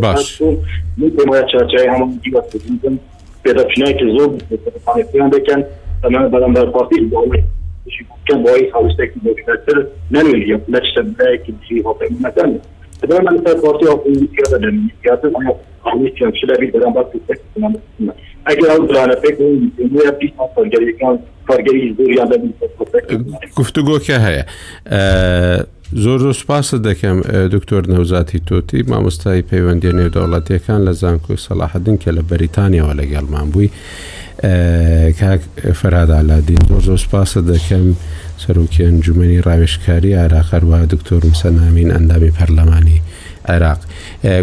[0.00, 0.48] باش من
[1.96, 2.36] همان گید
[3.44, 3.62] پیدا
[3.92, 4.42] که زوب
[5.14, 5.64] خانه بکن
[6.02, 7.42] تمام که بر پارتی باوی
[8.26, 12.58] که باوی خالصه که بودتر نمیلی نشته بلای که بشی حاقه مدن
[13.02, 17.02] بدن من سر پارتی حاقه میکرده دنیم یادم آیا خانه چیم شده بی بدن بر
[17.02, 17.20] پارتی
[23.56, 24.44] گفتگۆکە هەیە
[26.04, 27.16] زۆر زۆر سپاسە دەکەم
[27.54, 33.70] دکتۆر نەوزاتی تۆتی مامۆستای پەیوەندی نێودەوڵەتیەکان لە زانکۆی سەلاحدن کە لە بەریتانیاەوە لەگەڵمان بووی
[35.20, 35.40] کاک
[35.80, 37.84] فەرادالادین زۆر زۆر سپاسە دەکەم
[38.44, 42.98] سەرۆکی ئەنجومی ڕاوێشکاری عراقەروە دکتۆر مسەنامین ئەندامی پەرلەمانی
[43.48, 43.78] عێراق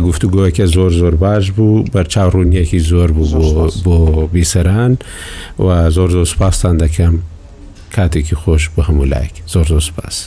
[0.08, 3.98] گفتوگوۆکە زۆر زۆر باش بوو بەرچاو ڕوونیەکی زۆر بوو بۆ
[4.34, 4.94] بیسەران
[5.64, 7.16] و زۆر زۆر سوپاسان دەکەم
[7.96, 10.18] کاتێکی خۆش بە هەمولایك زۆر زۆر سپاس.